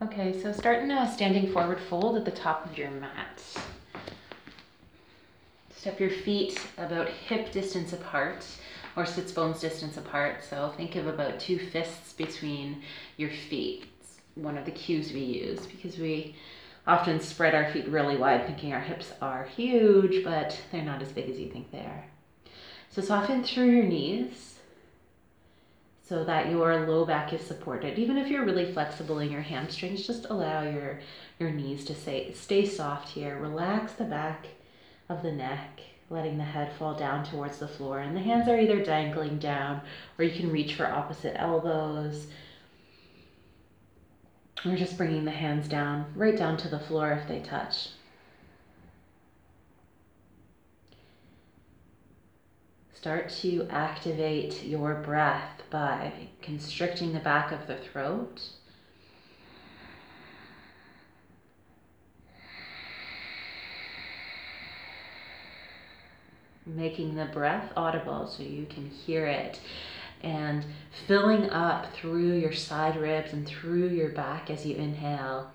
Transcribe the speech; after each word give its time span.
Okay, 0.00 0.40
so 0.40 0.52
start 0.52 0.78
in 0.84 0.92
a 0.92 1.12
standing 1.12 1.52
forward 1.52 1.80
fold 1.80 2.16
at 2.16 2.24
the 2.24 2.30
top 2.30 2.64
of 2.64 2.78
your 2.78 2.88
mat. 2.88 3.42
Step 5.74 5.98
your 5.98 6.10
feet 6.10 6.56
about 6.78 7.08
hip 7.08 7.50
distance 7.50 7.92
apart 7.92 8.46
or 8.94 9.04
sits 9.04 9.32
bones 9.32 9.58
distance 9.58 9.96
apart. 9.96 10.44
So 10.48 10.72
think 10.76 10.94
of 10.94 11.08
about 11.08 11.40
two 11.40 11.58
fists 11.58 12.12
between 12.12 12.82
your 13.16 13.30
feet. 13.30 13.86
It's 14.00 14.18
one 14.36 14.56
of 14.56 14.64
the 14.64 14.70
cues 14.70 15.12
we 15.12 15.18
use 15.18 15.66
because 15.66 15.98
we 15.98 16.36
often 16.86 17.18
spread 17.18 17.56
our 17.56 17.68
feet 17.72 17.88
really 17.88 18.16
wide 18.16 18.46
thinking 18.46 18.72
our 18.72 18.80
hips 18.80 19.12
are 19.20 19.46
huge, 19.56 20.22
but 20.22 20.56
they're 20.70 20.82
not 20.82 21.02
as 21.02 21.10
big 21.10 21.28
as 21.28 21.40
you 21.40 21.50
think 21.50 21.72
they 21.72 21.78
are. 21.80 22.04
So 22.90 23.02
soften 23.02 23.42
through 23.42 23.70
your 23.70 23.84
knees 23.84 24.57
so 26.08 26.24
that 26.24 26.48
your 26.48 26.86
low 26.86 27.04
back 27.04 27.34
is 27.34 27.42
supported. 27.42 27.98
Even 27.98 28.16
if 28.16 28.28
you're 28.28 28.44
really 28.44 28.72
flexible 28.72 29.18
in 29.18 29.30
your 29.30 29.42
hamstrings, 29.42 30.06
just 30.06 30.24
allow 30.30 30.62
your, 30.62 31.00
your 31.38 31.50
knees 31.50 31.84
to 31.84 31.94
stay, 31.94 32.32
stay 32.32 32.64
soft 32.64 33.10
here. 33.10 33.38
Relax 33.38 33.92
the 33.92 34.04
back 34.04 34.46
of 35.10 35.22
the 35.22 35.32
neck, 35.32 35.80
letting 36.08 36.38
the 36.38 36.44
head 36.44 36.72
fall 36.78 36.94
down 36.94 37.24
towards 37.24 37.58
the 37.58 37.68
floor. 37.68 37.98
And 37.98 38.16
the 38.16 38.20
hands 38.20 38.48
are 38.48 38.58
either 38.58 38.82
dangling 38.82 39.38
down 39.38 39.82
or 40.18 40.24
you 40.24 40.34
can 40.34 40.50
reach 40.50 40.76
for 40.76 40.86
opposite 40.86 41.38
elbows. 41.38 42.26
We're 44.64 44.78
just 44.78 44.96
bringing 44.96 45.26
the 45.26 45.30
hands 45.30 45.68
down, 45.68 46.06
right 46.16 46.36
down 46.36 46.56
to 46.58 46.68
the 46.68 46.80
floor 46.80 47.12
if 47.12 47.28
they 47.28 47.40
touch. 47.40 47.88
Start 53.00 53.30
to 53.42 53.68
activate 53.70 54.64
your 54.64 54.96
breath 54.96 55.62
by 55.70 56.12
constricting 56.42 57.12
the 57.12 57.20
back 57.20 57.52
of 57.52 57.68
the 57.68 57.76
throat. 57.76 58.42
Making 66.66 67.14
the 67.14 67.26
breath 67.26 67.72
audible 67.76 68.26
so 68.26 68.42
you 68.42 68.66
can 68.66 68.86
hear 68.86 69.26
it 69.26 69.60
and 70.22 70.66
filling 71.06 71.50
up 71.50 71.94
through 71.94 72.32
your 72.40 72.52
side 72.52 72.96
ribs 72.96 73.32
and 73.32 73.46
through 73.46 73.90
your 73.90 74.10
back 74.10 74.50
as 74.50 74.66
you 74.66 74.74
inhale. 74.74 75.52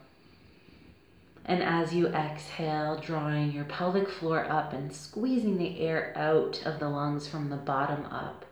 And 1.45 1.61
as 1.61 1.94
you 1.94 2.08
exhale, 2.08 2.99
drawing 2.99 3.52
your 3.52 3.66
pelvic 3.66 4.09
floor 4.09 4.45
up 4.49 4.73
and 4.73 4.94
squeezing 4.94 5.58
the 5.58 5.80
air 5.80 6.13
out 6.16 6.61
of 6.66 6.80
the 6.80 6.89
lungs 6.89 7.27
from 7.27 7.50
the 7.50 7.58
bottom 7.58 8.05
up. 8.05 8.45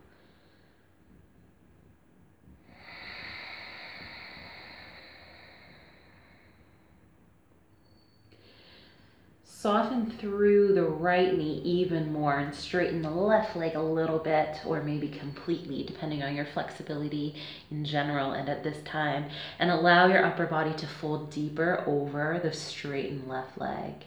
Soften 9.62 10.10
through 10.10 10.74
the 10.74 10.82
right 10.82 11.38
knee 11.38 11.62
even 11.64 12.12
more 12.12 12.40
and 12.40 12.52
straighten 12.52 13.04
the 13.04 13.12
left 13.12 13.56
leg 13.56 13.76
a 13.76 13.80
little 13.80 14.18
bit 14.18 14.60
or 14.66 14.82
maybe 14.82 15.08
completely, 15.08 15.84
depending 15.84 16.24
on 16.24 16.36
your 16.36 16.48
flexibility 16.48 17.36
in 17.70 17.86
general 17.86 18.32
and 18.32 18.50
at 18.50 18.64
this 18.64 18.82
time. 18.86 19.26
And 19.60 19.70
allow 19.70 20.08
your 20.08 20.26
upper 20.26 20.48
body 20.48 20.74
to 20.74 20.88
fold 20.88 21.30
deeper 21.30 21.84
over 21.86 22.40
the 22.42 22.52
straightened 22.52 23.28
left 23.28 23.62
leg. 23.62 24.06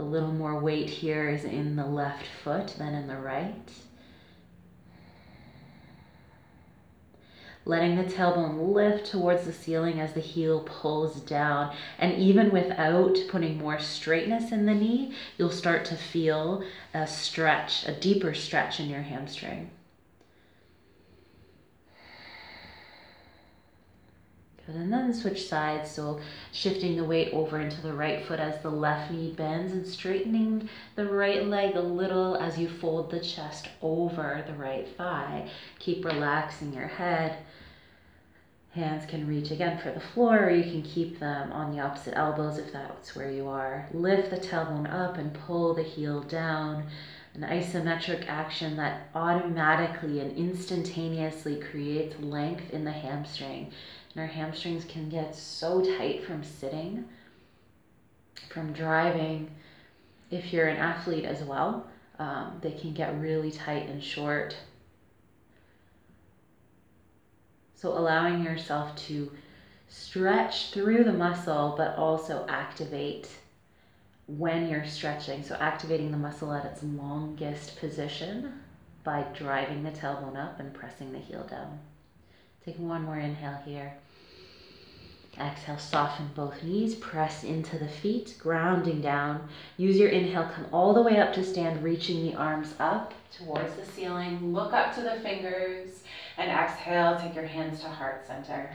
A 0.00 0.02
little 0.02 0.32
more 0.32 0.58
weight 0.58 0.90
here 0.90 1.28
is 1.28 1.44
in 1.44 1.76
the 1.76 1.86
left 1.86 2.26
foot 2.42 2.74
than 2.76 2.94
in 2.94 3.06
the 3.06 3.18
right. 3.18 3.70
Letting 7.66 7.96
the 7.96 8.04
tailbone 8.04 8.74
lift 8.74 9.06
towards 9.06 9.44
the 9.44 9.52
ceiling 9.52 10.00
as 10.00 10.12
the 10.12 10.20
heel 10.20 10.60
pulls 10.60 11.20
down. 11.20 11.74
And 11.98 12.14
even 12.14 12.50
without 12.50 13.16
putting 13.28 13.58
more 13.58 13.78
straightness 13.78 14.52
in 14.52 14.66
the 14.66 14.74
knee, 14.74 15.14
you'll 15.38 15.50
start 15.50 15.84
to 15.86 15.96
feel 15.96 16.62
a 16.92 17.06
stretch, 17.06 17.86
a 17.86 17.92
deeper 17.92 18.34
stretch 18.34 18.80
in 18.80 18.88
your 18.88 19.02
hamstring. 19.02 19.70
Good, 24.66 24.76
and 24.76 24.92
then 24.92 25.12
switch 25.12 25.46
sides, 25.46 25.90
so 25.90 26.20
shifting 26.52 26.96
the 26.96 27.04
weight 27.04 27.34
over 27.34 27.60
into 27.60 27.82
the 27.82 27.92
right 27.92 28.24
foot 28.24 28.40
as 28.40 28.62
the 28.62 28.70
left 28.70 29.10
knee 29.10 29.34
bends 29.36 29.72
and 29.72 29.86
straightening 29.86 30.70
the 30.96 31.04
right 31.04 31.46
leg 31.46 31.76
a 31.76 31.82
little 31.82 32.36
as 32.36 32.58
you 32.58 32.70
fold 32.70 33.10
the 33.10 33.20
chest 33.20 33.68
over 33.82 34.42
the 34.46 34.54
right 34.54 34.88
thigh. 34.96 35.50
Keep 35.80 36.06
relaxing 36.06 36.72
your 36.72 36.86
head 36.86 37.36
Hands 38.74 39.06
can 39.06 39.28
reach 39.28 39.52
again 39.52 39.78
for 39.78 39.92
the 39.92 40.00
floor, 40.00 40.46
or 40.46 40.50
you 40.50 40.64
can 40.64 40.82
keep 40.82 41.20
them 41.20 41.52
on 41.52 41.70
the 41.70 41.80
opposite 41.80 42.16
elbows 42.16 42.58
if 42.58 42.72
that's 42.72 43.14
where 43.14 43.30
you 43.30 43.46
are. 43.46 43.88
Lift 43.92 44.30
the 44.30 44.36
tailbone 44.36 44.92
up 44.92 45.16
and 45.16 45.32
pull 45.32 45.74
the 45.74 45.84
heel 45.84 46.22
down. 46.22 46.88
An 47.34 47.42
isometric 47.42 48.26
action 48.26 48.76
that 48.76 49.10
automatically 49.14 50.18
and 50.18 50.36
instantaneously 50.36 51.60
creates 51.60 52.18
length 52.18 52.70
in 52.70 52.84
the 52.84 52.90
hamstring. 52.90 53.70
And 54.12 54.20
our 54.20 54.26
hamstrings 54.26 54.84
can 54.86 55.08
get 55.08 55.36
so 55.36 55.80
tight 55.96 56.24
from 56.24 56.42
sitting, 56.42 57.04
from 58.52 58.72
driving. 58.72 59.52
If 60.32 60.52
you're 60.52 60.66
an 60.66 60.78
athlete 60.78 61.24
as 61.24 61.44
well, 61.44 61.86
um, 62.18 62.58
they 62.60 62.72
can 62.72 62.92
get 62.92 63.20
really 63.20 63.52
tight 63.52 63.88
and 63.88 64.02
short 64.02 64.56
So 67.84 67.98
allowing 67.98 68.42
yourself 68.42 68.96
to 69.08 69.30
stretch 69.88 70.70
through 70.70 71.04
the 71.04 71.12
muscle, 71.12 71.74
but 71.76 71.98
also 71.98 72.46
activate 72.48 73.28
when 74.26 74.70
you're 74.70 74.86
stretching. 74.86 75.42
So 75.42 75.54
activating 75.56 76.10
the 76.10 76.16
muscle 76.16 76.50
at 76.54 76.64
its 76.64 76.82
longest 76.82 77.76
position 77.76 78.54
by 79.02 79.26
driving 79.34 79.82
the 79.82 79.90
tailbone 79.90 80.42
up 80.42 80.60
and 80.60 80.72
pressing 80.72 81.12
the 81.12 81.18
heel 81.18 81.46
down. 81.46 81.78
Take 82.64 82.78
one 82.78 83.02
more 83.02 83.18
inhale 83.18 83.60
here. 83.66 83.92
Exhale, 85.38 85.76
soften 85.76 86.30
both 86.34 86.62
knees, 86.62 86.94
press 86.94 87.44
into 87.44 87.78
the 87.78 87.88
feet, 87.88 88.36
grounding 88.38 89.02
down. 89.02 89.46
Use 89.76 89.98
your 89.98 90.08
inhale, 90.08 90.48
come 90.54 90.64
all 90.72 90.94
the 90.94 91.02
way 91.02 91.18
up 91.18 91.34
to 91.34 91.44
stand, 91.44 91.82
reaching 91.82 92.22
the 92.22 92.34
arms 92.34 92.74
up 92.80 93.12
towards 93.30 93.74
the 93.74 93.84
ceiling. 93.84 94.54
Look 94.54 94.72
up 94.72 94.94
to 94.94 95.02
the 95.02 95.20
fingers 95.20 96.02
and 96.36 96.50
exhale, 96.50 97.18
take 97.18 97.34
your 97.34 97.46
hands 97.46 97.80
to 97.80 97.88
heart 97.88 98.26
center. 98.26 98.70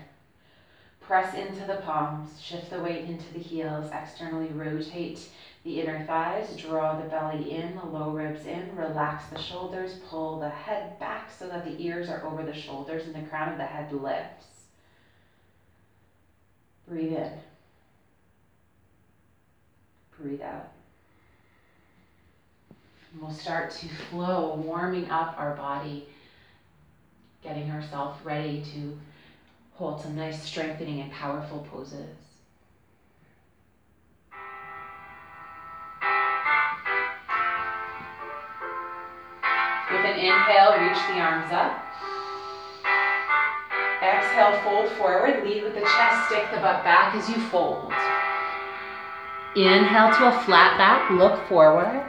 Press 1.02 1.34
into 1.36 1.66
the 1.66 1.82
palms, 1.82 2.40
shift 2.40 2.70
the 2.70 2.80
weight 2.80 3.06
into 3.06 3.34
the 3.34 3.40
heels, 3.40 3.90
externally 3.92 4.50
rotate 4.50 5.28
the 5.64 5.82
inner 5.82 6.06
thighs, 6.06 6.56
draw 6.56 7.00
the 7.00 7.10
belly 7.10 7.52
in, 7.52 7.76
the 7.76 7.86
low 7.86 8.12
ribs 8.12 8.46
in, 8.46 8.76
relax 8.76 9.26
the 9.28 9.40
shoulders, 9.40 10.00
pull 10.08 10.40
the 10.40 10.50
head 10.50 10.98
back 11.00 11.32
so 11.32 11.48
that 11.48 11.66
the 11.66 11.82
ears 11.84 12.10
are 12.10 12.26
over 12.26 12.44
the 12.44 12.54
shoulders 12.54 13.06
and 13.06 13.16
the 13.16 13.28
crown 13.28 13.52
of 13.52 13.58
the 13.58 13.66
head 13.66 13.92
lifts. 13.92 14.46
Breathe 16.88 17.14
in. 17.14 17.32
Breathe 20.18 20.42
out. 20.42 20.72
And 23.12 23.22
we'll 23.22 23.32
start 23.32 23.72
to 23.72 23.88
flow, 23.88 24.56
warming 24.56 25.10
up 25.10 25.36
our 25.38 25.56
body, 25.56 26.08
getting 27.44 27.68
herself 27.68 28.20
ready 28.24 28.64
to 28.74 28.98
hold 29.74 30.02
some 30.02 30.16
nice 30.16 30.42
strengthening 30.44 31.00
and 31.02 31.12
powerful 31.12 31.66
poses. 31.72 32.16
With 39.92 40.06
an 40.06 40.20
inhale, 40.20 40.78
reach 40.80 41.00
the 41.08 41.20
arms 41.20 41.52
up. 41.52 41.86
Exhale, 44.04 44.62
fold 44.62 44.90
forward. 44.98 45.44
Lead 45.44 45.64
with 45.64 45.74
the 45.74 45.82
chest, 45.82 46.28
stick 46.28 46.46
the 46.52 46.58
butt 46.58 46.84
back 46.84 47.16
as 47.16 47.28
you 47.30 47.36
fold. 47.50 47.92
Inhale 49.56 50.14
to 50.16 50.28
a 50.28 50.44
flat 50.46 50.78
back, 50.78 51.10
look 51.12 51.48
forward. 51.48 52.06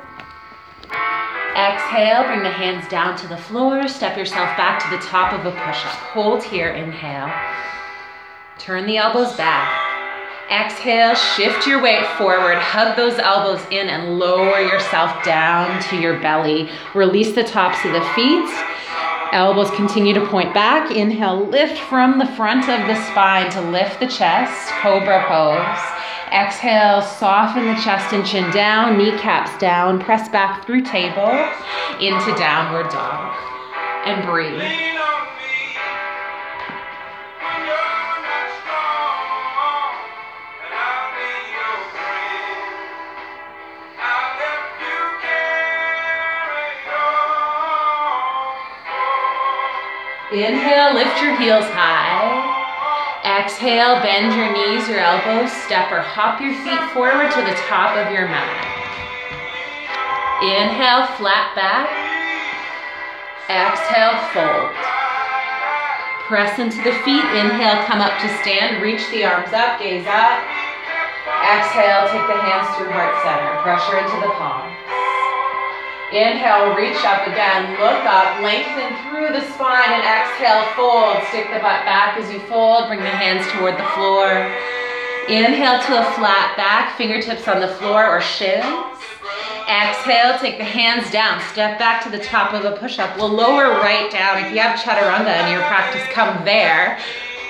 Exhale, 1.57 2.25
bring 2.25 2.43
the 2.43 2.51
hands 2.51 2.89
down 2.89 3.17
to 3.19 3.29
the 3.29 3.37
floor. 3.37 3.89
Step 3.89 4.17
yourself 4.17 4.57
back 4.57 4.83
to 4.83 4.97
the 4.97 5.03
top 5.03 5.33
of 5.33 5.47
a 5.47 5.51
push-up. 5.51 5.95
Hold 6.13 6.43
here, 6.43 6.71
inhale. 6.71 7.33
Turn 8.59 8.87
the 8.87 8.97
elbows 8.97 9.37
back. 9.37 9.69
Exhale, 10.51 11.15
shift 11.15 11.67
your 11.67 11.83
weight 11.83 12.07
forward. 12.19 12.59
Hug 12.59 12.97
those 12.97 13.19
elbows 13.19 13.65
in 13.71 13.89
and 13.89 14.19
lower 14.19 14.61
yourself 14.61 15.25
down 15.25 15.83
to 15.85 15.97
your 15.97 16.21
belly. 16.21 16.71
Release 16.95 17.35
the 17.35 17.45
tops 17.45 17.85
of 17.85 17.93
the 17.93 18.05
feet 18.15 18.51
Elbows 19.33 19.71
continue 19.71 20.13
to 20.13 20.27
point 20.27 20.53
back. 20.53 20.91
Inhale, 20.91 21.47
lift 21.47 21.79
from 21.79 22.19
the 22.19 22.27
front 22.27 22.69
of 22.69 22.89
the 22.89 22.97
spine 23.11 23.49
to 23.53 23.61
lift 23.61 24.01
the 24.01 24.09
chest, 24.09 24.69
cobra 24.83 25.25
pose. 25.29 26.00
Exhale, 26.33 27.03
soften 27.03 27.67
the 27.67 27.75
chest 27.83 28.13
and 28.15 28.25
chin 28.25 28.49
down, 28.53 28.97
kneecaps 28.97 29.59
down, 29.59 29.99
press 29.99 30.29
back 30.29 30.65
through 30.65 30.83
table 30.83 31.29
into 32.01 32.33
downward 32.39 32.89
dog. 32.91 33.35
And 34.07 34.25
breathe. 34.25 34.63
Inhale, 50.33 50.95
lift 50.95 51.21
your 51.21 51.37
heels 51.37 51.65
high. 51.65 52.10
Exhale, 53.41 53.97
bend 54.05 54.37
your 54.37 54.53
knees, 54.53 54.87
your 54.87 55.01
elbows, 55.01 55.51
step 55.65 55.89
or 55.89 56.05
hop 56.05 56.45
your 56.45 56.53
feet 56.61 56.85
forward 56.93 57.33
to 57.33 57.41
the 57.41 57.57
top 57.65 57.97
of 57.97 58.13
your 58.13 58.29
mat. 58.29 58.45
Inhale, 60.45 61.09
flat 61.17 61.49
back. 61.57 61.89
Exhale, 63.49 64.21
fold. 64.37 64.77
Press 66.29 66.61
into 66.61 66.85
the 66.85 66.93
feet. 67.01 67.25
Inhale, 67.33 67.81
come 67.89 68.05
up 68.05 68.13
to 68.21 68.29
stand. 68.45 68.83
Reach 68.85 69.09
the 69.09 69.25
arms 69.25 69.57
up, 69.57 69.81
gaze 69.81 70.05
up. 70.05 70.37
Exhale, 71.41 72.13
take 72.13 72.29
the 72.29 72.37
hands 72.45 72.69
through 72.77 72.93
heart 72.93 73.17
center. 73.25 73.57
Pressure 73.65 74.05
into 74.05 74.21
the 74.21 74.33
palms. 74.37 74.80
Inhale, 76.13 76.75
reach 76.75 76.99
up 77.05 77.25
again, 77.29 77.71
look 77.79 78.03
up, 78.03 78.43
lengthen 78.43 78.91
through 79.07 79.29
the 79.31 79.47
spine, 79.55 79.91
and 79.91 80.03
exhale, 80.03 80.67
fold. 80.75 81.23
Stick 81.29 81.47
the 81.55 81.61
butt 81.63 81.87
back 81.87 82.19
as 82.19 82.33
you 82.33 82.41
fold, 82.41 82.89
bring 82.89 82.99
the 82.99 83.07
hands 83.07 83.47
toward 83.53 83.75
the 83.79 83.87
floor. 83.95 84.51
Inhale 85.29 85.79
to 85.79 86.01
a 86.01 86.05
flat 86.19 86.57
back, 86.57 86.99
fingertips 86.99 87.47
on 87.47 87.61
the 87.61 87.69
floor 87.69 88.05
or 88.05 88.21
shins. 88.21 88.67
Exhale, 89.71 90.37
take 90.41 90.59
the 90.59 90.65
hands 90.65 91.09
down, 91.13 91.41
step 91.53 91.79
back 91.79 92.03
to 92.03 92.11
the 92.11 92.19
top 92.19 92.55
of 92.55 92.65
a 92.65 92.77
push-up. 92.77 93.17
We'll 93.17 93.29
lower 93.29 93.79
right 93.79 94.11
down. 94.11 94.45
If 94.45 94.53
you 94.53 94.59
have 94.59 94.81
chaturanga 94.81 95.47
in 95.47 95.53
your 95.53 95.63
practice, 95.63 96.03
come 96.13 96.45
there 96.45 96.99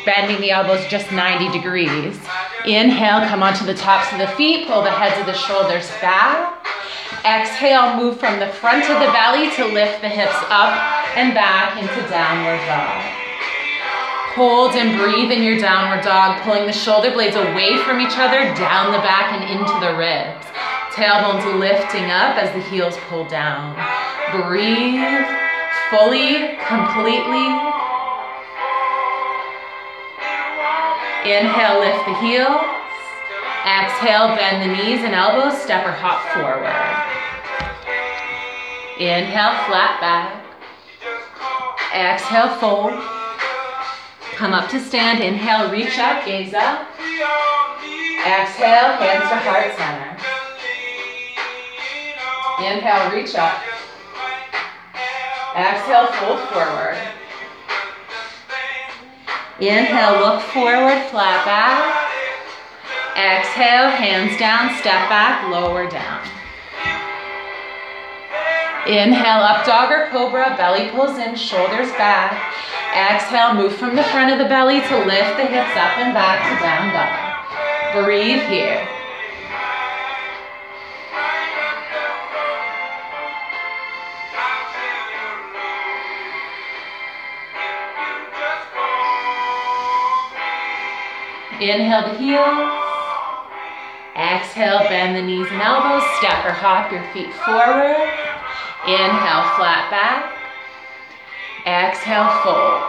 bending 0.04 0.40
the 0.40 0.50
elbows 0.50 0.84
just 0.86 1.10
90 1.12 1.50
degrees. 1.50 2.18
Inhale, 2.66 3.26
come 3.28 3.42
onto 3.42 3.64
the 3.64 3.74
tops 3.74 4.12
of 4.12 4.18
the 4.18 4.28
feet, 4.36 4.66
pull 4.66 4.82
the 4.82 4.90
heads 4.90 5.18
of 5.20 5.26
the 5.26 5.34
shoulders 5.34 5.88
back. 6.00 6.66
Exhale, 7.24 7.96
move 7.96 8.18
from 8.18 8.38
the 8.38 8.48
front 8.48 8.88
of 8.88 9.00
the 9.00 9.12
belly 9.12 9.50
to 9.56 9.64
lift 9.66 10.00
the 10.00 10.08
hips 10.08 10.36
up 10.48 10.72
and 11.16 11.34
back 11.34 11.76
into 11.76 12.08
downward 12.08 12.64
dog. 12.66 13.20
Hold 14.36 14.72
and 14.76 14.96
breathe 14.96 15.32
in 15.32 15.42
your 15.42 15.58
downward 15.58 16.04
dog, 16.04 16.40
pulling 16.42 16.66
the 16.66 16.72
shoulder 16.72 17.10
blades 17.10 17.36
away 17.36 17.76
from 17.82 18.00
each 18.00 18.16
other, 18.16 18.40
down 18.54 18.92
the 18.92 19.02
back 19.02 19.32
and 19.34 19.42
into 19.42 19.74
the 19.84 19.92
ribs. 19.98 20.46
Tailbones 20.94 21.58
lifting 21.58 22.10
up 22.10 22.36
as 22.36 22.52
the 22.54 22.62
heels 22.70 22.96
pull 23.08 23.24
down. 23.26 23.74
Breathe 24.30 25.26
fully, 25.90 26.56
completely, 26.70 27.50
Inhale, 31.24 31.80
lift 31.80 32.06
the 32.06 32.14
heels. 32.24 32.64
Exhale, 33.66 34.34
bend 34.36 34.62
the 34.62 34.74
knees 34.74 35.04
and 35.04 35.14
elbows, 35.14 35.60
step 35.60 35.84
or 35.84 35.92
hop 35.92 36.24
forward. 36.32 36.72
Inhale, 38.98 39.52
flat 39.68 40.00
back. 40.00 40.40
Exhale, 41.94 42.48
fold. 42.56 42.92
Come 44.36 44.54
up 44.54 44.70
to 44.70 44.80
stand. 44.80 45.22
Inhale, 45.22 45.70
reach 45.70 45.98
up, 45.98 46.24
gaze 46.24 46.54
up. 46.54 46.88
Exhale, 48.24 48.96
hands 48.96 49.28
to 49.28 49.36
heart 49.44 49.76
center. 49.76 50.16
Inhale, 52.64 53.12
reach 53.12 53.34
up. 53.34 53.60
Exhale, 55.54 56.06
fold 56.16 56.40
forward. 56.48 57.19
Inhale, 59.60 60.20
look 60.20 60.40
forward, 60.40 60.98
flat 61.10 61.44
back. 61.44 62.08
Exhale, 63.14 63.90
hands 63.90 64.38
down, 64.38 64.74
step 64.80 65.08
back, 65.10 65.50
lower 65.50 65.88
down. 65.90 66.24
Inhale, 68.86 69.42
up 69.42 69.66
dog 69.66 69.92
or 69.92 70.08
cobra, 70.08 70.54
belly 70.56 70.88
pulls 70.88 71.18
in, 71.18 71.36
shoulders 71.36 71.92
back. 72.00 72.54
Exhale, 72.96 73.52
move 73.52 73.76
from 73.76 73.96
the 73.96 74.04
front 74.04 74.32
of 74.32 74.38
the 74.38 74.48
belly 74.48 74.80
to 74.80 75.04
lift 75.04 75.36
the 75.36 75.44
hips 75.44 75.76
up 75.76 75.98
and 75.98 76.14
back 76.14 76.40
to 76.48 76.56
down 76.64 76.92
dog. 76.96 78.04
Breathe 78.04 78.42
here. 78.48 78.99
Inhale 91.60 92.08
the 92.08 92.16
heels. 92.16 92.72
Exhale, 94.16 94.80
bend 94.88 95.14
the 95.14 95.20
knees 95.20 95.46
and 95.52 95.60
elbows. 95.60 96.00
Step 96.16 96.40
or 96.48 96.56
hop 96.56 96.90
your 96.90 97.04
feet 97.12 97.28
forward. 97.44 98.00
Inhale, 98.88 99.44
flat 99.60 99.92
back. 99.92 100.32
Exhale, 101.68 102.32
fold. 102.40 102.80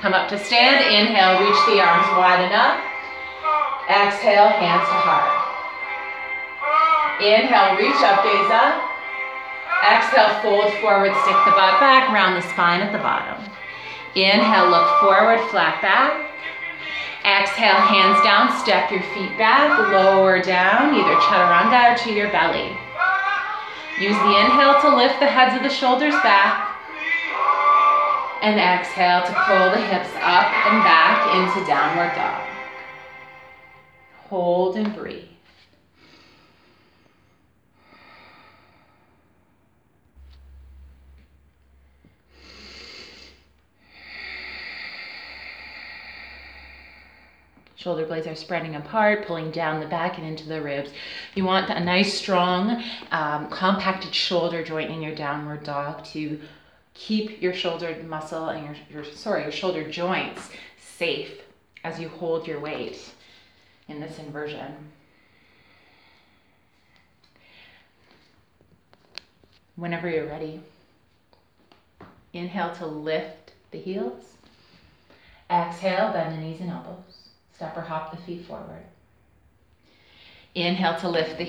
Come 0.00 0.16
up 0.16 0.32
to 0.32 0.40
stand. 0.40 0.80
Inhale, 0.88 1.44
reach 1.44 1.60
the 1.68 1.84
arms 1.84 2.08
wide 2.16 2.48
enough. 2.48 2.80
Exhale, 3.92 4.48
hands 4.48 4.88
to 4.88 4.96
heart. 5.04 5.28
Inhale, 7.20 7.76
reach 7.76 8.00
up, 8.00 8.24
gaze 8.24 8.48
up. 8.56 8.80
Exhale, 9.84 10.32
fold 10.40 10.72
forward, 10.80 11.12
stick 11.28 11.36
the 11.44 11.52
butt 11.52 11.76
back, 11.76 12.08
round 12.08 12.40
the 12.40 12.48
spine 12.48 12.80
at 12.80 12.92
the 12.92 13.04
bottom. 13.04 13.36
Inhale, 14.14 14.70
look 14.70 14.88
forward, 15.00 15.44
flat 15.50 15.82
back. 15.82 16.29
Exhale, 17.24 17.76
hands 17.76 18.22
down, 18.24 18.50
step 18.60 18.90
your 18.90 19.02
feet 19.12 19.36
back, 19.36 19.78
lower 19.92 20.40
down, 20.42 20.94
either 20.94 21.14
chaturanga 21.20 21.92
or 21.92 21.96
to 22.04 22.12
your 22.12 22.30
belly. 22.30 22.76
Use 24.00 24.16
the 24.16 24.40
inhale 24.40 24.80
to 24.80 24.96
lift 24.96 25.20
the 25.20 25.26
heads 25.26 25.54
of 25.54 25.62
the 25.62 25.68
shoulders 25.68 26.14
back. 26.22 26.66
And 28.42 28.58
exhale 28.58 29.20
to 29.26 29.32
pull 29.44 29.70
the 29.70 29.86
hips 29.86 30.08
up 30.22 30.48
and 30.66 30.82
back 30.82 31.20
into 31.36 31.66
downward 31.66 32.14
dog. 32.14 32.48
Hold 34.30 34.76
and 34.76 34.94
breathe. 34.94 35.29
Shoulder 47.80 48.04
blades 48.04 48.26
are 48.26 48.34
spreading 48.34 48.76
apart, 48.76 49.26
pulling 49.26 49.50
down 49.50 49.80
the 49.80 49.86
back 49.86 50.18
and 50.18 50.26
into 50.26 50.46
the 50.46 50.60
ribs. 50.60 50.90
You 51.34 51.44
want 51.44 51.70
a 51.70 51.80
nice, 51.80 52.12
strong, 52.12 52.84
um, 53.10 53.48
compacted 53.48 54.14
shoulder 54.14 54.62
joint 54.62 54.90
in 54.90 55.00
your 55.00 55.14
downward 55.14 55.64
dog 55.64 56.04
to 56.12 56.38
keep 56.92 57.40
your 57.40 57.54
shoulder 57.54 57.96
muscle 58.06 58.50
and 58.50 58.66
your, 58.90 59.02
your 59.02 59.04
sorry 59.14 59.44
your 59.44 59.50
shoulder 59.50 59.90
joints 59.90 60.50
safe 60.78 61.40
as 61.82 61.98
you 61.98 62.10
hold 62.10 62.46
your 62.46 62.60
weight 62.60 62.98
in 63.88 63.98
this 63.98 64.18
inversion. 64.18 64.90
Whenever 69.76 70.10
you're 70.10 70.26
ready, 70.26 70.60
inhale 72.34 72.74
to 72.74 72.84
lift 72.84 73.52
the 73.70 73.78
heels. 73.78 74.34
Exhale, 75.50 76.12
bend 76.12 76.36
the 76.36 76.42
knees 76.42 76.60
and 76.60 76.68
elbows. 76.68 77.29
Step 77.60 77.76
or 77.76 77.82
hop 77.82 78.10
the 78.10 78.16
feet 78.22 78.46
forward. 78.46 78.82
Inhale 80.54 80.98
to 81.00 81.10
lift 81.10 81.36
the, 81.36 81.44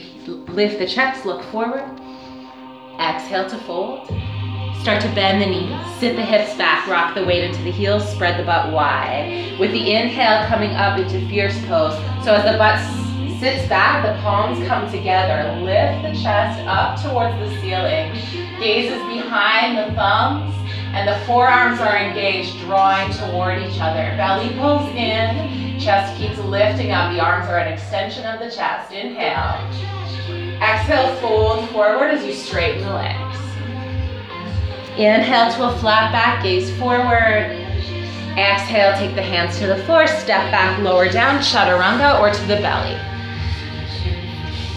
lift 0.51 0.77
the 0.77 0.85
chest, 0.85 1.25
look 1.25 1.41
forward. 1.43 1.87
Exhale 2.99 3.49
to 3.49 3.57
fold. 3.59 4.07
Start 4.81 5.01
to 5.03 5.07
bend 5.15 5.41
the 5.41 5.45
knees, 5.45 5.99
sit 6.01 6.17
the 6.17 6.21
hips 6.21 6.57
back, 6.57 6.85
rock 6.89 7.15
the 7.15 7.23
weight 7.23 7.45
into 7.45 7.63
the 7.63 7.71
heels, 7.71 8.05
spread 8.11 8.37
the 8.37 8.43
butt 8.43 8.73
wide. 8.73 9.55
With 9.57 9.71
the 9.71 9.89
inhale 9.89 10.45
coming 10.47 10.71
up 10.71 10.99
into 10.99 11.25
fierce 11.29 11.57
pose. 11.67 11.95
So 12.25 12.33
as 12.33 12.43
the 12.43 12.57
butt 12.57 12.77
sits 13.39 13.69
back, 13.69 14.05
the 14.05 14.21
palms 14.21 14.59
come 14.67 14.91
together. 14.91 15.61
Lift 15.61 16.03
the 16.03 16.21
chest 16.21 16.59
up 16.67 17.01
towards 17.01 17.39
the 17.39 17.47
ceiling. 17.61 18.11
Gaze 18.59 18.91
is 18.91 19.01
behind 19.07 19.77
the 19.77 19.95
thumbs, 19.95 20.53
and 20.93 21.07
the 21.07 21.25
forearms 21.25 21.79
are 21.79 21.97
engaged, 21.97 22.59
drawing 22.61 23.11
toward 23.13 23.61
each 23.61 23.79
other. 23.79 24.13
Belly 24.17 24.53
pulls 24.59 24.89
in, 24.95 25.79
Chest 25.81 26.15
keeps 26.21 26.37
lifting 26.37 26.91
up. 26.91 27.11
The 27.11 27.19
arms 27.19 27.47
are 27.47 27.57
an 27.57 27.73
extension 27.73 28.23
of 28.25 28.39
the 28.39 28.51
chest. 28.51 28.91
Inhale. 28.91 29.57
Exhale, 30.61 31.15
fold 31.15 31.67
forward 31.69 32.11
as 32.11 32.23
you 32.23 32.33
straighten 32.33 32.83
the 32.83 32.93
legs. 32.93 33.37
Inhale 34.95 35.51
to 35.53 35.69
a 35.69 35.77
flat 35.79 36.11
back, 36.11 36.43
gaze 36.43 36.69
forward. 36.77 37.57
Exhale, 38.37 38.95
take 38.95 39.15
the 39.15 39.23
hands 39.23 39.57
to 39.57 39.65
the 39.65 39.77
floor, 39.85 40.05
step 40.05 40.51
back, 40.51 40.77
lower 40.83 41.09
down, 41.09 41.39
chaturanga 41.39 42.19
or 42.19 42.31
to 42.31 42.41
the 42.41 42.57
belly. 42.57 42.93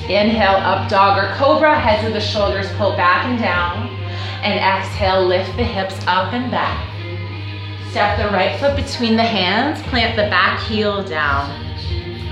Inhale, 0.09 0.56
up 0.56 0.88
dog 0.88 1.23
or 1.23 1.35
cobra, 1.37 1.78
heads 1.78 2.06
of 2.06 2.14
the 2.14 2.21
shoulders 2.21 2.66
pull 2.78 2.97
back 2.97 3.26
and 3.26 3.38
down. 3.38 3.93
And 4.43 4.59
exhale, 4.59 5.25
lift 5.25 5.57
the 5.57 5.64
hips 5.64 5.97
up 6.07 6.33
and 6.33 6.50
back. 6.50 6.90
Step 7.90 8.19
the 8.19 8.33
right 8.35 8.59
foot 8.59 8.76
between 8.76 9.16
the 9.16 9.23
hands, 9.23 9.81
plant 9.88 10.16
the 10.16 10.28
back 10.28 10.61
heel 10.61 11.04
down. 11.04 11.50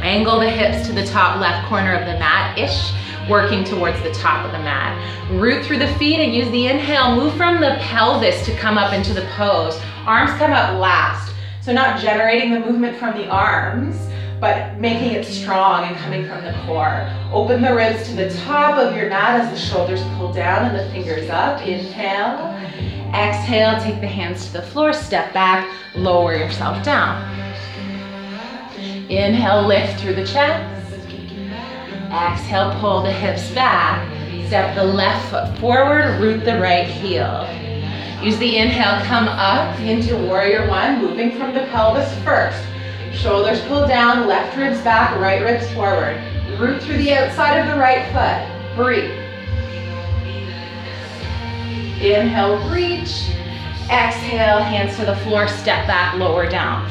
Angle 0.02 0.40
the 0.40 0.50
hips 0.50 0.86
to 0.88 0.92
the 0.92 1.06
top 1.06 1.40
left 1.40 1.68
corner 1.68 1.94
of 1.94 2.06
the 2.06 2.18
mat-ish 2.18 2.92
working 3.28 3.64
towards 3.64 4.02
the 4.02 4.12
top 4.12 4.44
of 4.44 4.52
the 4.52 4.58
mat. 4.58 4.98
Root 5.30 5.64
through 5.64 5.78
the 5.78 5.94
feet 5.94 6.18
and 6.18 6.34
use 6.34 6.50
the 6.50 6.66
inhale. 6.66 7.14
Move 7.14 7.34
from 7.36 7.60
the 7.60 7.76
pelvis 7.80 8.44
to 8.44 8.56
come 8.56 8.76
up 8.76 8.92
into 8.92 9.14
the 9.14 9.24
pose. 9.36 9.78
Arms 10.06 10.32
come 10.32 10.52
up 10.52 10.78
last. 10.80 11.32
So 11.60 11.72
not 11.72 12.00
generating 12.00 12.52
the 12.52 12.60
movement 12.60 12.98
from 12.98 13.16
the 13.16 13.28
arms, 13.28 13.94
but 14.42 14.76
making 14.80 15.12
it 15.12 15.24
strong 15.24 15.84
and 15.84 15.96
coming 15.98 16.26
from 16.26 16.42
the 16.42 16.52
core. 16.66 17.08
Open 17.32 17.62
the 17.62 17.72
ribs 17.72 18.08
to 18.08 18.16
the 18.16 18.28
top 18.40 18.76
of 18.76 18.96
your 18.96 19.08
mat 19.08 19.40
as 19.40 19.48
the 19.52 19.56
shoulders 19.56 20.02
pull 20.16 20.32
down 20.32 20.66
and 20.66 20.76
the 20.76 20.92
fingers 20.92 21.30
up. 21.30 21.64
Inhale. 21.64 22.52
Exhale, 23.14 23.80
take 23.80 24.00
the 24.00 24.08
hands 24.08 24.46
to 24.46 24.54
the 24.54 24.62
floor, 24.62 24.92
step 24.92 25.32
back, 25.32 25.72
lower 25.94 26.34
yourself 26.34 26.84
down. 26.84 27.22
Inhale, 29.08 29.64
lift 29.64 30.00
through 30.00 30.16
the 30.16 30.26
chest. 30.26 30.92
Exhale, 32.10 32.76
pull 32.80 33.04
the 33.04 33.12
hips 33.12 33.48
back. 33.52 34.04
Step 34.48 34.74
the 34.74 34.82
left 34.82 35.30
foot 35.30 35.56
forward, 35.58 36.20
root 36.20 36.44
the 36.44 36.58
right 36.58 36.88
heel. 36.88 37.46
Use 38.20 38.38
the 38.38 38.56
inhale, 38.56 39.04
come 39.04 39.28
up 39.28 39.78
into 39.78 40.16
warrior 40.16 40.68
one, 40.68 41.00
moving 41.00 41.38
from 41.38 41.54
the 41.54 41.60
pelvis 41.66 42.12
first. 42.24 42.60
Shoulders 43.14 43.60
pull 43.66 43.86
down, 43.86 44.26
left 44.26 44.56
ribs 44.56 44.80
back, 44.80 45.18
right 45.20 45.42
ribs 45.42 45.70
forward. 45.72 46.20
Root 46.58 46.82
through 46.82 46.96
the 46.96 47.12
outside 47.12 47.58
of 47.58 47.66
the 47.66 47.78
right 47.78 48.04
foot. 48.12 48.76
Breathe. 48.76 49.10
Inhale, 52.02 52.68
reach. 52.70 53.30
Exhale, 53.90 54.60
hands 54.60 54.96
to 54.96 55.04
the 55.04 55.16
floor, 55.16 55.46
step 55.46 55.86
back, 55.86 56.16
lower 56.16 56.48
down. 56.48 56.86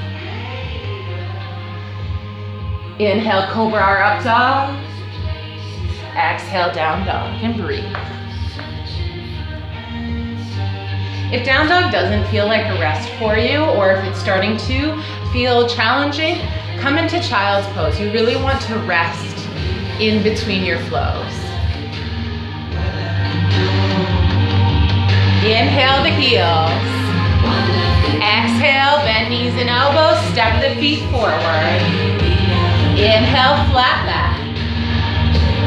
Inhale, 2.99 3.51
cobra 3.51 3.81
or 3.81 4.01
up 4.01 4.23
dog. 4.23 4.77
Exhale, 6.15 6.71
down 6.73 7.05
dog, 7.05 7.33
and 7.41 7.59
breathe. 7.59 7.83
If 11.33 11.45
down 11.45 11.67
dog 11.67 11.91
doesn't 11.91 12.29
feel 12.29 12.45
like 12.45 12.65
a 12.67 12.79
rest 12.79 13.09
for 13.13 13.37
you, 13.37 13.63
or 13.63 13.91
if 13.91 14.03
it's 14.05 14.19
starting 14.19 14.57
to 14.57 15.01
feel 15.31 15.67
challenging, 15.67 16.39
come 16.79 16.97
into 16.97 17.21
child's 17.21 17.67
pose. 17.69 17.99
You 17.99 18.11
really 18.11 18.35
want 18.35 18.61
to 18.63 18.75
rest 18.79 19.47
in 19.99 20.23
between 20.23 20.63
your 20.63 20.79
flows. 20.79 21.33
Inhale 25.43 26.03
the 26.03 26.09
heels. 26.09 26.91
Exhale, 28.21 28.97
bend 29.05 29.29
knees 29.29 29.53
and 29.55 29.69
elbows, 29.69 30.19
step 30.31 30.61
the 30.61 30.79
feet 30.79 31.01
forward. 31.09 31.81
Inhale, 32.97 33.71
flat 33.71 34.05
back. 34.05 34.30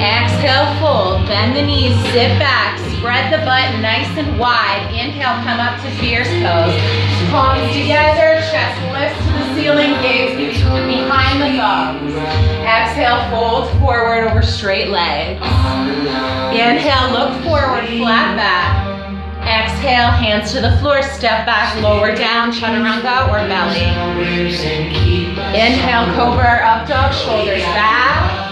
Exhale, 0.05 0.69
fold, 0.85 1.27
bend 1.27 1.57
the 1.57 1.63
knees, 1.63 1.97
sit 2.13 2.39
back, 2.39 2.79
spread 2.93 3.33
the 3.33 3.39
butt 3.39 3.81
nice 3.81 4.13
and 4.19 4.39
wide. 4.39 4.85
Inhale, 4.93 5.41
come 5.49 5.59
up 5.59 5.81
to 5.81 5.91
fierce 5.97 6.29
pose. 6.45 6.77
Palms 7.33 7.73
together, 7.73 8.37
chest 8.53 8.77
lifts 8.93 9.17
to 9.25 9.33
the 9.33 9.55
ceiling, 9.57 9.93
gaze 10.05 10.37
behind 10.37 11.41
the 11.41 11.57
thumbs. 11.57 12.15
Exhale, 12.69 13.31
fold 13.31 13.71
forward 13.81 14.29
over 14.29 14.43
straight 14.43 14.91
legs. 14.91 15.41
Inhale, 16.53 17.11
look 17.17 17.43
forward, 17.43 17.89
flat 17.97 18.37
back. 18.37 18.85
Exhale, 19.41 20.11
hands 20.11 20.53
to 20.53 20.61
the 20.61 20.77
floor, 20.83 21.01
step 21.03 21.47
back, 21.47 21.81
lower 21.83 22.15
down, 22.15 22.53
chaturanga 22.53 23.27
or 23.29 23.41
belly. 23.49 23.81
Inhale, 25.57 26.15
cobra 26.15 26.61
up 26.63 26.87
dog, 26.87 27.15
shoulders 27.15 27.63
back. 27.73 28.44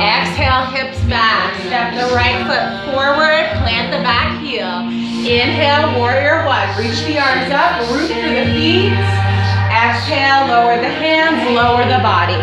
Exhale, 0.00 0.64
hips 0.72 0.98
back. 1.04 1.52
Step 1.68 1.92
the 1.92 2.08
right 2.16 2.40
foot 2.48 2.88
forward, 2.88 3.44
plant 3.60 3.92
the 3.92 4.00
back 4.00 4.40
heel. 4.40 4.88
Inhale, 5.28 5.92
warrior 6.00 6.46
one. 6.46 6.64
Reach 6.80 7.04
the 7.04 7.20
arms 7.20 7.52
up, 7.52 7.84
root 7.92 8.08
through 8.08 8.32
the 8.32 8.48
feet. 8.56 8.96
Exhale, 9.68 10.48
lower 10.48 10.80
the 10.80 10.88
hands, 10.88 11.44
lower 11.52 11.84
the 11.84 12.00
body. 12.00 12.40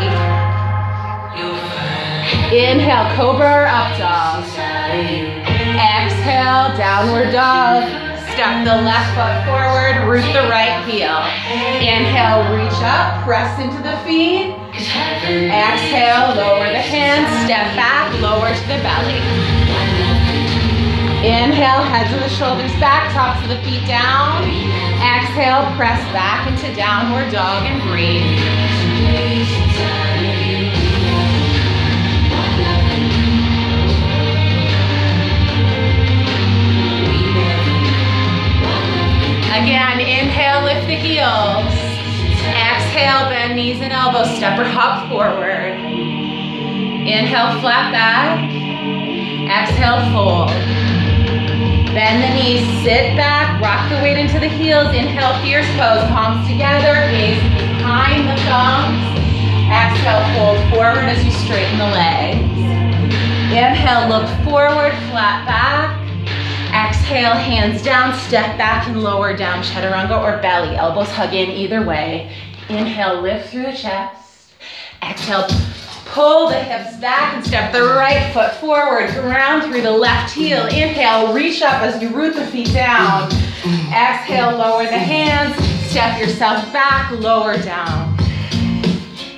Inhale, 2.53 3.09
cobra 3.17 3.67
up 3.67 3.97
dog. 3.97 4.43
Exhale, 5.73 6.77
downward 6.77 7.31
dog. 7.31 7.83
Step 8.33 8.63
the 8.63 8.81
left 8.85 9.09
foot 9.17 9.45
forward, 9.49 10.07
root 10.07 10.25
the 10.31 10.47
right 10.47 10.85
heel. 10.85 11.25
Inhale, 11.81 12.45
reach 12.55 12.79
up, 12.83 13.23
press 13.25 13.59
into 13.59 13.81
the 13.81 13.97
feet. 14.05 14.66
Exhale, 14.77 16.35
lower 16.35 16.69
the 16.69 16.77
hands, 16.77 17.27
step 17.45 17.75
back, 17.75 18.13
lower 18.21 18.53
to 18.53 18.61
the 18.67 18.77
belly. 18.85 19.17
Inhale, 21.25 21.81
heads 21.81 22.13
of 22.13 22.19
the 22.19 22.29
shoulders 22.29 22.71
back, 22.73 23.11
tops 23.11 23.41
of 23.41 23.49
the 23.49 23.57
feet 23.63 23.87
down. 23.87 24.43
Exhale, 25.01 25.65
press 25.75 25.99
back 26.13 26.47
into 26.47 26.75
downward 26.75 27.31
dog 27.31 27.65
and 27.65 27.81
breathe. 27.89 28.21
Again, 39.57 39.99
inhale, 39.99 40.63
lift 40.63 40.85
the 40.85 40.93
heels. 40.93 41.76
Exhale, 42.97 43.29
bend 43.29 43.55
knees 43.55 43.79
and 43.79 43.93
elbows, 43.93 44.25
step 44.37 44.57
or 44.57 44.63
hop 44.63 45.07
forward. 45.07 45.77
Inhale, 47.05 47.61
flat 47.61 47.93
back. 47.93 48.41
Exhale, 49.45 50.01
fold. 50.09 50.49
Bend 51.93 52.25
the 52.25 52.33
knees, 52.33 52.65
sit 52.81 53.13
back, 53.13 53.61
rock 53.61 53.87
the 53.93 54.01
weight 54.01 54.17
into 54.17 54.39
the 54.39 54.49
heels. 54.49 54.87
Inhale, 54.95 55.37
fierce 55.45 55.69
pose, 55.77 56.09
palms 56.09 56.49
together, 56.49 56.97
gaze 57.13 57.37
behind 57.77 58.25
the 58.25 58.37
thumbs. 58.49 58.97
Exhale, 59.69 60.25
fold 60.33 60.57
forward 60.73 61.05
as 61.05 61.23
you 61.23 61.29
straighten 61.29 61.77
the 61.77 61.93
legs. 61.93 62.41
Inhale, 63.53 64.09
look 64.09 64.25
forward, 64.41 64.97
flat 65.13 65.45
back. 65.45 65.93
Exhale, 66.73 67.35
hands 67.35 67.83
down, 67.83 68.17
step 68.17 68.57
back 68.57 68.87
and 68.87 69.03
lower 69.03 69.37
down, 69.37 69.61
chaturanga 69.61 70.19
or 70.19 70.41
belly. 70.41 70.75
Elbows 70.75 71.09
hug 71.09 71.35
in 71.35 71.51
either 71.51 71.85
way. 71.85 72.33
Inhale, 72.69 73.21
lift 73.21 73.49
through 73.49 73.63
the 73.63 73.73
chest. 73.73 74.51
Exhale, 75.01 75.47
pull 76.07 76.49
the 76.49 76.59
hips 76.59 76.97
back 76.97 77.35
and 77.35 77.45
step 77.45 77.71
the 77.71 77.81
right 77.81 78.33
foot 78.33 78.55
forward. 78.55 79.09
Ground 79.11 79.63
through 79.63 79.83
the 79.83 79.91
left 79.91 80.33
heel. 80.33 80.65
Inhale, 80.65 81.33
reach 81.33 81.61
up 81.61 81.81
as 81.81 82.01
you 82.01 82.09
root 82.09 82.35
the 82.35 82.45
feet 82.47 82.73
down. 82.73 83.31
Exhale, 83.93 84.57
lower 84.57 84.83
the 84.83 84.97
hands. 84.97 85.55
Step 85.89 86.19
yourself 86.19 86.61
back, 86.73 87.09
lower 87.11 87.57
down. 87.57 88.17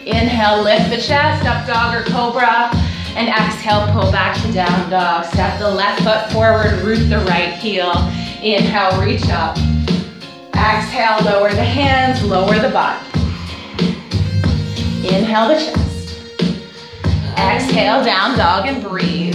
Inhale, 0.07 0.63
lift 0.63 0.89
the 0.89 0.97
chest, 0.97 1.45
up 1.45 1.67
dog 1.67 1.95
or 1.95 2.09
cobra. 2.09 2.71
And 3.15 3.29
exhale, 3.29 3.91
pull 3.93 4.11
back 4.11 4.41
to 4.41 4.51
down 4.51 4.89
dog. 4.89 5.25
Step 5.25 5.59
the 5.59 5.69
left 5.69 6.01
foot 6.01 6.31
forward, 6.31 6.81
root 6.81 7.07
the 7.09 7.19
right 7.19 7.53
heel. 7.53 7.91
Inhale, 8.41 8.99
reach 8.99 9.29
up. 9.29 9.55
Exhale, 10.55 11.23
lower 11.25 11.51
the 11.51 11.63
hands, 11.63 12.23
lower 12.23 12.57
the 12.57 12.69
butt. 12.69 12.99
Inhale 15.01 15.47
the 15.47 15.55
chest. 15.55 16.19
Exhale, 17.37 18.03
down 18.03 18.37
dog 18.37 18.67
and 18.67 18.83
breathe. 18.83 19.33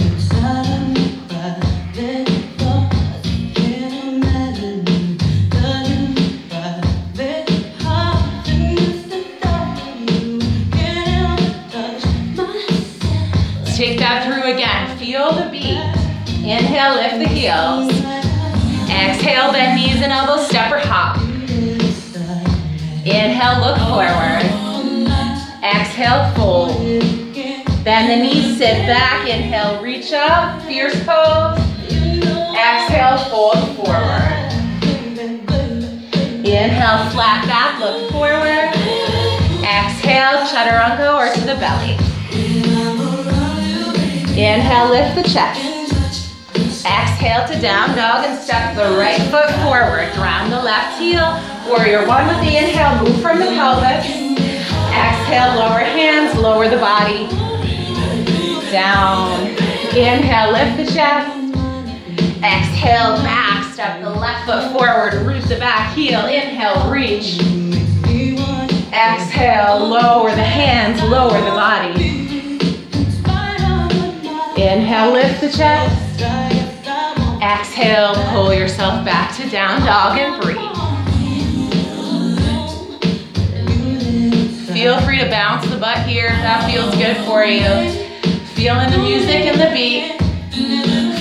Let's 13.63 13.75
take 13.75 13.99
that 13.99 14.23
through 14.25 14.53
again. 14.53 14.97
Feel 14.97 15.33
the 15.33 15.49
beat. 15.49 15.79
Inhale, 16.47 16.95
lift 16.95 17.17
the 17.17 17.27
heels. 17.27 17.91
Exhale, 18.89 19.51
bend 19.51 19.75
knees 19.81 20.01
and 20.01 20.13
elbows, 20.13 20.47
step 20.47 20.71
or 20.71 20.77
hop. 20.77 21.17
Inhale, 23.03 23.59
look 23.61 23.77
forward. 23.79 24.64
Exhale, 25.65 26.31
fold. 26.35 26.77
Bend 27.83 28.11
the 28.11 28.17
knees, 28.17 28.59
sit 28.59 28.85
back. 28.85 29.27
Inhale, 29.27 29.81
reach 29.81 30.13
up, 30.13 30.61
fierce 30.61 30.93
pose. 31.03 31.57
Exhale, 32.53 33.17
fold 33.31 33.75
forward. 33.75 34.51
Inhale, 36.45 37.09
flat 37.09 37.47
back, 37.47 37.79
look 37.79 38.11
forward. 38.11 38.69
Exhale, 39.65 40.45
chaturanga 40.45 41.17
or 41.17 41.33
to 41.33 41.41
the 41.41 41.55
belly. 41.55 41.97
Inhale, 44.37 44.91
lift 44.91 45.15
the 45.15 45.23
chest. 45.23 45.65
Exhale 46.85 47.47
to 47.47 47.59
down 47.59 47.95
dog 47.95 48.23
and 48.23 48.39
step 48.39 48.75
the 48.75 48.95
right 48.99 49.19
foot 49.31 49.49
forward. 49.63 50.13
Ground 50.13 50.53
the 50.53 50.61
left 50.61 50.99
heel. 50.99 51.41
Warrior 51.67 52.05
one 52.05 52.27
with 52.27 52.37
the 52.41 52.55
inhale, 52.55 53.03
move 53.03 53.19
from 53.19 53.39
the 53.39 53.45
pelvis. 53.45 54.34
Exhale, 55.25 55.55
lower 55.55 55.79
hands, 55.79 56.37
lower 56.37 56.69
the 56.69 56.77
body. 56.77 57.25
Down. 58.71 59.47
Inhale, 59.97 60.51
lift 60.51 60.77
the 60.77 60.85
chest. 60.85 61.35
Exhale, 62.43 63.17
back, 63.23 63.73
step 63.73 64.03
the 64.03 64.09
left 64.11 64.45
foot 64.45 64.71
forward, 64.71 65.25
root 65.25 65.41
the 65.45 65.55
back 65.57 65.95
heel. 65.95 66.27
Inhale, 66.27 66.91
reach. 66.91 67.39
Exhale, 68.93 69.79
lower 69.87 70.29
the 70.29 70.43
hands, 70.43 71.01
lower 71.01 71.41
the 71.41 71.49
body. 71.49 72.59
Inhale, 74.61 75.11
lift 75.11 75.41
the 75.41 75.49
chest. 75.49 76.21
Exhale, 77.41 78.13
pull 78.29 78.53
yourself 78.53 79.03
back 79.03 79.35
to 79.37 79.49
down 79.49 79.83
dog 79.87 80.19
and 80.19 80.39
breathe. 80.39 80.74
Feel 84.75 84.99
free 85.03 85.17
to 85.19 85.29
bounce 85.29 85.65
the 85.69 85.77
butt 85.77 86.05
here 86.05 86.25
if 86.25 86.41
that 86.43 86.69
feels 86.69 86.93
good 86.97 87.15
for 87.25 87.45
you. 87.45 87.63
Feeling 88.59 88.91
the 88.91 88.97
music 88.97 89.47
and 89.47 89.55
the 89.55 89.71
beat. 89.71 90.19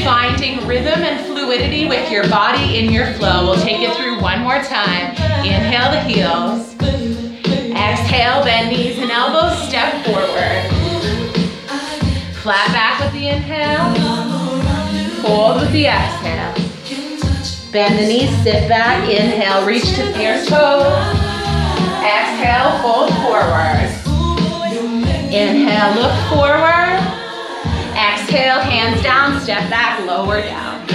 Finding 0.03 0.67
rhythm 0.67 1.05
and 1.05 1.25
fluidity 1.25 1.87
with 1.87 2.11
your 2.11 2.29
body 2.29 2.77
in 2.77 2.93
your 2.93 3.07
flow. 3.13 3.45
We'll 3.45 3.63
take 3.63 3.79
it 3.79 3.97
through 3.97 4.21
one 4.21 4.41
more 4.41 4.61
time. 4.65 5.11
Inhale 5.47 5.93
the 5.93 6.01
heels. 6.01 6.75
Exhale, 7.71 8.43
bend 8.43 8.71
knees 8.71 8.99
and 8.99 9.13
elbows, 9.13 9.57
step 9.69 10.05
forward. 10.05 10.67
Flat 12.43 12.67
back 12.75 12.99
with 13.05 13.13
the 13.13 13.29
inhale. 13.29 13.95
Hold 15.23 15.61
with 15.61 15.71
the 15.71 15.87
exhale. 15.87 16.55
Bend 17.71 18.01
the 18.01 18.07
knees, 18.09 18.37
sit 18.43 18.69
back, 18.69 19.09
inhale, 19.09 19.65
reach 19.65 19.95
to 19.95 20.13
fierce 20.15 20.51
pose. 20.51 21.24
Exhale, 22.05 22.79
fold 22.83 23.11
forward. 23.25 23.89
Inhale, 25.33 25.95
look 25.97 26.15
forward. 26.29 27.01
Exhale, 27.97 28.61
hands 28.61 29.03
down, 29.03 29.41
step 29.41 29.71
back, 29.71 30.05
lower 30.07 30.43
down. 30.43 30.87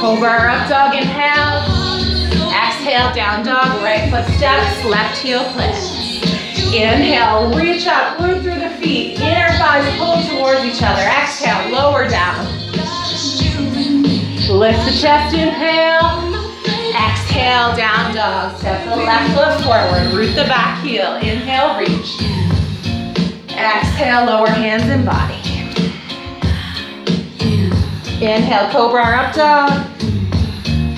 Cobra 0.00 0.52
up 0.52 0.68
dog, 0.68 0.94
inhale. 0.94 1.64
Exhale, 2.52 3.14
down 3.14 3.44
dog, 3.46 3.82
right 3.82 4.10
foot 4.10 4.26
steps, 4.36 4.84
left 4.84 5.16
heel 5.18 5.42
planks. 5.54 5.88
Inhale, 6.74 7.50
reach 7.56 7.86
up, 7.86 8.18
root 8.20 8.42
through 8.42 8.60
the 8.60 8.70
feet. 8.78 9.18
Inner 9.18 9.48
thighs 9.56 9.88
pull 9.98 10.22
towards 10.36 10.60
each 10.64 10.82
other. 10.82 11.02
Exhale, 11.02 11.72
lower 11.72 12.06
down. 12.06 12.44
Lift 14.50 14.84
the 14.84 14.92
chest, 15.00 15.34
inhale. 15.34 16.35
Exhale, 16.96 17.76
down 17.76 18.14
dog. 18.14 18.56
Step 18.58 18.88
the 18.88 18.96
left 18.96 19.34
foot 19.34 19.64
forward, 19.64 20.14
root 20.14 20.34
the 20.34 20.44
back 20.44 20.82
heel. 20.82 21.14
Inhale, 21.16 21.78
reach. 21.78 22.20
Exhale, 23.50 24.24
lower 24.24 24.48
hands 24.48 24.84
and 24.84 25.04
body. 25.04 25.34
Inhale, 28.24 28.70
cobra 28.70 29.02
or 29.02 29.14
up 29.14 29.34
dog. 29.34 29.70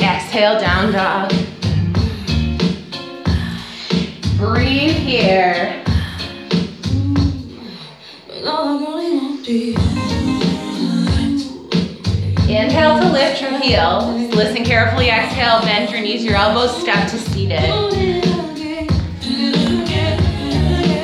Exhale, 0.01 0.61
down 0.61 0.93
dog. 0.93 1.31
Breathe 4.39 4.95
here. 4.95 5.85
Inhale 12.49 12.99
to 12.99 13.13
lift 13.13 13.43
your 13.43 13.61
heels. 13.61 14.35
Listen 14.35 14.65
carefully. 14.65 15.11
Exhale, 15.11 15.61
bend 15.61 15.91
your 15.91 16.01
knees, 16.01 16.25
your 16.25 16.35
elbows, 16.35 16.81
step 16.81 17.07
to 17.11 17.19
seated. 17.19 17.61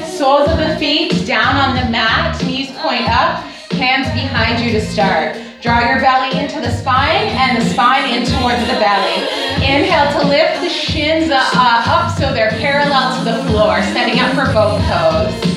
Soles 0.06 0.48
of 0.48 0.56
the 0.56 0.74
feet 0.78 1.26
down 1.26 1.54
on 1.56 1.76
the 1.76 1.90
mat, 1.90 2.42
knees 2.44 2.70
point 2.78 3.06
up, 3.10 3.44
hands 3.72 4.08
behind 4.14 4.64
you 4.64 4.72
to 4.72 4.80
start. 4.80 5.36
Draw 5.60 5.80
your 5.80 6.00
belly 6.00 6.40
into 6.40 6.62
the 6.62 6.70
spine 6.70 7.28
and 7.28 7.60
the 7.60 7.64
spine 7.68 8.08
in 8.08 8.24
towards 8.24 8.60
the 8.62 8.80
belly. 8.80 9.28
Inhale 9.56 10.18
to 10.18 10.26
lift 10.26 10.62
the 10.62 10.70
shins 10.70 11.30
uh, 11.30 11.42
up 11.54 12.10
so 12.16 12.32
they're 12.32 12.52
parallel 12.52 13.18
to 13.18 13.24
the 13.30 13.44
floor, 13.50 13.82
setting 13.92 14.18
up 14.18 14.32
for 14.34 14.50
boat 14.50 14.80
pose. 14.88 15.53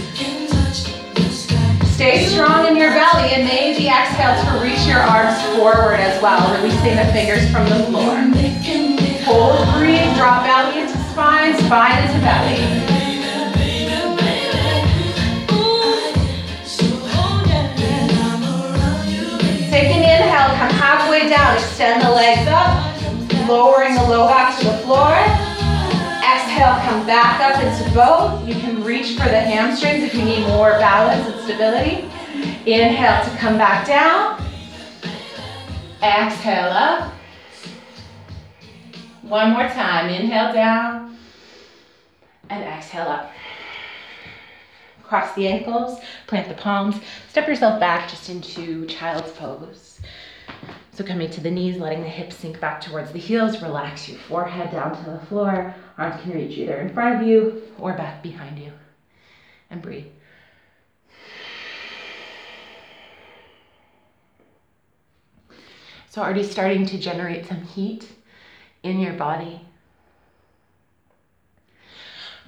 Stay 1.97 2.27
strong 2.27 2.67
in 2.67 2.77
your 2.77 2.91
belly 2.91 3.33
and 3.33 3.43
maybe 3.43 3.87
exhale 3.87 4.37
to 4.45 4.63
reach 4.63 4.85
your 4.85 4.99
arms 4.99 5.41
forward 5.55 5.99
as 5.99 6.21
well, 6.21 6.55
releasing 6.55 6.95
the 6.95 7.05
fingers 7.11 7.49
from 7.49 7.67
the 7.67 7.85
floor. 7.85 8.13
Hold, 9.25 9.67
breathe, 9.73 10.15
draw 10.15 10.43
belly 10.43 10.81
into 10.81 10.95
spine, 11.09 11.57
spine 11.57 12.03
into 12.03 12.19
belly. 12.19 12.57
Take 19.71 19.89
an 19.89 20.03
inhale, 20.03 20.53
come 20.53 20.69
halfway 20.77 21.27
down, 21.27 21.57
extend 21.57 22.03
the 22.03 22.11
legs 22.11 22.47
up, 22.47 23.49
lowering 23.49 23.95
the 23.95 24.03
low 24.03 24.27
back 24.27 24.59
to 24.59 24.65
the 24.65 24.77
floor. 24.85 25.46
Exhale, 26.57 26.89
come 26.89 27.05
back 27.05 27.39
up 27.39 27.63
into 27.63 27.93
boat. 27.93 28.43
You 28.43 28.55
can 28.55 28.83
reach 28.83 29.11
for 29.11 29.25
the 29.25 29.39
hamstrings 29.39 30.03
if 30.03 30.15
you 30.15 30.23
need 30.23 30.47
more 30.47 30.71
balance 30.71 31.31
and 31.31 31.43
stability. 31.43 32.09
Inhale 32.65 33.23
to 33.23 33.37
come 33.37 33.59
back 33.59 33.85
down. 33.85 34.43
Exhale 36.01 36.71
up. 36.71 37.13
One 39.21 39.51
more 39.51 39.67
time. 39.67 40.09
Inhale 40.09 40.51
down. 40.51 41.15
And 42.49 42.63
exhale 42.63 43.07
up. 43.07 43.31
Cross 45.03 45.35
the 45.35 45.47
ankles, 45.47 45.99
plant 46.25 46.47
the 46.47 46.55
palms, 46.55 46.95
step 47.29 47.47
yourself 47.47 47.79
back 47.79 48.09
just 48.09 48.29
into 48.29 48.87
child's 48.87 49.31
pose. 49.33 50.01
So 50.91 51.03
coming 51.03 51.29
to 51.29 51.39
the 51.39 51.51
knees, 51.51 51.77
letting 51.77 52.01
the 52.01 52.09
hips 52.09 52.35
sink 52.35 52.59
back 52.59 52.81
towards 52.81 53.11
the 53.11 53.19
heels, 53.19 53.61
relax 53.61 54.09
your 54.09 54.17
forehead 54.17 54.71
down 54.71 54.97
to 54.97 55.11
the 55.11 55.19
floor. 55.27 55.75
Arms 55.97 56.21
can 56.21 56.33
reach 56.33 56.57
either 56.57 56.77
in 56.77 56.93
front 56.93 57.21
of 57.21 57.27
you 57.27 57.63
or 57.79 57.93
back 57.93 58.21
behind 58.21 58.59
you. 58.59 58.71
And 59.69 59.81
breathe. 59.81 60.05
So 66.09 66.21
already 66.21 66.43
starting 66.43 66.85
to 66.87 66.97
generate 66.97 67.47
some 67.47 67.61
heat 67.61 68.07
in 68.83 68.99
your 68.99 69.13
body. 69.13 69.61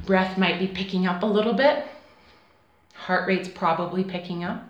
Breath 0.05 0.38
might 0.38 0.59
be 0.59 0.67
picking 0.67 1.07
up 1.07 1.23
a 1.23 1.25
little 1.25 1.53
bit. 1.53 1.85
Heart 2.93 3.27
rate's 3.27 3.49
probably 3.49 4.03
picking 4.03 4.43
up. 4.43 4.68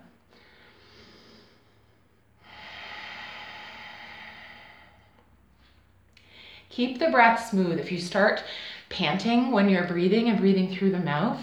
Keep 6.70 6.98
the 6.98 7.10
breath 7.10 7.48
smooth. 7.50 7.78
If 7.78 7.92
you 7.92 7.98
start 7.98 8.42
panting 8.88 9.50
when 9.50 9.68
you're 9.68 9.86
breathing 9.86 10.28
and 10.28 10.38
breathing 10.38 10.74
through 10.74 10.92
the 10.92 10.98
mouth, 10.98 11.40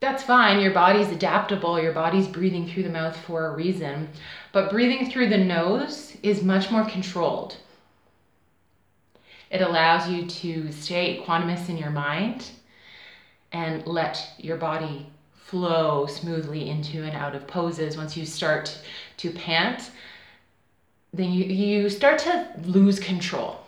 that's 0.00 0.22
fine. 0.22 0.60
Your 0.60 0.72
body's 0.72 1.10
adaptable. 1.10 1.80
Your 1.80 1.92
body's 1.92 2.28
breathing 2.28 2.68
through 2.68 2.84
the 2.84 2.88
mouth 2.88 3.16
for 3.16 3.46
a 3.46 3.54
reason. 3.54 4.08
But 4.52 4.70
breathing 4.70 5.10
through 5.10 5.28
the 5.28 5.38
nose 5.38 6.16
is 6.22 6.42
much 6.42 6.70
more 6.70 6.84
controlled. 6.84 7.56
It 9.50 9.62
allows 9.62 10.08
you 10.08 10.26
to 10.26 10.70
stay 10.72 11.18
equanimous 11.18 11.68
in 11.68 11.78
your 11.78 11.90
mind 11.90 12.50
and 13.52 13.86
let 13.86 14.34
your 14.38 14.56
body 14.56 15.06
flow 15.34 16.06
smoothly 16.06 16.68
into 16.68 17.02
and 17.02 17.16
out 17.16 17.34
of 17.34 17.46
poses. 17.46 17.96
Once 17.96 18.16
you 18.16 18.26
start 18.26 18.78
to 19.16 19.30
pant, 19.30 19.90
then 21.12 21.32
you, 21.32 21.44
you 21.44 21.88
start 21.88 22.18
to 22.18 22.48
lose 22.64 23.00
control. 23.00 23.64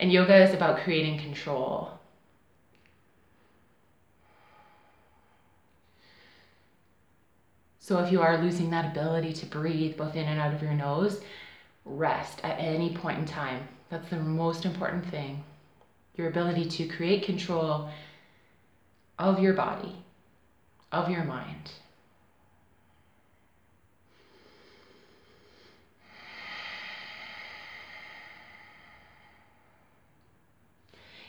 And 0.00 0.12
yoga 0.12 0.36
is 0.36 0.54
about 0.54 0.80
creating 0.80 1.18
control. 1.20 1.90
So 7.78 7.98
if 7.98 8.10
you 8.10 8.22
are 8.22 8.38
losing 8.38 8.70
that 8.70 8.90
ability 8.90 9.34
to 9.34 9.46
breathe 9.46 9.96
both 9.96 10.16
in 10.16 10.24
and 10.24 10.40
out 10.40 10.54
of 10.54 10.62
your 10.62 10.72
nose, 10.72 11.20
rest 11.84 12.40
at 12.42 12.58
any 12.58 12.96
point 12.96 13.18
in 13.18 13.26
time. 13.26 13.68
That's 13.90 14.08
the 14.08 14.16
most 14.16 14.64
important 14.64 15.06
thing. 15.10 15.44
Your 16.16 16.28
ability 16.28 16.64
to 16.64 16.88
create 16.88 17.24
control 17.24 17.90
of 19.18 19.38
your 19.38 19.52
body, 19.52 19.96
of 20.92 21.10
your 21.10 21.24
mind. 21.24 21.72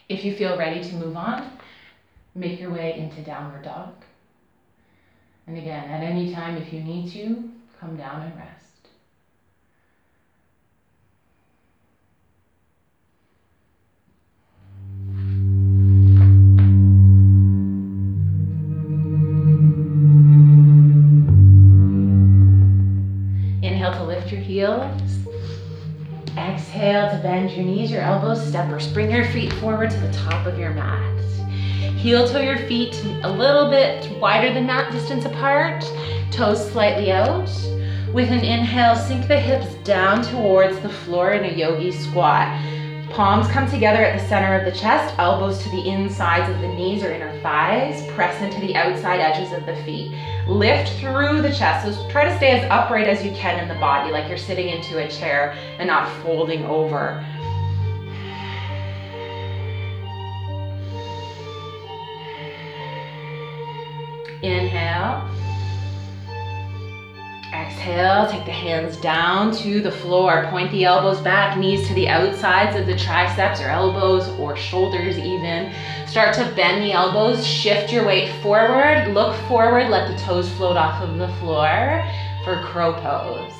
If 0.08 0.24
you 0.24 0.36
feel 0.36 0.58
ready 0.58 0.84
to 0.84 0.96
move 0.96 1.18
on, 1.18 1.58
make 2.36 2.60
your 2.60 2.72
way 2.72 2.98
into 2.98 3.22
downward 3.22 3.64
dog. 3.64 3.94
And 5.48 5.58
again, 5.58 5.90
at 5.90 6.04
any 6.04 6.34
time, 6.34 6.58
if 6.58 6.72
you 6.72 6.82
need 6.82 7.12
to, 7.14 7.50
come 7.80 7.98
down 7.98 8.22
and 8.22 8.36
rest. 8.38 8.65
Bend 27.26 27.50
your 27.50 27.66
knees, 27.66 27.90
your 27.90 28.04
elbows, 28.04 28.40
step 28.48 28.72
or 28.72 28.80
spring 28.80 29.10
your 29.10 29.26
feet 29.26 29.52
forward 29.54 29.90
to 29.90 30.00
the 30.00 30.14
top 30.14 30.46
of 30.46 30.60
your 30.60 30.70
mat. 30.76 31.20
Heel 31.98 32.30
toe 32.30 32.40
your 32.40 32.60
feet 32.68 33.04
a 33.24 33.32
little 33.32 33.68
bit 33.68 34.16
wider 34.20 34.54
than 34.54 34.68
that 34.68 34.92
distance 34.92 35.26
apart, 35.26 35.84
toes 36.30 36.72
slightly 36.72 37.12
out. 37.12 37.50
With 38.14 38.30
an 38.30 38.46
inhale, 38.46 38.96
sink 38.96 39.28
the 39.28 39.40
hips 39.40 39.74
down 39.84 40.22
towards 40.22 40.80
the 40.82 40.90
floor 40.90 41.32
in 41.32 41.52
a 41.52 41.58
yogi 41.58 41.92
squat. 41.92 42.48
Palms 43.10 43.48
come 43.48 43.68
together 43.68 44.04
at 44.06 44.20
the 44.20 44.28
center 44.28 44.56
of 44.60 44.72
the 44.72 44.80
chest, 44.80 45.16
elbows 45.18 45.64
to 45.64 45.70
the 45.70 45.90
insides 45.90 46.48
of 46.54 46.62
the 46.62 46.68
knees 46.68 47.04
or 47.04 47.12
inner 47.12 47.36
thighs, 47.42 48.06
press 48.12 48.40
into 48.40 48.60
the 48.62 48.76
outside 48.76 49.20
edges 49.20 49.52
of 49.52 49.66
the 49.66 49.76
feet. 49.78 50.12
Lift 50.48 51.00
through 51.00 51.42
the 51.42 51.52
chest. 51.52 51.86
So 51.86 52.10
try 52.10 52.26
to 52.26 52.36
stay 52.38 52.52
as 52.52 52.70
upright 52.70 53.08
as 53.08 53.26
you 53.26 53.32
can 53.32 53.60
in 53.60 53.68
the 53.68 53.80
body, 53.80 54.12
like 54.12 54.28
you're 54.28 54.38
sitting 54.38 54.70
into 54.70 55.04
a 55.04 55.08
chair 55.08 55.56
and 55.80 55.88
not 55.88 56.08
folding 56.22 56.64
over. 56.66 57.26
Inhale. 64.44 65.28
Exhale, 67.52 68.30
take 68.30 68.46
the 68.46 68.52
hands 68.52 68.98
down 68.98 69.52
to 69.56 69.82
the 69.82 69.92
floor. 69.92 70.46
Point 70.52 70.70
the 70.72 70.84
elbows 70.84 71.22
back, 71.22 71.58
knees 71.58 71.88
to 71.88 71.94
the 71.96 72.08
outsides 72.08 72.76
of 72.76 72.86
the 72.86 72.96
triceps 72.96 73.60
or 73.60 73.70
elbows 73.70 74.28
or 74.40 74.56
shoulders 74.56 75.18
even. 75.18 75.74
Start 76.16 76.34
to 76.36 76.46
bend 76.56 76.82
the 76.82 76.94
elbows, 76.94 77.46
shift 77.46 77.92
your 77.92 78.06
weight 78.06 78.32
forward, 78.42 79.14
look 79.14 79.36
forward, 79.50 79.90
let 79.90 80.10
the 80.10 80.18
toes 80.24 80.50
float 80.54 80.78
off 80.78 81.04
of 81.04 81.18
the 81.18 81.28
floor 81.40 82.08
for 82.46 82.64
crow 82.64 82.94
pose. 82.94 83.52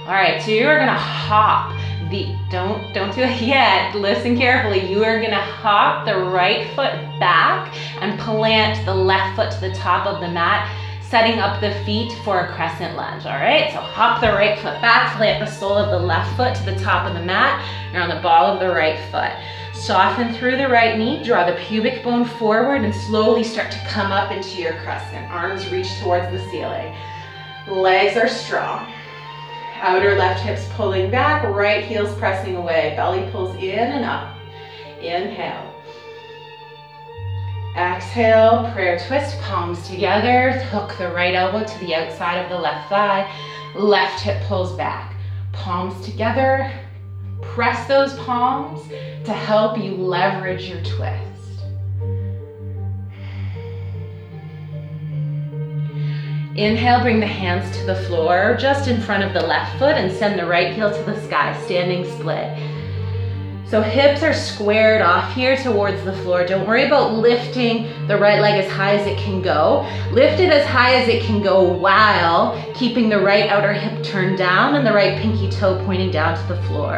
All 0.00 0.12
right, 0.12 0.42
so 0.42 0.50
you 0.50 0.66
are 0.66 0.78
gonna 0.78 0.92
hop 0.92 1.74
the, 2.10 2.36
don't, 2.50 2.92
don't 2.92 3.14
do 3.14 3.22
it 3.22 3.40
yet, 3.40 3.94
listen 3.94 4.36
carefully. 4.36 4.86
You 4.92 5.02
are 5.02 5.18
gonna 5.18 5.40
hop 5.40 6.04
the 6.04 6.14
right 6.14 6.66
foot 6.76 6.92
back 7.18 7.74
and 8.02 8.20
plant 8.20 8.84
the 8.84 8.94
left 8.94 9.34
foot 9.34 9.50
to 9.50 9.60
the 9.60 9.74
top 9.74 10.06
of 10.06 10.20
the 10.20 10.28
mat 10.28 10.70
setting 11.10 11.40
up 11.40 11.60
the 11.60 11.74
feet 11.84 12.12
for 12.24 12.46
a 12.46 12.54
crescent 12.54 12.96
lunge, 12.96 13.26
all 13.26 13.32
right? 13.32 13.72
So 13.72 13.80
hop 13.80 14.20
the 14.20 14.28
right 14.28 14.56
foot 14.56 14.80
back, 14.80 15.16
plant 15.16 15.44
the 15.44 15.50
sole 15.50 15.76
of 15.76 15.90
the 15.90 15.98
left 15.98 16.36
foot 16.36 16.54
to 16.54 16.64
the 16.64 16.78
top 16.80 17.04
of 17.04 17.14
the 17.14 17.24
mat. 17.24 17.60
You're 17.92 18.02
on 18.02 18.08
the 18.08 18.22
ball 18.22 18.46
of 18.46 18.60
the 18.60 18.68
right 18.68 18.96
foot. 19.10 19.32
Soften 19.74 20.32
through 20.34 20.56
the 20.56 20.68
right 20.68 20.96
knee, 20.96 21.24
draw 21.24 21.44
the 21.44 21.56
pubic 21.56 22.04
bone 22.04 22.24
forward 22.24 22.82
and 22.84 22.94
slowly 22.94 23.42
start 23.42 23.72
to 23.72 23.78
come 23.88 24.12
up 24.12 24.30
into 24.30 24.62
your 24.62 24.74
crescent. 24.84 25.28
Arms 25.32 25.68
reach 25.72 25.98
towards 25.98 26.30
the 26.30 26.38
ceiling. 26.48 26.94
Legs 27.66 28.16
are 28.16 28.28
strong. 28.28 28.92
Outer 29.80 30.14
left 30.14 30.40
hips 30.42 30.68
pulling 30.74 31.10
back, 31.10 31.42
right 31.42 31.82
heels 31.82 32.14
pressing 32.18 32.54
away. 32.54 32.92
Belly 32.96 33.28
pulls 33.32 33.56
in 33.56 33.78
and 33.78 34.04
up. 34.04 34.36
Inhale. 35.00 35.69
Exhale, 37.76 38.68
prayer 38.72 38.98
twist, 39.06 39.40
palms 39.40 39.86
together. 39.88 40.52
Hook 40.52 40.96
the 40.98 41.08
right 41.10 41.34
elbow 41.34 41.64
to 41.64 41.78
the 41.78 41.94
outside 41.94 42.38
of 42.38 42.50
the 42.50 42.58
left 42.58 42.88
thigh. 42.88 43.30
Left 43.76 44.20
hip 44.20 44.42
pulls 44.44 44.76
back. 44.76 45.14
Palms 45.52 46.04
together. 46.04 46.70
Press 47.42 47.86
those 47.86 48.14
palms 48.14 48.82
to 49.24 49.32
help 49.32 49.78
you 49.78 49.94
leverage 49.94 50.68
your 50.68 50.82
twist. 50.82 51.30
Inhale, 56.56 57.00
bring 57.00 57.20
the 57.20 57.26
hands 57.26 57.74
to 57.78 57.86
the 57.86 57.94
floor 57.94 58.56
just 58.58 58.88
in 58.88 59.00
front 59.00 59.22
of 59.22 59.32
the 59.32 59.46
left 59.46 59.78
foot 59.78 59.96
and 59.96 60.12
send 60.12 60.38
the 60.38 60.44
right 60.44 60.74
heel 60.74 60.90
to 60.90 61.02
the 61.04 61.18
sky, 61.22 61.58
standing 61.64 62.04
split. 62.18 62.58
So 63.70 63.80
hips 63.80 64.24
are 64.24 64.34
squared 64.34 65.00
off 65.00 65.32
here 65.32 65.56
towards 65.56 66.02
the 66.02 66.12
floor. 66.12 66.44
Don't 66.44 66.66
worry 66.66 66.86
about 66.86 67.12
lifting 67.12 67.86
the 68.08 68.18
right 68.18 68.40
leg 68.40 68.64
as 68.64 68.68
high 68.68 68.96
as 68.96 69.06
it 69.06 69.16
can 69.16 69.40
go. 69.40 69.88
Lift 70.10 70.40
it 70.40 70.50
as 70.50 70.66
high 70.66 70.96
as 70.96 71.06
it 71.06 71.22
can 71.22 71.40
go 71.40 71.62
while 71.62 72.60
keeping 72.74 73.08
the 73.08 73.20
right 73.20 73.48
outer 73.48 73.72
hip 73.72 74.02
turned 74.02 74.38
down 74.38 74.74
and 74.74 74.84
the 74.84 74.92
right 74.92 75.22
pinky 75.22 75.48
toe 75.48 75.80
pointing 75.86 76.10
down 76.10 76.36
to 76.36 76.52
the 76.52 76.60
floor. 76.64 76.96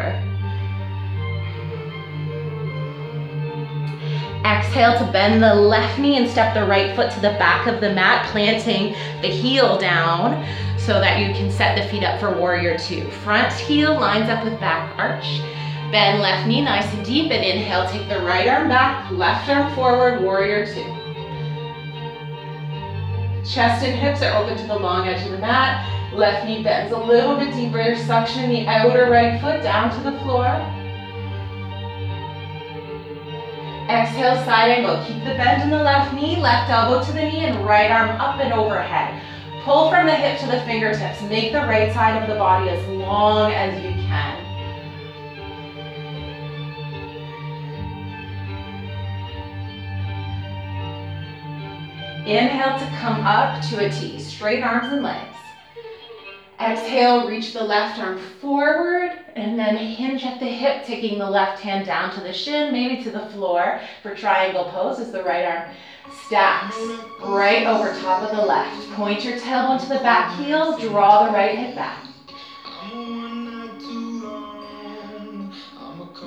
Exhale 4.46 4.98
to 4.98 5.12
bend 5.12 5.42
the 5.42 5.54
left 5.54 5.98
knee 5.98 6.16
and 6.16 6.26
step 6.26 6.54
the 6.54 6.64
right 6.64 6.96
foot 6.96 7.12
to 7.12 7.20
the 7.20 7.32
back 7.32 7.66
of 7.66 7.82
the 7.82 7.92
mat, 7.92 8.26
planting 8.30 8.94
the 9.20 9.28
heel 9.28 9.76
down 9.76 10.42
so 10.78 10.94
that 10.94 11.20
you 11.20 11.34
can 11.34 11.50
set 11.50 11.76
the 11.76 11.86
feet 11.90 12.02
up 12.02 12.18
for 12.18 12.34
warrior 12.34 12.78
two. 12.78 13.04
Front 13.22 13.52
heel 13.52 13.92
lines 13.92 14.30
up 14.30 14.42
with 14.42 14.58
back 14.58 14.98
arch. 14.98 15.42
Bend 15.92 16.22
left 16.22 16.48
knee 16.48 16.62
nice 16.62 16.90
and 16.94 17.04
deep 17.04 17.30
and 17.30 17.44
inhale, 17.44 17.86
take 17.86 18.08
the 18.08 18.20
right 18.20 18.48
arm 18.48 18.66
back, 18.66 19.10
left 19.10 19.46
arm 19.50 19.74
forward, 19.74 20.22
warrior 20.22 20.64
two. 20.64 20.86
Chest 23.44 23.84
and 23.84 23.94
hips 23.94 24.22
are 24.22 24.42
open 24.42 24.56
to 24.56 24.66
the 24.66 24.78
long 24.78 25.06
edge 25.06 25.22
of 25.26 25.32
the 25.32 25.38
mat. 25.38 25.86
Left 26.14 26.46
knee 26.46 26.62
bends 26.62 26.94
a 26.94 26.96
little 26.96 27.36
bit 27.36 27.52
deeper, 27.52 27.94
suction 27.94 28.48
the 28.48 28.66
outer 28.66 29.10
right 29.10 29.38
foot 29.38 29.62
down 29.62 29.90
to 29.94 30.10
the 30.10 30.18
floor. 30.20 30.46
Exhale, 33.90 34.42
side 34.46 34.70
angle. 34.70 35.04
Keep 35.04 35.24
the 35.24 35.34
bend 35.34 35.62
in 35.62 35.68
the 35.68 35.82
left 35.82 36.14
knee, 36.14 36.40
left 36.40 36.70
elbow 36.70 37.04
to 37.04 37.12
the 37.12 37.20
knee, 37.20 37.44
and 37.44 37.66
right 37.66 37.90
arm 37.90 38.18
up 38.18 38.40
and 38.40 38.54
overhead. 38.54 39.22
Pull 39.62 39.90
from 39.90 40.06
the 40.06 40.14
hip 40.14 40.40
to 40.40 40.46
the 40.46 40.62
fingertips. 40.62 41.20
Make 41.20 41.52
the 41.52 41.58
right 41.58 41.92
side 41.92 42.22
of 42.22 42.30
the 42.30 42.36
body 42.36 42.70
as 42.70 42.88
long 42.88 43.52
as 43.52 43.74
you 43.84 43.90
can. 43.90 44.51
Inhale 52.26 52.78
to 52.78 52.86
come 53.00 53.26
up 53.26 53.60
to 53.62 53.84
a 53.84 53.90
T, 53.90 54.20
straight 54.20 54.62
arms 54.62 54.92
and 54.92 55.02
legs. 55.02 55.36
Exhale, 56.60 57.26
reach 57.26 57.52
the 57.52 57.62
left 57.62 57.98
arm 57.98 58.16
forward 58.16 59.18
and 59.34 59.58
then 59.58 59.76
hinge 59.76 60.24
at 60.24 60.38
the 60.38 60.46
hip, 60.46 60.84
taking 60.84 61.18
the 61.18 61.28
left 61.28 61.60
hand 61.60 61.84
down 61.84 62.12
to 62.12 62.20
the 62.20 62.32
shin, 62.32 62.72
maybe 62.72 63.02
to 63.02 63.10
the 63.10 63.26
floor 63.30 63.80
for 64.02 64.14
triangle 64.14 64.66
pose 64.66 65.00
as 65.00 65.10
the 65.10 65.22
right 65.24 65.44
arm 65.44 65.68
stacks 66.26 66.76
right 67.24 67.66
over 67.66 67.92
top 68.00 68.22
of 68.22 68.30
the 68.30 68.42
left. 68.42 68.88
Point 68.92 69.24
your 69.24 69.36
tailbone 69.38 69.80
to 69.80 69.88
the 69.88 69.98
back 69.98 70.38
heel, 70.38 70.78
draw 70.78 71.26
the 71.26 71.32
right 71.32 71.58
hip 71.58 71.74
back. 71.74 72.06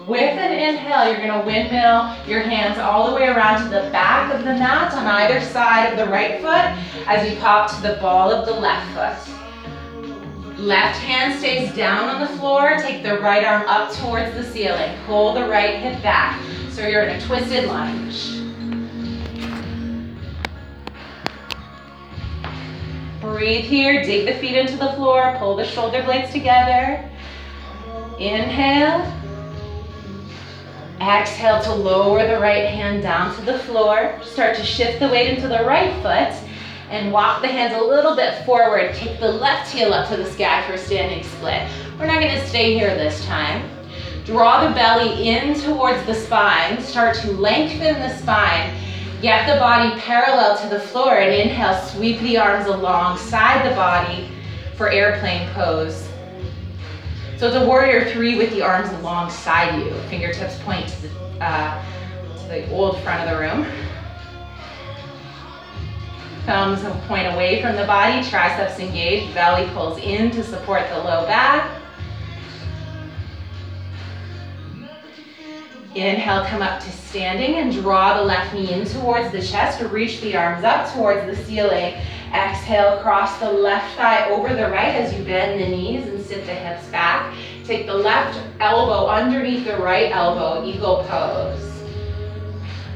With 0.07 0.19
an 0.37 0.53
inhale, 0.53 1.11
you're 1.11 1.25
gonna 1.25 1.43
windmill 1.43 2.15
your 2.27 2.41
hands 2.41 2.77
all 2.77 3.09
the 3.09 3.15
way 3.15 3.27
around 3.27 3.63
to 3.63 3.69
the 3.69 3.89
back 3.89 4.31
of 4.31 4.41
the 4.41 4.53
mat 4.53 4.93
on 4.93 5.03
either 5.07 5.41
side 5.41 5.87
of 5.87 5.97
the 5.97 6.05
right 6.05 6.39
foot 6.41 7.07
as 7.07 7.27
you 7.27 7.39
pop 7.39 7.71
to 7.71 7.81
the 7.81 7.97
ball 7.99 8.31
of 8.31 8.45
the 8.45 8.53
left 8.53 8.85
foot. 8.93 10.59
Left 10.59 10.99
hand 10.99 11.39
stays 11.39 11.75
down 11.75 12.07
on 12.07 12.21
the 12.21 12.27
floor. 12.37 12.77
Take 12.77 13.01
the 13.01 13.19
right 13.19 13.43
arm 13.43 13.63
up 13.67 13.93
towards 13.93 14.35
the 14.35 14.43
ceiling. 14.43 14.95
Pull 15.07 15.33
the 15.33 15.47
right 15.47 15.79
hip 15.79 16.03
back. 16.03 16.39
So 16.69 16.85
you're 16.85 17.03
in 17.03 17.15
a 17.15 17.21
twisted 17.25 17.65
lunge. 17.65 18.43
Breathe 23.21 23.65
here. 23.65 24.03
Dig 24.03 24.27
the 24.27 24.35
feet 24.39 24.55
into 24.55 24.77
the 24.77 24.93
floor. 24.93 25.35
Pull 25.39 25.55
the 25.55 25.65
shoulder 25.65 26.03
blades 26.03 26.31
together. 26.31 27.09
Inhale. 28.19 29.11
Exhale 31.01 31.61
to 31.63 31.73
lower 31.73 32.25
the 32.25 32.39
right 32.39 32.69
hand 32.69 33.03
down 33.03 33.35
to 33.35 33.41
the 33.41 33.59
floor. 33.59 34.17
Start 34.23 34.55
to 34.57 34.63
shift 34.63 34.99
the 34.99 35.09
weight 35.09 35.35
into 35.35 35.47
the 35.47 35.63
right 35.65 35.93
foot 36.01 36.33
and 36.89 37.11
walk 37.11 37.41
the 37.41 37.47
hands 37.47 37.75
a 37.75 37.83
little 37.83 38.15
bit 38.15 38.45
forward. 38.45 38.93
Take 38.93 39.19
the 39.19 39.31
left 39.31 39.71
heel 39.71 39.93
up 39.93 40.07
to 40.09 40.15
the 40.15 40.25
sky 40.25 40.65
for 40.69 40.77
standing 40.77 41.23
split. 41.23 41.67
We're 41.99 42.05
not 42.05 42.21
gonna 42.21 42.45
stay 42.47 42.73
here 42.73 42.95
this 42.95 43.25
time. 43.25 43.69
Draw 44.25 44.67
the 44.67 44.73
belly 44.73 45.27
in 45.27 45.59
towards 45.59 46.03
the 46.05 46.15
spine. 46.15 46.81
Start 46.81 47.15
to 47.17 47.31
lengthen 47.33 47.95
the 47.99 48.15
spine. 48.17 48.73
Get 49.21 49.47
the 49.51 49.59
body 49.59 49.99
parallel 49.99 50.57
to 50.59 50.67
the 50.69 50.79
floor 50.79 51.17
and 51.17 51.33
inhale, 51.33 51.79
sweep 51.87 52.19
the 52.21 52.37
arms 52.37 52.67
alongside 52.67 53.69
the 53.69 53.75
body 53.75 54.29
for 54.75 54.89
airplane 54.89 55.49
pose. 55.53 56.07
So 57.37 57.47
it's 57.47 57.57
a 57.57 57.65
warrior 57.65 58.09
three 58.11 58.37
with 58.37 58.49
the 58.51 58.61
arms 58.61 58.89
alongside 59.01 59.77
you. 59.77 59.93
Fingertips 60.09 60.57
point 60.59 60.87
to 60.87 61.01
the, 61.01 61.09
uh, 61.43 61.83
to 62.37 62.47
the 62.47 62.71
old 62.71 62.97
front 62.99 63.29
of 63.29 63.29
the 63.29 63.37
room. 63.37 63.67
Thumbs 66.45 66.81
point 67.07 67.27
away 67.33 67.61
from 67.61 67.75
the 67.75 67.83
body, 67.85 68.25
triceps 68.29 68.79
engaged, 68.79 69.33
belly 69.33 69.67
pulls 69.73 69.97
in 69.97 70.31
to 70.31 70.43
support 70.43 70.87
the 70.87 70.97
low 70.97 71.25
back. 71.25 71.81
Inhale, 75.93 76.45
come 76.45 76.61
up 76.61 76.81
to 76.81 76.91
standing 76.91 77.55
and 77.55 77.73
draw 77.73 78.17
the 78.17 78.23
left 78.23 78.53
knee 78.53 78.71
in 78.71 78.85
towards 78.85 79.31
the 79.31 79.41
chest. 79.41 79.81
Reach 79.91 80.21
the 80.21 80.37
arms 80.37 80.63
up 80.63 80.93
towards 80.93 81.25
the 81.25 81.43
ceiling. 81.43 81.95
Exhale, 82.33 82.99
cross 83.01 83.37
the 83.39 83.51
left 83.51 83.95
thigh 83.97 84.29
over 84.29 84.53
the 84.53 84.69
right 84.69 84.95
as 84.95 85.13
you 85.13 85.23
bend 85.23 85.59
the 85.59 85.67
knees 85.67 86.14
sit 86.27 86.45
the 86.45 86.53
hips 86.53 86.87
back. 86.87 87.35
Take 87.63 87.85
the 87.85 87.93
left 87.93 88.39
elbow 88.59 89.07
underneath 89.07 89.65
the 89.65 89.77
right 89.77 90.11
elbow, 90.11 90.65
eagle 90.65 91.05
pose. 91.07 91.83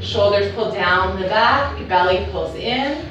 Shoulders 0.02 0.54
pull 0.54 0.72
down 0.72 1.22
the 1.22 1.28
back, 1.28 1.88
belly 1.88 2.28
pulls 2.32 2.56
in. 2.56 3.06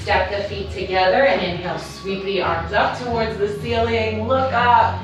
Step 0.00 0.30
the 0.30 0.42
feet 0.48 0.70
together 0.70 1.26
and 1.26 1.40
inhale, 1.40 1.78
sweep 1.78 2.24
the 2.24 2.42
arms 2.42 2.72
up 2.72 2.98
towards 2.98 3.38
the 3.38 3.48
ceiling, 3.60 4.26
look 4.26 4.52
up, 4.52 5.00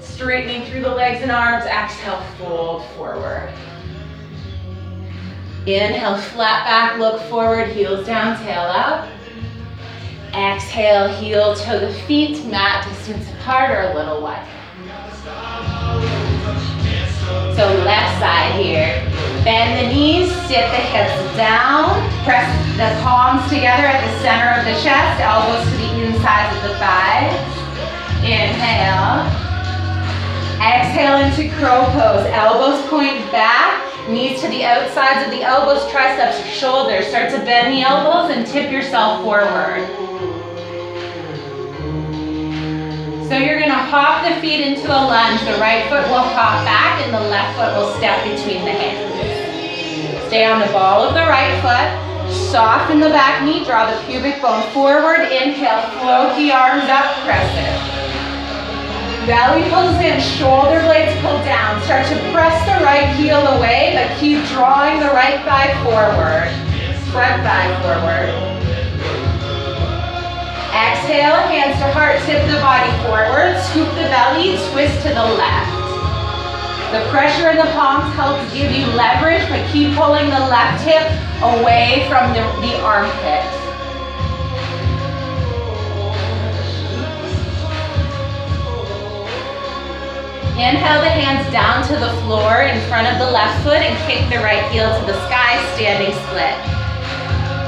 straightening 0.00 0.64
through 0.66 0.82
the 0.82 0.94
legs 0.94 1.22
and 1.22 1.30
arms. 1.30 1.64
Exhale, 1.64 2.20
fold 2.38 2.84
forward. 2.96 3.50
Inhale, 5.66 6.18
flat 6.18 6.66
back, 6.66 6.98
look 6.98 7.22
forward, 7.30 7.68
heels 7.68 8.04
down, 8.06 8.36
tail 8.44 8.62
up. 8.62 9.08
Exhale, 10.34 11.08
heel 11.08 11.54
toe 11.54 11.78
the 11.78 11.92
feet, 11.92 12.44
mat 12.46 12.88
distance 12.88 13.30
apart 13.32 13.70
or 13.70 13.90
a 13.90 13.94
little 13.94 14.22
wider. 14.22 14.48
So 17.54 17.68
left 17.84 18.18
side 18.18 18.54
here. 18.60 18.96
Bend 19.44 19.76
the 19.78 19.92
knees, 19.92 20.32
sit 20.48 20.64
the 20.72 20.82
hips 20.88 21.36
down, 21.36 22.00
press 22.24 22.48
the 22.76 22.96
palms 23.02 23.46
together 23.48 23.84
at 23.84 24.00
the 24.00 24.12
center 24.22 24.48
of 24.56 24.64
the 24.64 24.80
chest, 24.82 25.20
elbows 25.20 25.68
to 25.68 25.76
the 25.76 26.06
insides 26.06 26.56
of 26.56 26.62
the 26.62 26.74
thighs. 26.80 27.36
Inhale. 28.24 29.28
Exhale 30.62 31.28
into 31.28 31.54
crow 31.58 31.84
pose. 31.92 32.24
Elbows 32.32 32.80
point 32.88 33.20
back, 33.30 33.91
knees 34.08 34.40
to 34.40 34.48
the 34.48 34.64
outsides 34.64 35.26
of 35.26 35.30
the 35.30 35.42
elbows, 35.42 35.90
triceps, 35.90 36.44
shoulders. 36.46 37.06
Start 37.06 37.30
to 37.30 37.38
bend 37.38 37.72
the 37.72 37.82
elbows 37.82 38.36
and 38.36 38.46
tip 38.46 38.70
yourself 38.70 39.22
forward. 39.22 39.86
So 43.28 43.38
you're 43.38 43.60
gonna 43.60 43.74
hop 43.74 44.28
the 44.28 44.40
feet 44.40 44.60
into 44.60 44.88
a 44.88 45.00
lunge. 45.08 45.40
The 45.40 45.58
right 45.58 45.88
foot 45.88 46.06
will 46.08 46.20
hop 46.20 46.64
back 46.64 47.00
and 47.02 47.14
the 47.14 47.20
left 47.20 47.56
foot 47.56 47.76
will 47.76 47.94
step 47.94 48.22
between 48.24 48.64
the 48.64 48.72
hands. 48.72 50.26
Stay 50.26 50.44
on 50.44 50.60
the 50.60 50.72
ball 50.72 51.04
of 51.04 51.14
the 51.14 51.20
right 51.20 51.56
foot. 51.62 52.32
Soften 52.32 53.00
the 53.00 53.08
back 53.08 53.44
knee, 53.44 53.64
draw 53.64 53.90
the 53.90 54.00
pubic 54.06 54.40
bone 54.42 54.62
forward. 54.72 55.20
Inhale, 55.32 55.82
float 56.00 56.36
the 56.36 56.52
arms 56.52 56.84
up, 56.84 57.14
press 57.24 57.48
it. 57.56 58.41
Belly 59.26 59.62
pulls 59.70 59.94
in, 60.02 60.18
shoulder 60.18 60.82
blades 60.82 61.14
pull 61.22 61.38
down. 61.46 61.80
Start 61.82 62.06
to 62.08 62.18
press 62.34 62.58
the 62.66 62.84
right 62.84 63.06
heel 63.14 63.38
away, 63.38 63.94
but 63.94 64.18
keep 64.18 64.44
drawing 64.50 64.98
the 64.98 65.14
right 65.14 65.38
thigh 65.46 65.70
forward. 65.86 66.50
Front 67.14 67.38
thigh 67.46 67.70
forward. 67.86 68.34
Exhale, 70.74 71.38
hands 71.46 71.78
to 71.78 71.86
heart, 71.94 72.18
tip 72.26 72.42
the 72.50 72.58
body 72.58 72.90
forward, 73.06 73.54
scoop 73.70 73.86
the 73.94 74.10
belly, 74.10 74.58
twist 74.72 75.06
to 75.06 75.14
the 75.14 75.28
left. 75.38 75.70
The 76.90 77.06
pressure 77.14 77.50
in 77.50 77.58
the 77.58 77.70
palms 77.78 78.12
helps 78.16 78.42
give 78.52 78.72
you 78.72 78.86
leverage, 78.98 79.48
but 79.48 79.62
keep 79.70 79.94
pulling 79.94 80.30
the 80.30 80.42
left 80.50 80.82
hip 80.82 81.06
away 81.46 82.06
from 82.10 82.34
the, 82.34 82.42
the 82.58 82.74
armpit. 82.82 83.61
Inhale 90.52 91.00
the 91.00 91.08
hands 91.08 91.50
down 91.50 91.80
to 91.88 91.96
the 91.96 92.12
floor 92.22 92.62
in 92.62 92.78
front 92.86 93.08
of 93.08 93.18
the 93.18 93.30
left 93.32 93.64
foot 93.64 93.80
and 93.80 93.96
kick 94.04 94.28
the 94.28 94.36
right 94.44 94.62
heel 94.70 94.92
to 95.00 95.06
the 95.06 95.16
sky, 95.26 95.56
standing 95.74 96.12
split. 96.28 96.52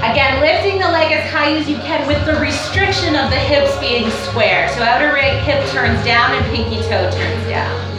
Again, 0.04 0.42
lifting 0.42 0.78
the 0.78 0.92
leg 0.92 1.10
as 1.10 1.30
high 1.32 1.56
as 1.56 1.66
you 1.66 1.76
can 1.76 2.06
with 2.06 2.22
the 2.26 2.36
restriction 2.36 3.16
of 3.16 3.30
the 3.30 3.40
hips 3.40 3.74
being 3.78 4.10
square. 4.28 4.68
So 4.76 4.82
outer 4.82 5.08
right 5.14 5.42
hip 5.42 5.66
turns 5.70 6.04
down 6.04 6.36
and 6.36 6.44
pinky 6.54 6.82
toe 6.82 7.10
turns 7.10 7.48
down. 7.48 7.93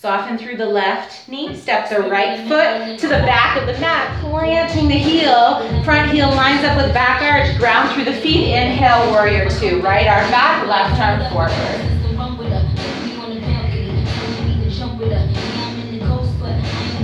Soften 0.00 0.38
through 0.38 0.56
the 0.56 0.64
left 0.64 1.28
knee, 1.28 1.54
step 1.54 1.90
the 1.90 2.00
right 2.08 2.48
foot 2.48 2.98
to 3.00 3.06
the 3.06 3.18
back 3.28 3.60
of 3.60 3.66
the 3.66 3.78
mat, 3.82 4.18
planting 4.22 4.88
the 4.88 4.94
heel. 4.94 5.60
Front 5.84 6.10
heel 6.10 6.30
lines 6.30 6.64
up 6.64 6.78
with 6.78 6.94
back 6.94 7.20
arch, 7.20 7.54
ground 7.58 7.90
through 7.90 8.04
the 8.04 8.14
feet. 8.14 8.48
Inhale, 8.48 9.10
warrior 9.10 9.50
two. 9.50 9.82
Right 9.82 10.06
arm 10.06 10.30
back, 10.30 10.66
left 10.66 10.98
arm 10.98 11.20
forward. 11.30 11.52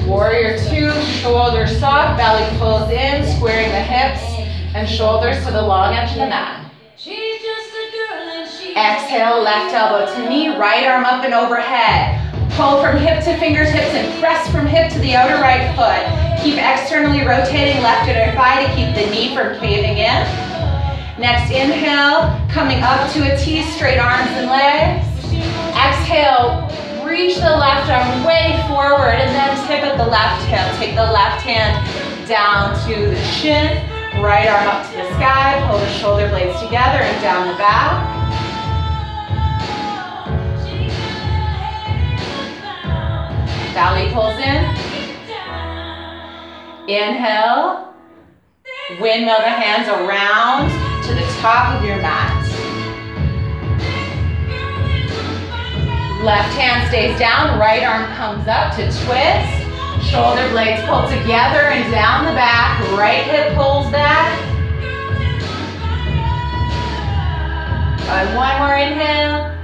Warrior 0.07 0.57
two, 0.71 0.91
shoulders 1.03 1.79
soft, 1.79 2.17
belly 2.17 2.49
pulls 2.59 2.91
in, 2.91 3.37
squaring 3.37 3.69
the 3.73 3.83
hips 3.83 4.23
and 4.75 4.89
shoulders 4.89 5.45
to 5.45 5.53
the 5.53 5.61
long 5.61 5.93
edge 5.93 6.13
of 6.13 6.17
the 6.17 6.29
mat. 6.29 6.73
Exhale, 8.71 9.43
left 9.43 9.75
elbow 9.75 10.07
to 10.15 10.29
knee, 10.31 10.57
right 10.57 10.87
arm 10.87 11.05
up 11.05 11.23
and 11.25 11.35
overhead. 11.35 12.26
Pull 12.57 12.81
from 12.81 12.97
hip 12.97 13.23
to 13.25 13.37
fingertips 13.37 13.93
and 13.93 14.09
press 14.19 14.51
from 14.51 14.65
hip 14.65 14.91
to 14.91 14.99
the 15.01 15.15
outer 15.15 15.37
right 15.43 15.69
foot. 15.77 16.01
Keep 16.43 16.57
externally 16.57 17.21
rotating 17.21 17.83
left 17.83 18.09
inner 18.09 18.33
thigh 18.33 18.65
to 18.65 18.73
keep 18.73 18.97
the 18.97 19.05
knee 19.13 19.37
from 19.37 19.61
caving 19.61 20.01
in. 20.01 20.25
Next 21.21 21.53
inhale, 21.53 22.33
coming 22.49 22.81
up 22.81 23.13
to 23.13 23.29
a 23.29 23.37
T, 23.37 23.61
straight 23.61 23.99
arms 23.99 24.31
and 24.41 24.49
legs. 24.49 25.05
Exhale, 25.77 26.65
reach 27.05 27.37
the 27.37 27.53
left 27.61 27.93
arm 27.93 28.25
way 28.25 28.57
forward 28.73 29.21
and 29.21 29.37
then 29.37 29.53
tip 29.69 29.85
at 29.85 29.99
the 29.99 30.09
left 30.09 30.41
hip. 30.49 30.65
Take 30.81 30.97
the 30.97 31.13
left 31.13 31.45
hand 31.45 31.77
down 32.27 32.73
to 32.89 33.11
the 33.11 33.23
shin, 33.37 33.85
right 34.25 34.49
arm 34.49 34.67
up 34.67 34.91
to 34.91 34.97
the 34.97 35.05
sky, 35.21 35.63
pull 35.69 35.79
the 35.79 35.93
shoulder 36.01 36.27
blades 36.31 36.59
together 36.63 37.05
and 37.05 37.21
down 37.21 37.49
the 37.49 37.59
back. 37.59 38.26
Belly 43.77 44.11
pulls 44.11 44.39
in. 44.39 44.65
Inhale. 46.89 47.93
Windmill 48.99 49.37
the 49.37 49.53
hands 49.53 49.87
around 49.87 50.71
to 51.05 51.13
the 51.13 51.21
top 51.43 51.75
of 51.75 51.85
your 51.85 52.01
mat. 52.01 52.33
Left 56.25 56.55
hand 56.55 56.89
stays 56.89 57.19
down, 57.19 57.61
right 57.61 57.83
arm 57.83 58.11
comes 58.17 58.49
up 58.49 58.75
to 58.77 58.85
twist. 59.05 60.11
Shoulder 60.11 60.49
blades 60.53 60.81
pull 60.89 61.03
together 61.11 61.69
and 61.69 61.93
down 61.93 62.25
the 62.25 62.33
back. 62.33 62.81
Right 62.97 63.25
hip 63.25 63.55
pulls 63.57 63.93
back. 63.93 64.33
And 68.09 68.37
one 68.39 68.59
more 68.59 68.75
inhale. 68.75 69.56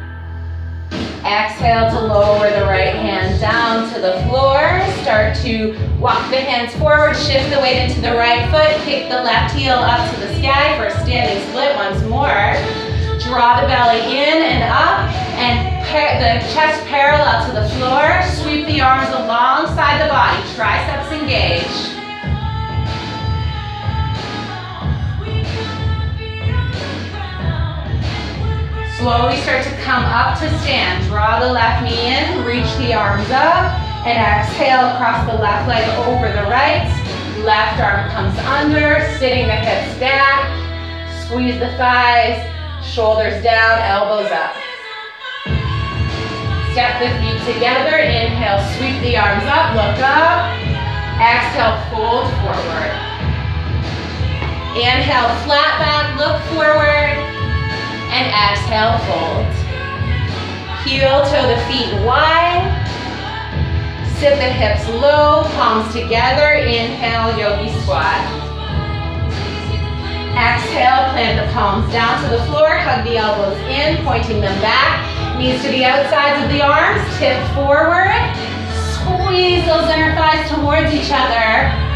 Exhale 1.25 1.91
to 1.91 2.01
lower 2.01 2.51
the 2.51 2.65
right 2.67 2.95
hand 2.95 3.41
down 3.41 3.93
to 3.95 4.01
the 4.01 4.23
floor. 4.27 4.83
Start 5.03 5.37
to 5.43 5.77
walk 6.01 6.29
the 6.31 6.37
hands 6.37 6.75
forward, 6.77 7.15
shift 7.17 7.51
the 7.51 7.61
weight 7.61 7.83
into 7.83 8.01
the 8.01 8.13
right 8.15 8.51
foot, 8.51 8.75
kick 8.85 9.09
the 9.09 9.23
left 9.23 9.55
heel 9.55 9.75
up 9.75 10.03
to 10.15 10.21
the 10.21 10.35
sky 10.39 10.77
for 10.77 10.87
a 10.87 11.05
standing 11.05 11.43
split 11.49 11.77
once 11.77 12.03
more. 12.05 12.55
Draw 13.23 13.61
the 13.61 13.69
belly 13.69 14.01
in 14.19 14.43
and 14.43 14.65
up 14.65 15.09
and 15.39 15.73
the 16.23 16.39
chest 16.55 16.85
parallel 16.87 17.47
to 17.47 17.53
the 17.53 17.69
floor. 17.77 18.23
Sweep 18.43 18.67
the 18.67 18.81
arms 18.81 19.09
alongside 19.09 20.03
the 20.03 20.09
body. 20.09 20.41
Triceps 20.55 21.13
engage. 21.13 22.02
Slowly 29.03 29.37
start 29.39 29.65
to 29.65 29.75
come 29.83 30.05
up 30.05 30.39
to 30.39 30.47
stand. 30.61 31.03
Draw 31.09 31.41
the 31.41 31.53
left 31.53 31.83
knee 31.83 32.15
in, 32.15 32.47
reach 32.47 32.71
the 32.79 32.95
arms 32.95 33.29
up, 33.35 33.75
and 34.07 34.15
exhale 34.15 34.95
across 34.95 35.27
the 35.27 35.35
left 35.43 35.67
leg 35.67 35.83
over 36.07 36.31
the 36.31 36.47
right. 36.47 36.87
Left 37.43 37.83
arm 37.83 38.09
comes 38.11 38.39
under, 38.47 39.03
sitting 39.19 39.49
the 39.49 39.59
hips 39.59 39.99
back. 39.99 40.47
Squeeze 41.27 41.59
the 41.59 41.75
thighs, 41.75 42.47
shoulders 42.87 43.43
down, 43.43 43.83
elbows 43.83 44.31
up. 44.31 44.55
Step 46.71 47.03
the 47.03 47.11
feet 47.19 47.43
together. 47.53 47.99
Inhale, 47.99 48.63
sweep 48.79 49.03
the 49.03 49.19
arms 49.19 49.43
up, 49.51 49.75
look 49.75 49.99
up. 49.99 50.47
Exhale, 51.19 51.75
fold 51.91 52.31
forward. 52.39 52.95
Inhale, 54.79 55.35
flat 55.43 55.75
back, 55.83 56.15
look 56.23 56.39
forward. 56.55 57.42
And 58.13 58.29
exhale, 58.29 59.01
fold. 59.09 59.49
Heel 60.85 61.25
toe 61.33 61.49
the 61.49 61.57
feet 61.65 61.95
wide. 62.05 62.69
Sit 64.21 64.37
the 64.37 64.53
hips 64.53 64.87
low, 65.01 65.45
palms 65.57 65.95
together. 65.95 66.53
Inhale, 66.53 67.33
yogi 67.41 67.73
squat. 67.81 68.21
Exhale, 70.37 71.09
plant 71.17 71.41
the 71.41 71.51
palms 71.55 71.91
down 71.91 72.23
to 72.23 72.29
the 72.29 72.45
floor, 72.45 72.77
hug 72.77 73.03
the 73.05 73.17
elbows 73.17 73.57
in, 73.73 74.05
pointing 74.05 74.43
them 74.43 74.61
back. 74.61 75.01
Knees 75.39 75.63
to 75.63 75.69
the 75.69 75.83
outsides 75.83 76.45
of 76.45 76.53
the 76.53 76.61
arms, 76.61 77.01
tip 77.17 77.41
forward. 77.57 78.13
Squeeze 78.93 79.65
those 79.65 79.89
inner 79.89 80.15
thighs 80.15 80.51
towards 80.51 80.93
each 80.93 81.11
other. 81.11 81.92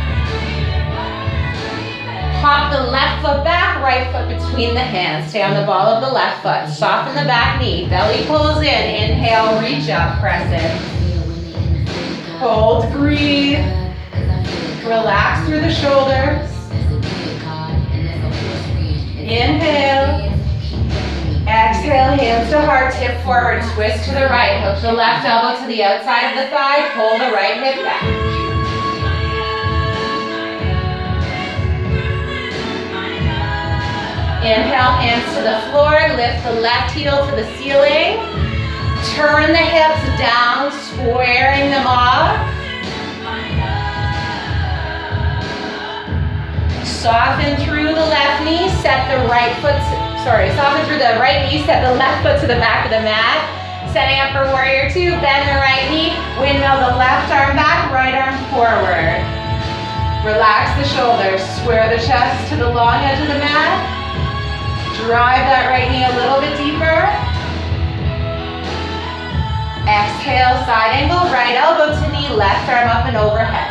Hop 2.43 2.73
the 2.73 2.91
left 2.91 3.23
foot 3.23 3.45
back, 3.45 3.83
right 3.83 4.11
foot 4.13 4.29
between 4.29 4.75
the 4.75 4.81
hands. 4.81 5.31
Stay 5.31 5.43
on 5.43 5.55
the 5.55 5.67
ball 5.67 5.87
of 5.87 6.03
the 6.03 6.13
left 6.13 6.43
foot. 6.43 6.73
Soften 6.77 7.15
the 7.15 7.25
back 7.25 7.61
knee. 7.61 7.89
Belly 7.89 8.25
pulls 8.27 8.59
in. 8.59 8.65
Inhale, 8.65 9.61
reach 9.61 9.89
up, 9.89 10.21
press 10.21 10.47
in. 10.53 11.87
Hold, 12.39 12.93
breathe. 12.93 13.65
Relax 14.85 15.49
through 15.49 15.61
the 15.61 15.73
shoulders. 15.73 16.51
Inhale. 19.19 20.33
Exhale, 21.49 22.17
hands 22.19 22.51
to 22.51 22.61
heart, 22.61 22.93
tip 22.95 23.21
forward, 23.23 23.63
twist 23.75 24.05
to 24.05 24.11
the 24.11 24.27
right. 24.27 24.61
Hook 24.63 24.83
the 24.83 24.93
left 24.93 25.25
elbow 25.25 25.61
to 25.61 25.67
the 25.67 25.83
outside 25.83 26.31
of 26.31 26.45
the 26.45 26.51
thigh, 26.51 26.91
pull 26.95 27.19
the 27.19 27.33
right 27.33 27.63
hip 27.63 27.85
back. 27.85 28.46
Inhale, 34.47 34.95
hands 35.03 35.27
to 35.35 35.43
the 35.43 35.59
floor, 35.75 35.99
lift 36.15 36.47
the 36.47 36.55
left 36.63 36.95
heel 36.95 37.27
to 37.27 37.35
the 37.35 37.51
ceiling. 37.59 38.23
Turn 39.19 39.51
the 39.51 39.59
hips 39.59 40.07
down, 40.23 40.71
squaring 40.71 41.67
them 41.75 41.83
off. 41.83 42.39
Soften 46.87 47.59
through 47.67 47.91
the 47.91 48.07
left 48.07 48.47
knee, 48.47 48.71
set 48.87 49.11
the 49.11 49.27
right 49.27 49.51
foot, 49.59 49.83
sorry, 50.23 50.55
soften 50.55 50.87
through 50.87 51.03
the 51.03 51.19
right 51.19 51.51
knee, 51.51 51.67
set 51.67 51.83
the 51.83 51.99
left 51.99 52.23
foot 52.23 52.39
to 52.39 52.47
the 52.47 52.63
back 52.63 52.87
of 52.87 52.95
the 52.95 53.03
mat. 53.03 53.43
Setting 53.91 54.23
up 54.23 54.31
for 54.31 54.47
warrior 54.55 54.87
two, 54.95 55.11
bend 55.19 55.43
the 55.51 55.59
right 55.59 55.91
knee, 55.91 56.15
windmill 56.39 56.87
the 56.87 56.95
left 56.95 57.35
arm 57.35 57.59
back, 57.59 57.91
right 57.91 58.15
arm 58.15 58.39
forward. 58.55 59.19
Relax 60.23 60.71
the 60.79 60.87
shoulders, 60.95 61.43
square 61.59 61.91
the 61.91 61.99
chest 61.99 62.49
to 62.51 62.57
the 62.57 62.71
long 62.71 63.03
edge 63.03 63.19
of 63.19 63.27
the 63.27 63.43
mat. 63.43 64.06
Drive 65.07 65.47
that 65.47 65.71
right 65.71 65.87
knee 65.87 66.03
a 66.03 66.11
little 66.19 66.43
bit 66.43 66.51
deeper. 66.59 66.99
Exhale, 69.87 70.59
side 70.67 70.99
angle, 70.99 71.31
right 71.31 71.55
elbow 71.55 71.95
to 71.95 72.07
knee, 72.11 72.27
left 72.35 72.67
arm 72.67 72.91
up 72.91 73.07
and 73.07 73.15
overhead. 73.15 73.71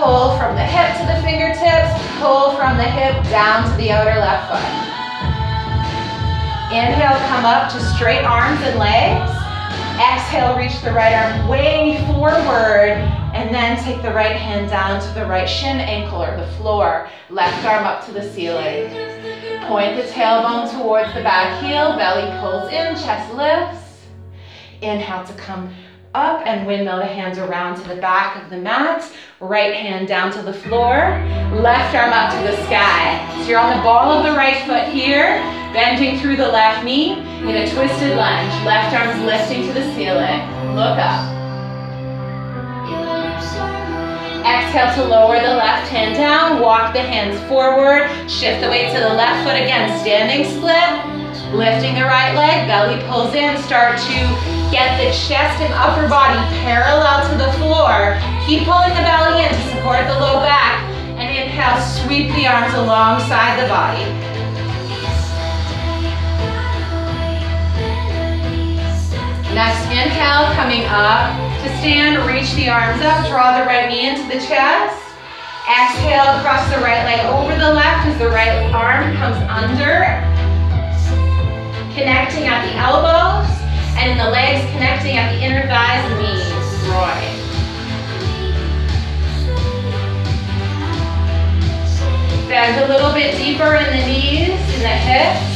Pull 0.00 0.40
from 0.40 0.56
the 0.56 0.64
hip 0.64 0.96
to 0.96 1.04
the 1.04 1.20
fingertips, 1.20 1.92
pull 2.16 2.56
from 2.56 2.80
the 2.80 2.88
hip 2.88 3.12
down 3.28 3.68
to 3.68 3.76
the 3.76 3.92
outer 3.92 4.16
left 4.16 4.48
foot. 4.48 4.64
Inhale, 6.72 7.20
come 7.28 7.44
up 7.44 7.68
to 7.68 7.78
straight 7.92 8.24
arms 8.24 8.64
and 8.64 8.80
legs. 8.80 9.43
Exhale, 10.00 10.56
reach 10.56 10.80
the 10.82 10.92
right 10.92 11.14
arm 11.14 11.48
way 11.48 12.04
forward, 12.08 12.98
and 13.32 13.54
then 13.54 13.82
take 13.84 14.02
the 14.02 14.12
right 14.12 14.34
hand 14.34 14.68
down 14.68 15.00
to 15.00 15.14
the 15.14 15.24
right 15.24 15.48
shin, 15.48 15.78
ankle, 15.78 16.20
or 16.20 16.36
the 16.36 16.48
floor. 16.56 17.08
Left 17.30 17.64
arm 17.64 17.84
up 17.84 18.04
to 18.06 18.12
the 18.12 18.22
ceiling. 18.32 18.88
Point 19.68 19.96
the 19.96 20.02
tailbone 20.10 20.68
towards 20.72 21.14
the 21.14 21.22
back 21.22 21.62
heel, 21.62 21.96
belly 21.96 22.28
pulls 22.40 22.72
in, 22.72 22.96
chest 22.96 23.32
lifts. 23.34 24.02
Inhale 24.82 25.24
to 25.26 25.32
come 25.34 25.72
up 26.14 26.46
and 26.46 26.66
windmill 26.66 26.98
the 26.98 27.06
hands 27.06 27.38
around 27.38 27.74
to 27.82 27.88
the 27.88 27.96
back 27.96 28.42
of 28.42 28.48
the 28.48 28.56
mat. 28.56 29.10
Right 29.40 29.74
hand 29.74 30.06
down 30.06 30.32
to 30.32 30.42
the 30.42 30.52
floor, 30.52 31.10
left 31.60 31.94
arm 31.94 32.12
up 32.12 32.30
to 32.30 32.50
the 32.50 32.56
sky. 32.64 33.20
So 33.42 33.50
you're 33.50 33.58
on 33.58 33.76
the 33.76 33.82
ball 33.82 34.12
of 34.12 34.24
the 34.24 34.32
right 34.32 34.64
foot 34.64 34.88
here, 34.88 35.42
bending 35.74 36.20
through 36.20 36.36
the 36.36 36.48
left 36.48 36.84
knee 36.84 37.18
in 37.18 37.50
a 37.50 37.68
twisted 37.68 38.16
lunge. 38.16 38.52
Left 38.64 38.94
arm's 38.94 39.22
lifting 39.24 39.66
to 39.66 39.72
the 39.72 39.82
ceiling. 39.94 40.40
Look 40.74 40.98
up. 41.02 41.34
Exhale 44.46 44.94
to 44.94 45.08
lower 45.08 45.40
the 45.40 45.54
left 45.54 45.90
hand 45.90 46.16
down, 46.16 46.60
walk 46.60 46.92
the 46.92 47.00
hands 47.00 47.40
forward, 47.48 48.08
shift 48.30 48.60
the 48.60 48.68
weight 48.68 48.92
to 48.92 49.00
the 49.00 49.14
left 49.14 49.42
foot 49.42 49.56
again, 49.56 49.98
standing 50.00 50.44
split, 50.44 51.54
lifting 51.54 51.94
the 51.94 52.04
right 52.04 52.34
leg, 52.36 52.68
belly 52.68 53.02
pulls 53.08 53.34
in, 53.34 53.56
start 53.62 53.98
to 53.98 54.53
get 54.74 54.98
the 54.98 55.14
chest 55.14 55.62
and 55.62 55.70
upper 55.78 56.08
body 56.10 56.34
parallel 56.66 57.22
to 57.30 57.38
the 57.38 57.46
floor. 57.62 58.18
Keep 58.42 58.66
pulling 58.66 58.90
the 58.90 59.06
belly 59.06 59.46
in 59.46 59.54
to 59.54 59.62
support 59.70 60.02
the 60.10 60.18
low 60.18 60.42
back, 60.42 60.82
and 61.14 61.30
inhale, 61.30 61.78
sweep 61.78 62.34
the 62.34 62.42
arms 62.42 62.74
alongside 62.74 63.54
the 63.62 63.70
body. 63.70 64.02
Next 69.54 69.86
inhale, 69.94 70.50
coming 70.58 70.82
up 70.90 71.30
to 71.62 71.70
stand, 71.78 72.18
reach 72.26 72.52
the 72.58 72.68
arms 72.68 73.00
up, 73.06 73.30
draw 73.30 73.56
the 73.56 73.64
right 73.66 73.88
knee 73.88 74.10
into 74.10 74.26
the 74.26 74.42
chest. 74.42 74.98
Exhale, 75.70 76.42
cross 76.42 76.66
the 76.74 76.82
right 76.82 77.06
leg 77.06 77.24
over 77.30 77.54
the 77.54 77.72
left 77.72 78.10
as 78.10 78.18
the 78.18 78.26
right 78.26 78.74
arm 78.74 79.14
comes 79.22 79.38
under. 79.46 80.02
Connecting 81.94 82.50
at 82.50 82.66
the 82.66 82.74
elbows, 82.74 83.63
and 83.96 84.10
in 84.10 84.18
the 84.18 84.30
legs 84.30 84.64
connecting 84.72 85.16
at 85.16 85.32
the 85.32 85.40
inner 85.40 85.62
thighs 85.66 86.04
and 86.10 86.18
knees. 86.20 86.54
Roy. 86.90 87.44
Bend 92.48 92.78
a 92.84 92.88
little 92.92 93.12
bit 93.12 93.36
deeper 93.36 93.74
in 93.74 93.86
the 93.86 94.06
knees, 94.06 94.60
in 94.74 94.80
the 94.80 94.88
hips. 94.88 95.54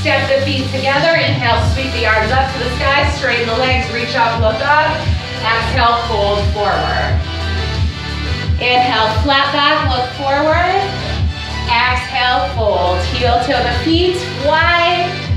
Step 0.00 0.28
the 0.30 0.44
feet 0.46 0.64
together. 0.70 1.12
Inhale, 1.12 1.60
sweep 1.74 1.92
the 1.92 2.06
arms 2.06 2.30
up 2.32 2.52
to 2.52 2.58
the 2.58 2.70
sky. 2.76 3.10
Straighten 3.16 3.46
the 3.48 3.58
legs, 3.58 3.92
reach 3.92 4.14
up, 4.16 4.40
look 4.40 4.60
up. 4.64 4.96
Exhale, 5.42 6.00
fold 6.08 6.40
forward. 6.52 7.20
Inhale, 8.60 9.12
flat 9.22 9.52
back, 9.52 9.88
look 9.88 10.08
forward. 10.16 10.80
Exhale, 11.68 12.48
fold. 12.56 13.02
Heel 13.12 13.40
to 13.44 13.52
the 13.52 13.84
feet, 13.84 14.16
wide. 14.46 15.29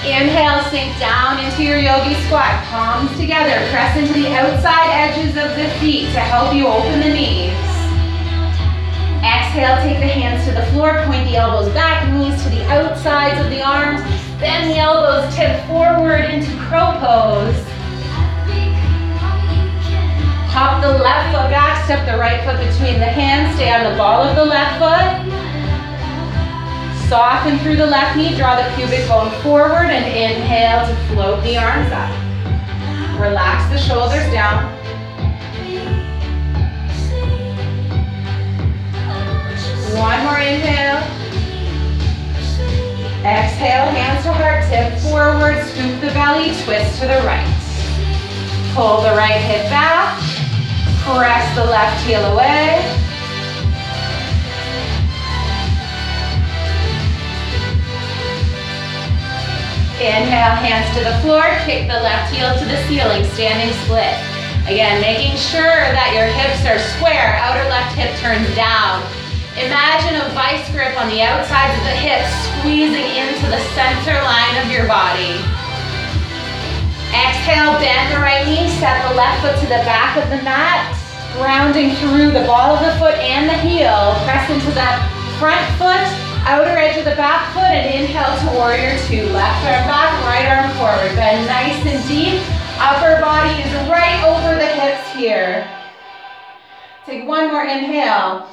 Inhale, 0.00 0.64
sink 0.70 0.98
down 0.98 1.44
into 1.44 1.62
your 1.62 1.76
yogi 1.76 2.14
squat. 2.24 2.64
Palms 2.72 3.14
together. 3.18 3.52
Press 3.68 3.98
into 3.98 4.14
the 4.14 4.32
outside 4.32 4.88
edges 4.88 5.36
of 5.36 5.54
the 5.56 5.68
feet 5.78 6.06
to 6.16 6.20
help 6.20 6.54
you 6.54 6.66
open 6.66 7.00
the 7.00 7.12
knees. 7.12 7.52
Exhale, 9.20 9.76
take 9.84 10.00
the 10.00 10.08
hands 10.08 10.48
to 10.48 10.54
the 10.54 10.64
floor, 10.72 11.04
point 11.04 11.28
the 11.28 11.36
elbows 11.36 11.70
back, 11.74 12.08
knees 12.14 12.42
to 12.42 12.48
the 12.48 12.64
outsides 12.72 13.44
of 13.44 13.50
the 13.50 13.60
arms. 13.60 14.00
Bend 14.40 14.70
the 14.70 14.78
elbows, 14.78 15.28
tip 15.36 15.60
forward 15.66 16.24
into 16.32 16.48
crow 16.64 16.96
pose. 16.96 17.60
Hop 20.48 20.80
the 20.80 20.96
left 20.96 21.36
foot 21.36 21.50
back, 21.52 21.84
step 21.84 22.08
the 22.08 22.16
right 22.16 22.40
foot 22.40 22.56
between 22.56 22.98
the 22.98 23.04
hands, 23.04 23.54
stay 23.56 23.70
on 23.70 23.84
the 23.92 23.98
ball 23.98 24.22
of 24.22 24.34
the 24.34 24.44
left 24.46 24.80
foot. 24.80 25.49
Soften 27.10 27.58
through 27.58 27.74
the 27.74 27.86
left 27.88 28.16
knee, 28.16 28.36
draw 28.36 28.54
the 28.54 28.72
pubic 28.76 29.08
bone 29.08 29.32
forward 29.42 29.90
and 29.90 30.06
inhale 30.06 30.86
to 30.86 30.94
float 31.08 31.42
the 31.42 31.56
arms 31.56 31.90
up. 31.90 32.08
Relax 33.20 33.68
the 33.68 33.78
shoulders 33.78 34.32
down. 34.32 34.62
One 39.98 40.22
more 40.22 40.38
inhale. 40.38 41.02
Exhale, 43.26 43.90
hands 43.90 44.22
to 44.22 44.32
heart, 44.32 44.62
tip 44.70 44.96
forward, 45.00 45.66
scoop 45.66 46.00
the 46.00 46.14
belly, 46.14 46.54
twist 46.62 47.00
to 47.00 47.08
the 47.08 47.20
right. 47.26 47.42
Pull 48.76 49.02
the 49.02 49.16
right 49.16 49.32
hip 49.32 49.68
back, 49.68 50.16
press 51.02 51.56
the 51.56 51.64
left 51.64 52.06
heel 52.06 52.24
away. 52.26 52.99
Inhale, 60.00 60.56
hands 60.56 60.88
to 60.96 61.04
the 61.04 61.14
floor, 61.20 61.44
kick 61.68 61.86
the 61.86 62.00
left 62.00 62.32
heel 62.32 62.56
to 62.56 62.64
the 62.64 62.80
ceiling, 62.88 63.22
standing 63.36 63.70
split. 63.84 64.16
Again, 64.64 65.00
making 65.00 65.36
sure 65.36 65.84
that 65.92 66.16
your 66.16 66.26
hips 66.26 66.64
are 66.64 66.80
square, 66.96 67.36
outer 67.36 67.68
left 67.68 67.94
hip 67.96 68.16
turns 68.18 68.48
down, 68.56 69.04
Imagine 69.58 70.22
a 70.22 70.30
vice 70.30 70.62
grip 70.70 70.94
on 70.94 71.10
the 71.10 71.20
outsides 71.20 71.76
of 71.76 71.84
the 71.84 71.98
hips 71.98 72.30
squeezing 72.62 73.02
into 73.18 73.44
the 73.50 73.58
center 73.74 74.14
line 74.22 74.56
of 74.62 74.70
your 74.70 74.86
body. 74.86 75.36
Exhale, 77.10 77.74
bend 77.82 78.14
the 78.14 78.22
right 78.22 78.46
knee, 78.46 78.70
set 78.78 79.02
the 79.10 79.14
left 79.18 79.42
foot 79.42 79.58
to 79.58 79.66
the 79.66 79.82
back 79.82 80.16
of 80.16 80.30
the 80.30 80.40
mat, 80.46 80.94
grounding 81.34 81.92
through 81.98 82.30
the 82.30 82.46
ball 82.46 82.78
of 82.78 82.80
the 82.80 82.94
foot 83.02 83.18
and 83.18 83.50
the 83.50 83.58
heel. 83.58 84.14
Press 84.22 84.48
into 84.48 84.70
that 84.78 85.02
front 85.42 85.66
foot, 85.76 86.08
outer 86.46 86.76
edge 86.76 86.98
of 86.98 87.04
the 87.04 87.16
back 87.16 87.52
foot, 87.52 87.62
and 87.62 88.02
inhale 88.02 88.36
to 88.40 88.56
warrior 88.56 88.98
two. 89.06 89.26
Left 89.32 89.64
arm 89.64 89.86
back, 89.86 90.12
right 90.24 90.46
arm 90.48 90.70
forward. 90.76 91.14
Bend 91.16 91.46
nice 91.46 91.80
and 91.86 92.00
deep. 92.08 92.42
Upper 92.78 93.20
body 93.20 93.62
is 93.62 93.72
right 93.88 94.22
over 94.24 94.54
the 94.56 94.66
hips 94.66 95.12
here. 95.14 95.68
Take 97.04 97.26
one 97.26 97.48
more 97.48 97.64
inhale. 97.64 98.48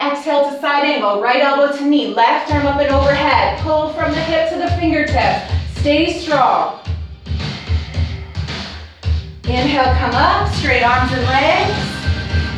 Exhale 0.00 0.50
to 0.50 0.60
side 0.60 0.84
angle, 0.84 1.20
right 1.20 1.42
elbow 1.42 1.76
to 1.76 1.84
knee, 1.84 2.14
left 2.14 2.50
arm 2.52 2.66
up 2.66 2.80
and 2.80 2.90
overhead. 2.90 3.60
Pull 3.60 3.92
from 3.92 4.10
the 4.10 4.20
hip 4.20 4.48
to 4.50 4.56
the 4.56 4.68
fingertip. 4.80 5.42
Stay 5.76 6.18
strong. 6.18 6.80
Inhale, 9.44 9.94
come 9.98 10.14
up, 10.14 10.52
straight 10.54 10.82
arms 10.82 11.12
and 11.12 11.22
legs. 11.22 12.11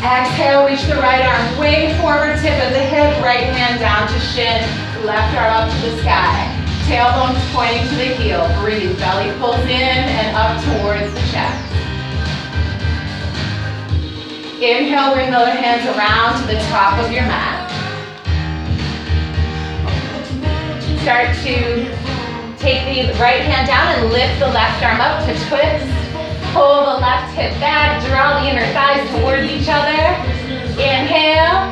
Exhale, 0.05 0.66
reach 0.66 0.84
the 0.84 0.96
right 0.96 1.24
arm 1.24 1.59
way 1.59 1.96
forward, 1.96 2.36
tip 2.38 2.52
of 2.61 2.72
the 2.76 2.84
hip, 2.92 3.24
right 3.24 3.48
hand 3.57 3.80
down 3.80 4.07
to 4.07 4.20
shin, 4.20 4.61
left 5.02 5.34
arm 5.34 5.64
up 5.64 5.72
to 5.72 5.80
the 5.80 5.96
sky. 6.02 6.44
Tailbones 6.84 7.40
pointing 7.57 7.88
to 7.88 7.94
the 7.96 8.12
heel. 8.20 8.44
Breathe, 8.61 8.98
belly 8.98 9.32
pulls 9.40 9.64
in 9.64 10.05
and 10.05 10.36
up 10.36 10.61
towards 10.61 11.09
the 11.14 11.24
chest. 11.32 11.57
Inhale, 14.61 15.14
bring 15.14 15.30
the 15.30 15.38
other 15.38 15.57
hands 15.57 15.88
around 15.96 16.38
to 16.42 16.52
the 16.52 16.61
top 16.68 16.98
of 17.02 17.11
your 17.11 17.24
mat. 17.24 17.64
Start 21.00 21.34
to 21.48 21.88
take 22.61 23.09
the 23.09 23.18
right 23.18 23.40
hand 23.40 23.68
down 23.68 23.98
and 23.98 24.12
lift 24.12 24.38
the 24.38 24.48
left 24.48 24.82
arm 24.84 25.00
up 25.00 25.24
to 25.24 25.32
twist. 25.48 26.03
Pull 26.55 26.86
the 26.86 27.02
left 27.02 27.34
hip 27.34 27.50
back, 27.59 27.98
draw 28.07 28.38
the 28.38 28.46
inner 28.46 28.62
thighs 28.70 29.02
towards 29.11 29.42
each 29.50 29.66
other. 29.66 29.98
Inhale. 30.78 31.66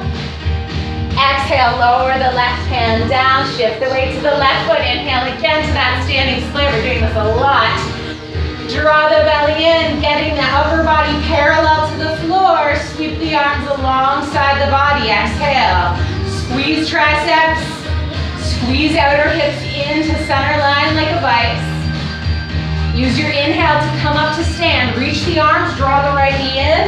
Exhale, 1.15 1.79
lower 1.79 2.19
the 2.19 2.35
left 2.35 2.67
hand 2.67 3.09
down, 3.09 3.47
shift 3.55 3.79
the 3.79 3.87
weight 3.95 4.11
to 4.17 4.21
the 4.21 4.35
left 4.43 4.67
foot. 4.67 4.83
Inhale 4.83 5.31
again 5.39 5.63
to 5.63 5.73
that 5.79 6.03
standing 6.03 6.43
split. 6.51 6.67
We're 6.75 6.83
doing 6.83 6.99
this 6.99 7.15
a 7.15 7.31
lot. 7.39 7.79
Draw 8.75 9.07
the 9.07 9.23
belly 9.23 9.63
in, 9.63 10.03
getting 10.03 10.35
the 10.35 10.49
upper 10.51 10.83
body 10.83 11.15
parallel 11.31 11.87
to 11.95 11.97
the 12.03 12.17
floor. 12.27 12.75
Sweep 12.99 13.23
the 13.23 13.39
arms 13.39 13.71
alongside 13.71 14.59
the 14.59 14.71
body. 14.75 15.15
Exhale. 15.15 15.95
Squeeze 16.27 16.91
triceps. 16.91 17.63
Squeeze 18.43 18.99
outer 18.99 19.31
hips 19.31 19.63
into 19.63 20.19
center 20.27 20.59
line 20.59 20.99
like 20.99 21.15
a 21.15 21.21
vice. 21.23 21.72
Use 22.95 23.19
your 23.19 23.33
inhale 23.33 23.81
to 23.81 23.91
come 24.05 24.19
up 24.21 24.37
to 24.37 24.45
stand. 24.45 24.95
Reach 25.01 25.25
the 25.25 25.41
arms, 25.41 25.75
draw 25.81 26.05
the 26.05 26.15
right 26.15 26.37
knee 26.37 26.61
in. 26.61 26.85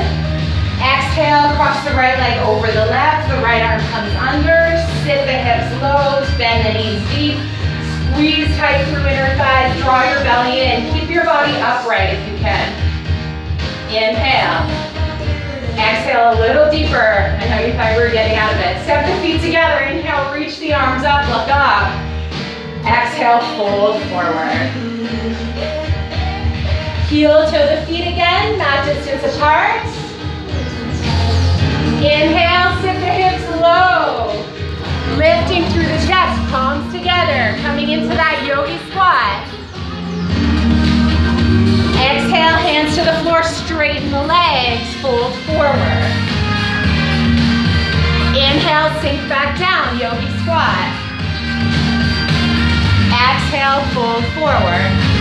Exhale, 0.84 1.56
cross 1.56 1.80
the 1.80 1.96
right 1.96 2.12
leg 2.20 2.44
over 2.44 2.68
the 2.68 2.84
left. 2.92 3.32
The 3.32 3.40
right 3.40 3.64
arm 3.64 3.80
comes 3.88 4.12
under. 4.20 4.76
Sit 5.00 5.24
the 5.24 5.32
hips 5.32 5.72
low, 5.80 6.20
bend 6.36 6.68
the 6.68 6.76
knees 6.76 7.00
deep. 7.08 7.40
Squeeze 8.12 8.52
tight 8.60 8.84
through 8.92 9.08
inner 9.08 9.32
thighs. 9.40 9.72
Draw 9.80 10.12
your 10.12 10.20
belly 10.28 10.60
in. 10.60 10.92
Keep 10.92 11.08
your 11.08 11.24
body 11.24 11.56
upright 11.64 12.12
if 12.12 12.20
you 12.28 12.36
can. 12.36 12.68
Inhale. 13.88 14.68
Exhale 15.80 16.36
a 16.36 16.38
little 16.38 16.70
deeper. 16.70 17.32
I 17.40 17.48
know 17.48 17.64
you 17.64 17.72
thought 17.72 17.96
we 17.96 18.04
were 18.04 18.12
getting 18.12 18.36
out 18.36 18.52
of 18.52 18.60
it. 18.60 18.76
Step 18.84 19.08
the 19.08 19.16
feet 19.24 19.40
together. 19.40 19.82
Inhale, 19.86 20.34
reach 20.34 20.58
the 20.58 20.74
arms 20.74 21.02
up, 21.02 21.24
look 21.32 21.48
up. 21.48 21.88
Exhale, 22.84 23.40
fold 23.56 24.02
forward. 24.12 25.83
Heel 27.14 27.46
toe 27.46 27.70
the 27.70 27.86
feet 27.86 28.08
again, 28.10 28.58
mat 28.58 28.84
distance 28.86 29.22
apart. 29.36 29.86
Inhale, 32.02 32.74
sit 32.82 32.98
the 32.98 33.06
hips 33.06 33.46
low. 33.62 34.34
Lifting 35.14 35.62
through 35.70 35.86
the 35.86 36.02
chest, 36.10 36.34
palms 36.50 36.92
together, 36.92 37.56
coming 37.62 37.90
into 37.90 38.08
that 38.08 38.42
yogi 38.42 38.82
squat. 38.90 39.46
Exhale, 42.02 42.58
hands 42.58 42.98
to 42.98 43.04
the 43.04 43.14
floor, 43.22 43.44
straighten 43.44 44.10
the 44.10 44.26
legs, 44.26 44.82
fold 44.98 45.30
forward. 45.46 46.10
Inhale, 48.34 48.90
sink 48.98 49.22
back 49.30 49.54
down, 49.54 50.02
yogi 50.02 50.26
squat. 50.42 50.90
Exhale, 53.14 53.86
fold 53.94 54.24
forward. 54.34 55.13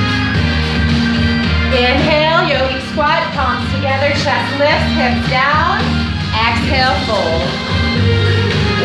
Inhale, 1.74 2.46
yogi 2.46 2.80
squat, 2.94 3.18
palms 3.34 3.66
together, 3.74 4.14
chest 4.22 4.46
lifts, 4.62 4.94
hips 4.94 5.26
down. 5.34 5.82
Exhale, 6.38 6.94
fold. 7.10 7.50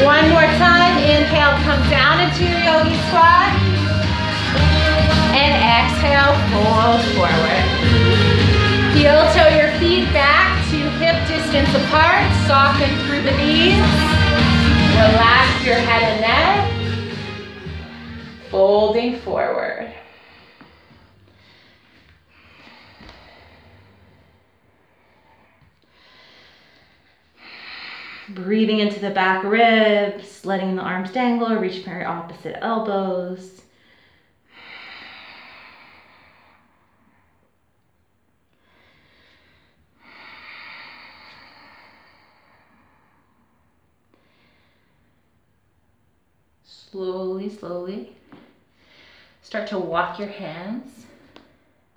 One 0.09 0.25
more 0.31 0.49
time, 0.57 0.97
inhale, 0.97 1.53
come 1.69 1.85
down 1.91 2.25
into 2.25 2.49
your 2.49 2.57
yogi 2.65 2.97
squat. 3.13 3.53
And 5.37 5.53
exhale, 5.53 6.33
fold 6.49 7.05
forward. 7.13 7.65
Heel 8.97 9.21
toe 9.37 9.53
your 9.53 9.71
feet 9.77 10.11
back 10.17 10.57
to 10.71 10.79
hip 10.97 11.21
distance 11.29 11.69
apart, 11.85 12.25
soften 12.49 12.89
through 13.05 13.21
the 13.21 13.37
knees. 13.37 13.77
Relax 14.97 15.67
your 15.67 15.77
head 15.77 16.03
and 16.09 16.21
neck. 16.23 16.57
Folding 18.51 19.21
forward. 19.21 19.93
Breathing 28.31 28.81
into 28.81 29.01
the 29.01 29.11
back 29.11 29.43
ribs, 29.43 30.45
letting 30.45 30.77
the 30.77 30.83
arms 30.83 31.11
dangle, 31.11 31.57
reach 31.57 31.83
for 31.83 31.91
your 31.91 32.07
opposite 32.07 32.59
elbows. 32.63 33.63
Slowly, 46.65 47.49
slowly, 47.49 48.17
start 49.43 49.69
to 49.69 49.79
walk 49.79 50.19
your 50.19 50.29
hands 50.29 51.08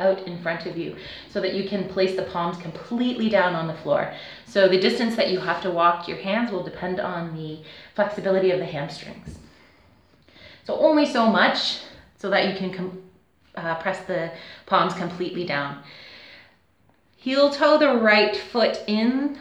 out 0.01 0.27
in 0.27 0.41
front 0.41 0.65
of 0.65 0.77
you 0.77 0.95
so 1.29 1.39
that 1.41 1.53
you 1.53 1.69
can 1.69 1.87
place 1.87 2.15
the 2.15 2.23
palms 2.23 2.57
completely 2.57 3.29
down 3.29 3.53
on 3.55 3.67
the 3.67 3.73
floor. 3.73 4.13
So 4.45 4.67
the 4.67 4.79
distance 4.79 5.15
that 5.15 5.29
you 5.29 5.39
have 5.39 5.61
to 5.61 5.71
walk 5.71 6.07
your 6.07 6.17
hands 6.17 6.51
will 6.51 6.63
depend 6.63 6.99
on 6.99 7.35
the 7.35 7.59
flexibility 7.95 8.51
of 8.51 8.59
the 8.59 8.65
hamstrings. 8.65 9.37
So 10.65 10.77
only 10.77 11.05
so 11.05 11.27
much 11.27 11.79
so 12.17 12.29
that 12.29 12.47
you 12.47 12.69
can 12.69 13.01
uh, 13.55 13.75
press 13.75 13.99
the 14.05 14.31
palms 14.65 14.93
completely 14.93 15.45
down. 15.45 15.83
Heel 17.15 17.49
toe 17.51 17.77
the 17.77 17.95
right 17.95 18.35
foot 18.35 18.79
in 18.87 19.39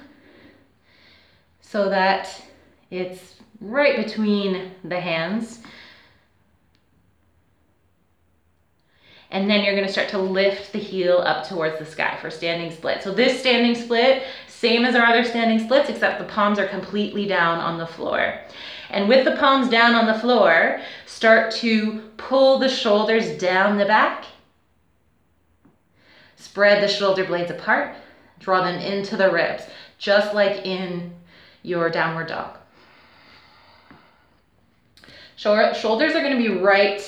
so 1.61 1.89
that 1.89 2.43
it's 2.91 3.37
right 3.61 4.05
between 4.05 4.73
the 4.85 5.01
hands 5.01 5.61
and 9.31 9.49
then 9.49 9.65
you're 9.65 9.75
gonna 9.75 9.89
start 9.91 10.09
to 10.09 10.19
lift 10.19 10.73
the 10.73 10.79
heel 10.79 11.19
up 11.19 11.49
towards 11.49 11.79
the 11.79 11.87
sky 11.87 12.19
for 12.21 12.31
standing 12.31 12.71
split. 12.71 13.03
So 13.03 13.13
this 13.13 13.39
standing 13.39 13.81
split, 13.81 14.25
same 14.49 14.85
as 14.85 14.95
our 14.95 15.07
other 15.07 15.25
standing 15.25 15.59
splits, 15.59 15.89
except 15.89 16.19
the 16.19 16.25
palms 16.25 16.59
are 16.59 16.67
completely 16.67 17.27
down 17.27 17.59
on 17.59 17.79
the 17.79 17.87
floor. 17.87 18.41
And 18.91 19.09
with 19.09 19.25
the 19.25 19.37
palms 19.37 19.69
down 19.69 19.95
on 19.95 20.07
the 20.07 20.19
floor, 20.19 20.81
start 21.07 21.53
to 21.57 22.01
pull 22.17 22.59
the 22.59 22.69
shoulders 22.69 23.39
down 23.39 23.79
the 23.79 23.85
back. 23.85 24.25
Spread 26.37 26.83
the 26.83 26.89
shoulder 26.89 27.25
blades 27.25 27.53
apart, 27.53 27.95
draw 28.41 28.65
them 28.65 28.81
into 28.81 29.17
the 29.17 29.31
ribs, 29.31 29.63
just 29.99 30.35
like 30.35 30.67
in 30.67 31.13
your 31.63 31.89
downward 31.89 32.27
dog. 32.27 32.57
Shoulders 35.37 36.15
are 36.15 36.23
gonna 36.23 36.37
be 36.37 36.49
right 36.49 37.01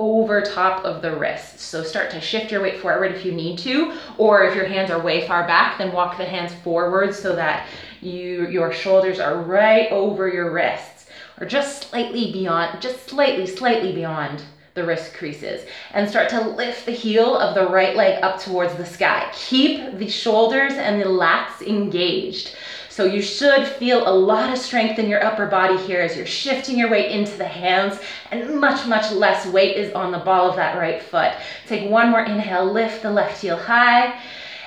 over 0.00 0.40
top 0.40 0.84
of 0.84 1.02
the 1.02 1.16
wrists. 1.16 1.62
So 1.62 1.82
start 1.82 2.10
to 2.10 2.20
shift 2.20 2.52
your 2.52 2.62
weight 2.62 2.80
forward 2.80 3.12
if 3.12 3.24
you 3.24 3.32
need 3.32 3.58
to, 3.60 3.98
or 4.16 4.44
if 4.44 4.54
your 4.54 4.66
hands 4.66 4.90
are 4.90 5.00
way 5.00 5.26
far 5.26 5.46
back, 5.46 5.78
then 5.78 5.92
walk 5.92 6.16
the 6.16 6.24
hands 6.24 6.54
forward 6.62 7.14
so 7.14 7.34
that 7.34 7.66
you 8.00 8.46
your 8.48 8.72
shoulders 8.72 9.18
are 9.18 9.42
right 9.42 9.90
over 9.90 10.28
your 10.28 10.52
wrists 10.52 11.06
or 11.40 11.46
just 11.46 11.90
slightly 11.90 12.32
beyond, 12.32 12.80
just 12.80 13.08
slightly, 13.08 13.46
slightly 13.46 13.92
beyond 13.92 14.42
the 14.74 14.84
wrist 14.84 15.14
creases 15.14 15.66
and 15.92 16.08
start 16.08 16.28
to 16.28 16.40
lift 16.50 16.86
the 16.86 16.92
heel 16.92 17.36
of 17.36 17.54
the 17.54 17.68
right 17.68 17.96
leg 17.96 18.22
up 18.22 18.40
towards 18.40 18.74
the 18.76 18.86
sky. 18.86 19.28
Keep 19.34 19.98
the 19.98 20.08
shoulders 20.08 20.74
and 20.74 21.00
the 21.00 21.06
lats 21.06 21.60
engaged. 21.66 22.54
So 22.98 23.04
you 23.04 23.22
should 23.22 23.64
feel 23.64 24.08
a 24.08 24.10
lot 24.10 24.52
of 24.52 24.58
strength 24.58 24.98
in 24.98 25.08
your 25.08 25.24
upper 25.24 25.46
body 25.46 25.76
here 25.76 26.00
as 26.00 26.16
you're 26.16 26.26
shifting 26.26 26.76
your 26.76 26.90
weight 26.90 27.12
into 27.12 27.36
the 27.36 27.46
hands 27.46 28.00
and 28.32 28.58
much, 28.58 28.88
much 28.88 29.12
less 29.12 29.46
weight 29.46 29.76
is 29.76 29.92
on 29.92 30.10
the 30.10 30.18
ball 30.18 30.50
of 30.50 30.56
that 30.56 30.76
right 30.76 31.00
foot. 31.00 31.32
Take 31.68 31.88
one 31.88 32.10
more 32.10 32.22
inhale, 32.22 32.64
lift 32.64 33.02
the 33.02 33.10
left 33.12 33.40
heel 33.40 33.56
high 33.56 34.20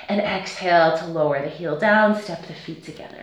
and 0.08 0.18
exhale 0.18 0.96
to 0.96 1.06
lower 1.08 1.42
the 1.42 1.50
heel 1.50 1.78
down, 1.78 2.18
step 2.22 2.46
the 2.46 2.54
feet 2.54 2.82
together. 2.82 3.22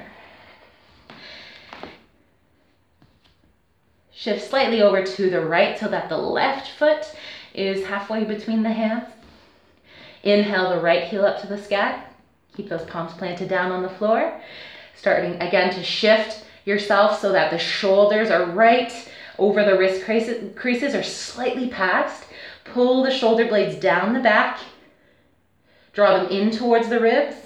Shift 4.11 4.47
slightly 4.47 4.83
over 4.83 5.03
to 5.03 5.29
the 5.31 5.43
right 5.43 5.79
so 5.79 5.87
that 5.87 6.09
the 6.09 6.17
left 6.17 6.69
foot 6.77 7.15
is 7.55 7.83
halfway 7.83 8.25
between 8.25 8.61
the 8.61 8.73
hands. 8.73 9.09
Inhale 10.21 10.69
the 10.69 10.81
right 10.81 11.05
heel 11.05 11.25
up 11.25 11.41
to 11.41 11.47
the 11.47 11.57
sky. 11.57 12.03
Keep 12.55 12.69
those 12.69 12.83
palms 12.83 13.13
planted 13.13 13.49
down 13.49 13.71
on 13.71 13.81
the 13.81 13.89
floor. 13.89 14.39
Starting 14.99 15.41
again 15.41 15.73
to 15.73 15.81
shift 15.81 16.43
yourself 16.65 17.21
so 17.21 17.31
that 17.31 17.51
the 17.51 17.57
shoulders 17.57 18.29
are 18.29 18.43
right 18.43 18.91
over 19.37 19.63
the 19.63 19.77
wrist 19.77 20.03
creases 20.03 20.93
or 20.93 21.03
slightly 21.03 21.69
past. 21.69 22.25
Pull 22.65 23.03
the 23.03 23.09
shoulder 23.09 23.47
blades 23.47 23.79
down 23.79 24.11
the 24.11 24.19
back. 24.19 24.59
Draw 25.93 26.17
them 26.17 26.27
in 26.27 26.51
towards 26.51 26.89
the 26.89 26.99
ribs 26.99 27.37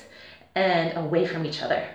and 0.55 0.97
away 0.97 1.27
from 1.27 1.45
each 1.45 1.61
other. 1.61 1.85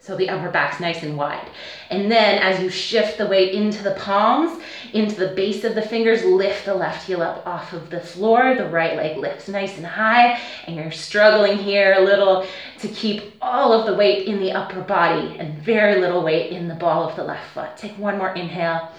So 0.00 0.16
the 0.16 0.28
upper 0.28 0.50
back's 0.50 0.80
nice 0.80 1.02
and 1.02 1.16
wide. 1.16 1.50
And 1.90 2.10
then 2.10 2.38
as 2.38 2.62
you 2.62 2.70
shift 2.70 3.18
the 3.18 3.26
weight 3.26 3.52
into 3.52 3.82
the 3.82 3.94
palms, 3.94 4.62
into 4.92 5.16
the 5.16 5.34
base 5.34 5.64
of 5.64 5.74
the 5.74 5.82
fingers, 5.82 6.24
lift 6.24 6.64
the 6.64 6.74
left 6.74 7.06
heel 7.06 7.20
up 7.20 7.44
off 7.46 7.72
of 7.72 7.90
the 7.90 8.00
floor. 8.00 8.54
The 8.54 8.68
right 8.68 8.96
leg 8.96 9.18
lifts 9.18 9.48
nice 9.48 9.76
and 9.76 9.84
high. 9.84 10.40
And 10.66 10.76
you're 10.76 10.92
struggling 10.92 11.58
here 11.58 11.94
a 11.94 12.00
little 12.00 12.46
to 12.78 12.88
keep 12.88 13.34
all 13.42 13.72
of 13.72 13.86
the 13.86 13.94
weight 13.94 14.28
in 14.28 14.38
the 14.38 14.52
upper 14.52 14.80
body 14.80 15.36
and 15.38 15.58
very 15.58 16.00
little 16.00 16.22
weight 16.22 16.52
in 16.52 16.68
the 16.68 16.74
ball 16.74 17.08
of 17.08 17.16
the 17.16 17.24
left 17.24 17.50
foot. 17.50 17.76
Take 17.76 17.98
one 17.98 18.18
more 18.18 18.34
inhale 18.34 18.92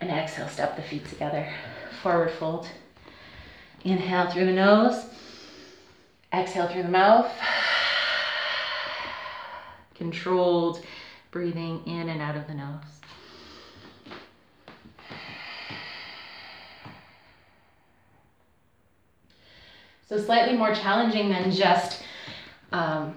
and 0.00 0.10
exhale, 0.10 0.48
step 0.48 0.76
the 0.76 0.82
feet 0.82 1.06
together. 1.06 1.48
Forward 2.02 2.30
fold. 2.30 2.68
Inhale 3.84 4.30
through 4.30 4.46
the 4.46 4.52
nose. 4.52 5.06
Exhale 6.32 6.68
through 6.68 6.82
the 6.82 6.88
mouth 6.88 7.32
controlled 10.04 10.84
breathing 11.30 11.82
in 11.86 12.10
and 12.10 12.20
out 12.20 12.36
of 12.36 12.46
the 12.46 12.52
nose. 12.52 12.82
So, 20.06 20.18
slightly 20.18 20.56
more 20.56 20.74
challenging 20.74 21.30
than 21.30 21.50
just 21.50 22.02
um, 22.70 23.14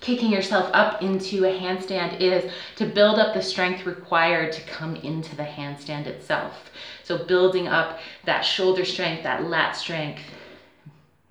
kicking 0.00 0.30
yourself 0.30 0.70
up 0.72 1.02
into 1.02 1.44
a 1.44 1.52
handstand 1.52 2.20
is 2.20 2.52
to 2.76 2.86
build 2.86 3.18
up 3.18 3.34
the 3.34 3.42
strength 3.42 3.84
required 3.84 4.52
to 4.52 4.60
come 4.62 4.94
into 4.96 5.34
the 5.34 5.42
handstand 5.42 6.06
itself. 6.06 6.70
So, 7.02 7.24
building 7.24 7.66
up 7.66 7.98
that 8.24 8.42
shoulder 8.42 8.84
strength, 8.84 9.24
that 9.24 9.42
lat 9.42 9.72
strength, 9.74 10.22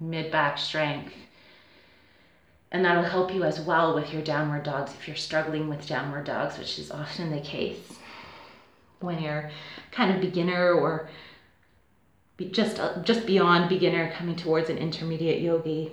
mid 0.01 0.29
back 0.29 0.57
strength, 0.57 1.13
and 2.73 2.83
that'll 2.83 3.03
help 3.03 3.31
you 3.31 3.43
as 3.43 3.61
well 3.61 3.93
with 3.93 4.11
your 4.11 4.23
downward 4.23 4.63
dogs 4.63 4.91
if 4.93 5.07
you're 5.07 5.15
struggling 5.15 5.69
with 5.69 5.87
downward 5.87 6.25
dogs, 6.25 6.57
which 6.57 6.79
is 6.79 6.89
often 6.89 7.29
the 7.29 7.39
case 7.39 7.77
when 8.99 9.21
you're 9.21 9.51
kind 9.91 10.13
of 10.13 10.19
beginner 10.19 10.73
or 10.73 11.07
just 12.51 12.79
uh, 12.79 12.99
just 13.03 13.27
beyond 13.27 13.69
beginner 13.69 14.11
coming 14.13 14.35
towards 14.35 14.71
an 14.71 14.79
intermediate 14.79 15.39
yogi. 15.39 15.91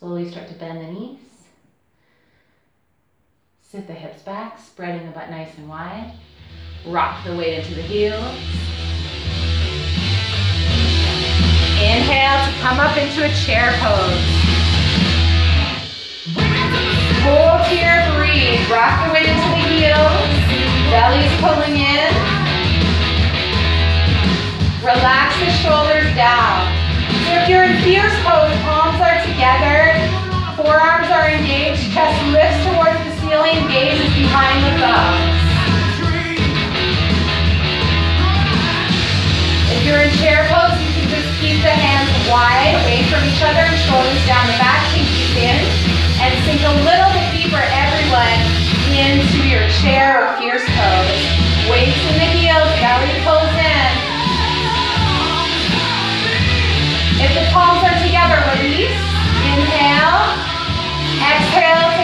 Slowly 0.00 0.30
start 0.30 0.48
to 0.48 0.54
bend 0.54 0.80
the 0.80 0.92
knees. 0.92 1.27
Sit 3.70 3.86
the 3.86 3.92
hips 3.92 4.22
back, 4.22 4.58
spreading 4.58 5.04
the 5.04 5.12
butt 5.12 5.28
nice 5.28 5.54
and 5.58 5.68
wide. 5.68 6.14
Rock 6.86 7.22
the 7.26 7.36
weight 7.36 7.58
into 7.58 7.74
the 7.74 7.82
heels. 7.82 8.24
Inhale 11.76 12.48
to 12.48 12.52
come 12.64 12.80
up 12.80 12.96
into 12.96 13.20
a 13.20 13.32
chair 13.44 13.76
pose. 13.76 14.24
Hold 17.28 17.60
here, 17.68 18.00
breathe. 18.16 18.64
Rock 18.72 19.04
the 19.04 19.12
weight 19.12 19.28
into 19.28 19.48
the 19.52 19.60
heels. 19.68 20.16
Belly's 20.88 21.36
pulling 21.44 21.76
in. 21.76 22.08
Relax 24.80 25.36
the 25.44 25.52
shoulders 25.60 26.08
down. 26.16 26.72
So 27.28 27.36
if 27.36 27.48
you're 27.50 27.64
in 27.64 27.76
fierce 27.84 28.16
pose, 28.24 28.56
palms 28.64 28.96
are 29.04 29.20
together, 29.28 29.92
forearms 30.56 31.12
are 31.12 31.28
engaged, 31.28 31.92
chest 31.92 32.16
lifts 32.32 32.64
towards 32.64 32.97
ceiling, 33.38 33.68
gaze 33.68 34.00
is 34.00 34.14
behind 34.14 34.58
the 34.66 34.72
thumbs. 34.82 35.38
If 39.70 39.86
you're 39.86 40.02
in 40.02 40.10
chair 40.18 40.42
pose, 40.50 40.74
you 40.82 40.90
can 40.90 41.06
just 41.06 41.28
keep 41.38 41.62
the 41.62 41.70
hands 41.70 42.10
wide 42.26 42.74
away 42.82 43.06
from 43.06 43.22
each 43.22 43.38
other 43.46 43.62
and 43.62 43.78
shoulders 43.86 44.22
down 44.26 44.42
the 44.50 44.58
back, 44.58 44.82
pinkies 44.90 45.38
in, 45.38 45.58
and 46.18 46.34
sink 46.50 46.62
a 46.66 46.74
little 46.82 47.10
bit 47.14 47.30
deeper, 47.30 47.62
everyone, 47.62 48.38
into 48.90 49.46
your 49.46 49.66
chair 49.86 50.18
or 50.18 50.34
fierce 50.42 50.66
pose. 50.66 51.22
Weights 51.70 52.00
in 52.10 52.14
the 52.18 52.30
heels, 52.34 52.70
belly 52.82 53.12
pulls 53.22 53.54
in. 53.54 53.90
If 57.22 57.30
the 57.38 57.46
palms 57.54 57.86
are 57.86 57.98
together, 58.02 58.42
release. 58.58 58.98
Inhale. 59.46 60.26
Exhale, 61.22 61.97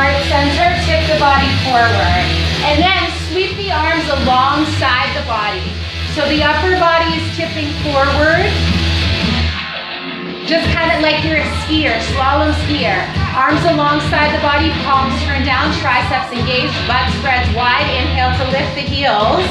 heart 0.00 0.16
center, 0.32 0.68
tip 0.88 1.04
the 1.12 1.20
body 1.20 1.52
forward. 1.68 2.24
And 2.64 2.80
then 2.80 3.04
sweep 3.28 3.52
the 3.60 3.68
arms 3.68 4.08
alongside 4.24 5.12
the 5.12 5.20
body. 5.28 5.60
So 6.16 6.24
the 6.24 6.40
upper 6.40 6.72
body 6.80 7.20
is 7.20 7.26
tipping 7.36 7.68
forward. 7.84 8.48
Just 10.48 10.64
kind 10.72 10.88
of 10.96 11.04
like 11.04 11.20
you're 11.20 11.44
a 11.44 11.48
skier, 11.62 12.00
slalom 12.16 12.56
skier. 12.64 12.96
Arms 13.36 13.60
alongside 13.68 14.32
the 14.32 14.40
body, 14.40 14.72
palms 14.88 15.12
turn 15.28 15.44
down, 15.44 15.68
triceps 15.84 16.32
engaged, 16.32 16.72
butt 16.88 17.04
spreads 17.20 17.52
wide. 17.52 17.84
Inhale 17.92 18.32
to 18.40 18.48
lift 18.56 18.72
the 18.72 18.86
heels. 18.88 19.44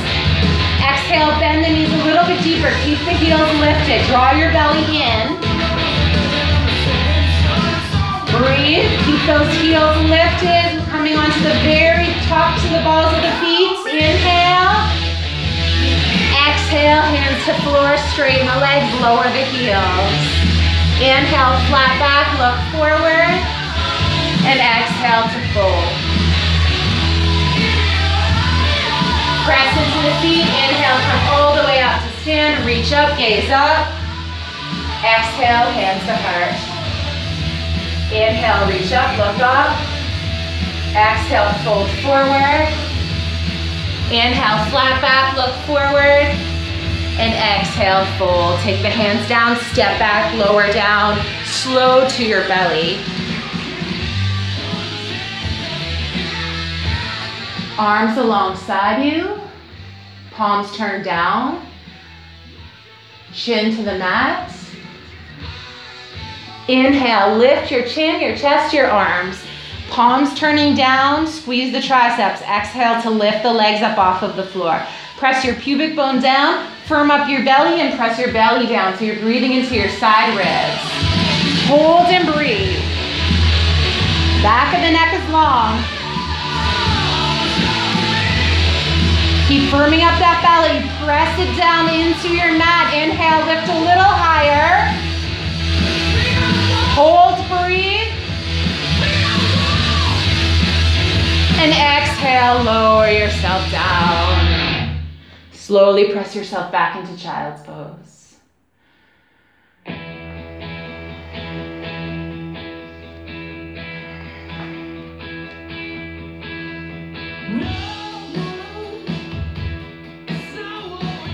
Exhale, 0.82 1.30
bend 1.38 1.62
the 1.62 1.70
knees 1.70 1.94
a 1.94 2.02
little 2.10 2.26
bit 2.26 2.42
deeper. 2.42 2.74
Keep 2.82 2.98
the 3.06 3.14
heels 3.22 3.54
lifted. 3.62 4.02
Draw 4.10 4.34
your 4.34 4.50
belly 4.50 4.98
in. 4.98 5.49
Breathe. 8.40 8.88
Keep 9.04 9.20
those 9.28 9.52
heels 9.60 10.00
lifted. 10.08 10.80
Coming 10.88 11.20
onto 11.20 11.44
the 11.44 11.60
very 11.68 12.08
tops 12.32 12.64
of 12.64 12.72
the 12.72 12.80
balls 12.88 13.12
of 13.12 13.20
the 13.20 13.36
feet. 13.44 13.76
Inhale. 13.92 14.80
Exhale, 16.48 17.04
hands 17.04 17.44
to 17.44 17.54
floor, 17.68 18.00
straighten 18.16 18.48
the 18.48 18.60
legs, 18.64 18.88
lower 19.04 19.28
the 19.28 19.44
heels. 19.52 20.16
Inhale, 21.04 21.60
flat 21.68 21.92
back, 22.00 22.32
look 22.40 22.56
forward. 22.72 23.36
And 24.48 24.56
exhale 24.56 25.28
to 25.36 25.40
fold. 25.52 25.92
Press 29.44 29.72
into 29.84 30.00
the 30.08 30.16
feet. 30.24 30.48
Inhale, 30.48 31.02
come 31.12 31.24
all 31.36 31.60
the 31.60 31.68
way 31.68 31.84
up 31.84 32.00
to 32.00 32.12
stand. 32.24 32.64
Reach 32.64 32.94
up, 32.94 33.18
gaze 33.18 33.52
up. 33.52 33.92
Exhale, 35.04 35.68
hands 35.76 36.08
to 36.08 36.16
heart. 36.16 36.69
Inhale, 38.12 38.68
reach 38.68 38.92
up, 38.92 39.12
look 39.20 39.40
up. 39.40 39.78
Exhale, 40.98 41.54
fold 41.64 41.88
forward. 42.02 42.66
Inhale, 44.10 44.66
flat 44.72 45.00
back, 45.00 45.38
look 45.38 45.54
forward. 45.68 46.34
And 47.22 47.34
exhale, 47.38 48.06
fold. 48.18 48.60
Take 48.62 48.82
the 48.82 48.90
hands 48.90 49.30
down, 49.30 49.58
step 49.72 50.00
back, 50.00 50.34
lower 50.40 50.74
down, 50.74 51.24
slow 51.46 52.10
to 52.10 52.26
your 52.26 52.48
belly. 52.48 52.98
Arms 57.78 58.18
alongside 58.18 59.06
you, 59.06 59.40
palms 60.32 60.76
turned 60.76 61.06
down, 61.06 61.64
chin 63.32 63.76
to 63.76 63.84
the 63.84 63.98
mat. 64.00 64.52
Inhale, 66.70 67.36
lift 67.36 67.72
your 67.72 67.84
chin, 67.88 68.22
your 68.22 68.38
chest, 68.38 68.76
your 68.76 68.92
arms. 68.92 69.44
Palms 69.90 70.36
turning 70.36 70.76
down, 70.76 71.26
squeeze 71.26 71.74
the 71.74 71.82
triceps. 71.82 72.44
Exhale 72.44 73.02
to 73.02 73.10
lift 73.10 73.42
the 73.42 73.52
legs 73.52 73.82
up 73.82 73.98
off 73.98 74.22
of 74.22 74.36
the 74.36 74.44
floor. 74.44 74.80
Press 75.18 75.44
your 75.44 75.56
pubic 75.56 75.96
bone 75.96 76.22
down, 76.22 76.72
firm 76.86 77.10
up 77.10 77.28
your 77.28 77.44
belly, 77.44 77.82
and 77.82 77.98
press 77.98 78.20
your 78.20 78.32
belly 78.32 78.68
down 78.68 78.96
so 78.96 79.04
you're 79.04 79.20
breathing 79.20 79.54
into 79.54 79.74
your 79.74 79.90
side 79.90 80.30
ribs. 80.38 81.66
Hold 81.66 82.06
and 82.06 82.32
breathe. 82.32 82.78
Back 84.46 84.70
of 84.78 84.86
the 84.86 84.92
neck 84.94 85.10
is 85.18 85.26
long. 85.34 85.74
Keep 89.50 89.74
firming 89.74 90.06
up 90.06 90.22
that 90.22 90.38
belly. 90.46 90.86
Press 91.04 91.34
it 91.42 91.50
down 91.58 91.90
into 91.90 92.30
your 92.30 92.56
mat. 92.60 92.94
Inhale, 92.94 93.44
lift 93.48 93.68
a 93.68 93.80
little 93.80 94.06
higher. 94.06 95.09
Hold, 97.02 97.38
breathe. 97.48 98.12
And 101.56 101.72
exhale, 101.72 102.62
lower 102.64 103.10
yourself 103.10 103.72
down. 103.72 105.00
Slowly 105.54 106.12
press 106.12 106.36
yourself 106.36 106.74
back 106.74 106.98
into 106.98 107.18
child's 107.18 107.62
pose. 107.62 108.36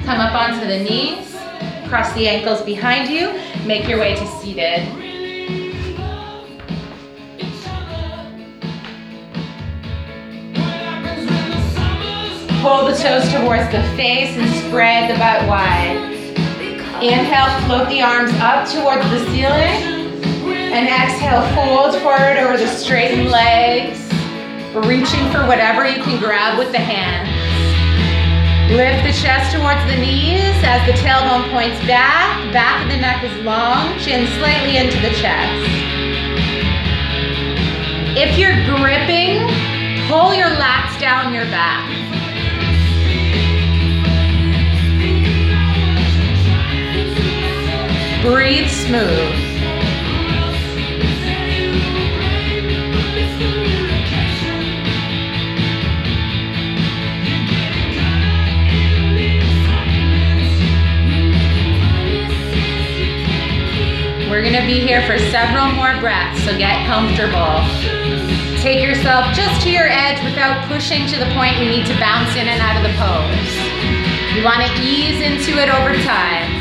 Come 0.06 0.20
up 0.20 0.36
onto 0.36 0.68
the 0.68 0.84
knees, 0.84 1.36
cross 1.90 2.14
the 2.14 2.28
ankles 2.28 2.62
behind 2.62 3.10
you, 3.10 3.34
make 3.66 3.88
your 3.88 4.00
way 4.00 4.14
to 4.14 4.28
seated. 4.28 5.05
Pull 12.66 12.88
the 12.88 12.98
toes 12.98 13.32
towards 13.32 13.70
the 13.70 13.84
face 13.94 14.36
and 14.36 14.50
spread 14.66 15.08
the 15.08 15.20
butt 15.20 15.48
wide. 15.48 16.02
Inhale, 16.98 17.54
float 17.68 17.88
the 17.90 18.02
arms 18.02 18.34
up 18.42 18.66
towards 18.66 19.08
the 19.12 19.20
ceiling. 19.30 20.10
And 20.74 20.90
exhale, 20.90 21.46
fold 21.54 22.02
forward 22.02 22.38
over 22.42 22.58
the 22.58 22.66
straightened 22.66 23.30
legs. 23.30 24.02
Reaching 24.74 25.30
for 25.30 25.46
whatever 25.46 25.88
you 25.88 26.02
can 26.02 26.18
grab 26.18 26.58
with 26.58 26.72
the 26.72 26.82
hands. 26.82 27.30
Lift 28.74 29.06
the 29.06 29.14
chest 29.14 29.56
towards 29.56 29.86
the 29.86 30.02
knees 30.02 30.58
as 30.66 30.82
the 30.90 30.98
tailbone 31.06 31.48
points 31.54 31.78
back. 31.86 32.52
Back 32.52 32.82
of 32.82 32.90
the 32.90 32.98
neck 32.98 33.24
is 33.24 33.46
long, 33.46 33.96
chin 34.00 34.26
slightly 34.42 34.78
into 34.78 35.00
the 35.06 35.14
chest. 35.22 35.70
If 38.18 38.40
you're 38.40 38.58
gripping, 38.66 39.46
pull 40.10 40.34
your 40.34 40.50
lats 40.58 41.00
down 41.00 41.32
your 41.32 41.46
back. 41.54 42.06
Breathe 48.26 48.68
smooth. 48.68 49.06
We're 64.28 64.42
gonna 64.42 64.66
be 64.66 64.80
here 64.80 65.06
for 65.06 65.20
several 65.20 65.72
more 65.74 66.00
breaths, 66.00 66.44
so 66.44 66.58
get 66.58 66.88
comfortable. 66.88 67.62
Take 68.64 68.82
yourself 68.82 69.36
just 69.36 69.62
to 69.62 69.70
your 69.70 69.88
edge 69.88 70.24
without 70.24 70.68
pushing 70.68 71.06
to 71.10 71.20
the 71.20 71.32
point 71.36 71.60
you 71.60 71.70
need 71.70 71.86
to 71.86 71.94
bounce 72.00 72.36
in 72.36 72.48
and 72.48 72.60
out 72.60 72.76
of 72.76 72.82
the 72.82 72.98
pose. 72.98 74.36
You 74.36 74.44
wanna 74.44 74.68
ease 74.82 75.22
into 75.22 75.62
it 75.62 75.70
over 75.70 75.94
time. 76.02 76.55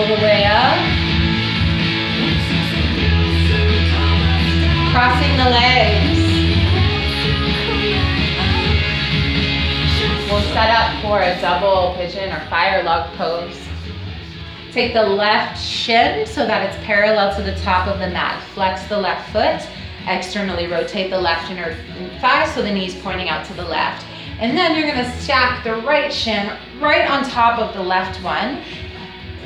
All 0.00 0.06
the 0.06 0.22
way 0.22 0.44
up. 0.46 0.78
Crossing 4.92 5.36
the 5.36 5.50
legs. 5.50 6.20
We'll 10.30 10.40
set 10.54 10.70
up 10.70 11.02
for 11.02 11.20
a 11.20 11.38
double 11.42 11.94
pigeon 11.96 12.32
or 12.32 12.40
fire 12.48 12.82
log 12.82 13.14
pose. 13.16 13.58
Take 14.72 14.94
the 14.94 15.02
left 15.02 15.62
shin 15.62 16.26
so 16.26 16.46
that 16.46 16.66
it's 16.66 16.82
parallel 16.86 17.36
to 17.36 17.42
the 17.42 17.56
top 17.56 17.86
of 17.86 17.98
the 17.98 18.08
mat. 18.08 18.42
Flex 18.54 18.82
the 18.84 18.96
left 18.96 19.30
foot. 19.32 19.68
Externally 20.06 20.66
rotate 20.66 21.10
the 21.10 21.20
left 21.20 21.50
inner 21.50 21.76
thigh 22.20 22.50
so 22.54 22.62
the 22.62 22.72
knee's 22.72 22.94
pointing 23.02 23.28
out 23.28 23.44
to 23.48 23.52
the 23.52 23.64
left. 23.64 24.06
And 24.38 24.56
then 24.56 24.74
you're 24.74 24.88
gonna 24.88 25.20
stack 25.20 25.62
the 25.62 25.74
right 25.82 26.10
shin 26.10 26.56
right 26.80 27.10
on 27.10 27.28
top 27.28 27.58
of 27.58 27.74
the 27.74 27.82
left 27.82 28.22
one. 28.24 28.62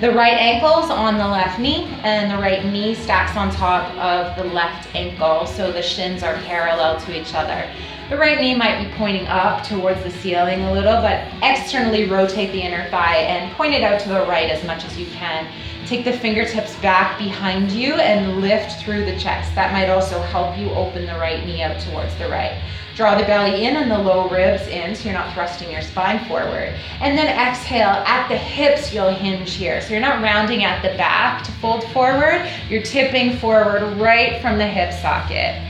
The 0.00 0.10
right 0.10 0.34
ankle's 0.34 0.90
on 0.90 1.18
the 1.18 1.26
left 1.26 1.60
knee 1.60 1.84
and 2.02 2.28
the 2.28 2.36
right 2.36 2.64
knee 2.64 2.96
stacks 2.96 3.36
on 3.36 3.52
top 3.52 3.94
of 3.96 4.36
the 4.36 4.52
left 4.52 4.92
ankle 4.92 5.46
so 5.46 5.70
the 5.70 5.82
shins 5.82 6.24
are 6.24 6.34
parallel 6.42 7.00
to 7.02 7.16
each 7.16 7.32
other. 7.32 7.70
The 8.10 8.18
right 8.18 8.40
knee 8.40 8.56
might 8.56 8.84
be 8.84 8.92
pointing 8.96 9.28
up 9.28 9.64
towards 9.64 10.02
the 10.02 10.10
ceiling 10.10 10.62
a 10.62 10.72
little, 10.72 11.00
but 11.00 11.28
externally 11.44 12.10
rotate 12.10 12.50
the 12.50 12.60
inner 12.60 12.90
thigh 12.90 13.18
and 13.18 13.54
point 13.54 13.72
it 13.72 13.84
out 13.84 14.00
to 14.00 14.08
the 14.08 14.26
right 14.26 14.50
as 14.50 14.64
much 14.64 14.84
as 14.84 14.98
you 14.98 15.06
can. 15.06 15.46
Take 15.86 16.04
the 16.04 16.12
fingertips 16.12 16.74
back 16.80 17.16
behind 17.16 17.70
you 17.70 17.94
and 17.94 18.40
lift 18.40 18.82
through 18.82 19.04
the 19.04 19.16
chest. 19.16 19.54
That 19.54 19.72
might 19.72 19.90
also 19.90 20.20
help 20.20 20.58
you 20.58 20.70
open 20.70 21.06
the 21.06 21.14
right 21.14 21.46
knee 21.46 21.62
out 21.62 21.80
towards 21.80 22.14
the 22.16 22.28
right. 22.28 22.60
Draw 22.94 23.18
the 23.18 23.24
belly 23.24 23.64
in 23.64 23.76
and 23.76 23.90
the 23.90 23.98
low 23.98 24.28
ribs 24.28 24.68
in 24.68 24.94
so 24.94 25.04
you're 25.04 25.18
not 25.18 25.34
thrusting 25.34 25.68
your 25.68 25.82
spine 25.82 26.24
forward. 26.26 26.74
And 27.00 27.18
then 27.18 27.26
exhale, 27.26 27.88
at 27.88 28.28
the 28.28 28.36
hips 28.36 28.94
you'll 28.94 29.10
hinge 29.10 29.54
here. 29.54 29.80
So 29.80 29.90
you're 29.90 30.00
not 30.00 30.22
rounding 30.22 30.62
at 30.62 30.80
the 30.80 30.96
back 30.96 31.42
to 31.44 31.50
fold 31.52 31.84
forward, 31.90 32.48
you're 32.68 32.82
tipping 32.82 33.36
forward 33.38 33.82
right 33.98 34.40
from 34.40 34.58
the 34.58 34.66
hip 34.66 34.92
socket. 34.92 35.60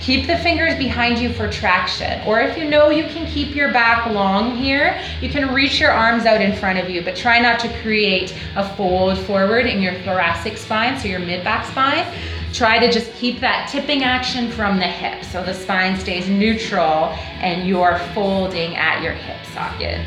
Keep 0.00 0.26
the 0.26 0.38
fingers 0.38 0.76
behind 0.76 1.18
you 1.18 1.32
for 1.32 1.50
traction. 1.50 2.20
Or 2.26 2.40
if 2.40 2.56
you 2.56 2.68
know 2.68 2.90
you 2.90 3.04
can 3.04 3.26
keep 3.26 3.56
your 3.56 3.72
back 3.72 4.06
long 4.06 4.56
here, 4.56 5.00
you 5.20 5.28
can 5.28 5.52
reach 5.52 5.80
your 5.80 5.90
arms 5.90 6.24
out 6.24 6.40
in 6.40 6.54
front 6.54 6.78
of 6.78 6.88
you, 6.88 7.02
but 7.02 7.16
try 7.16 7.40
not 7.40 7.58
to 7.60 7.80
create 7.80 8.34
a 8.56 8.76
fold 8.76 9.18
forward 9.18 9.66
in 9.66 9.82
your 9.82 9.94
thoracic 10.02 10.56
spine, 10.56 10.98
so 10.98 11.08
your 11.08 11.18
mid-back 11.18 11.66
spine. 11.66 12.06
Try 12.52 12.78
to 12.78 12.90
just 12.90 13.12
keep 13.12 13.40
that 13.40 13.68
tipping 13.70 14.02
action 14.02 14.50
from 14.50 14.78
the 14.78 14.86
hip 14.86 15.24
so 15.24 15.44
the 15.44 15.52
spine 15.52 15.98
stays 15.98 16.28
neutral 16.28 17.10
and 17.40 17.68
you're 17.68 17.98
folding 18.14 18.74
at 18.76 19.02
your 19.02 19.12
hip 19.12 19.44
sockets. 19.52 20.06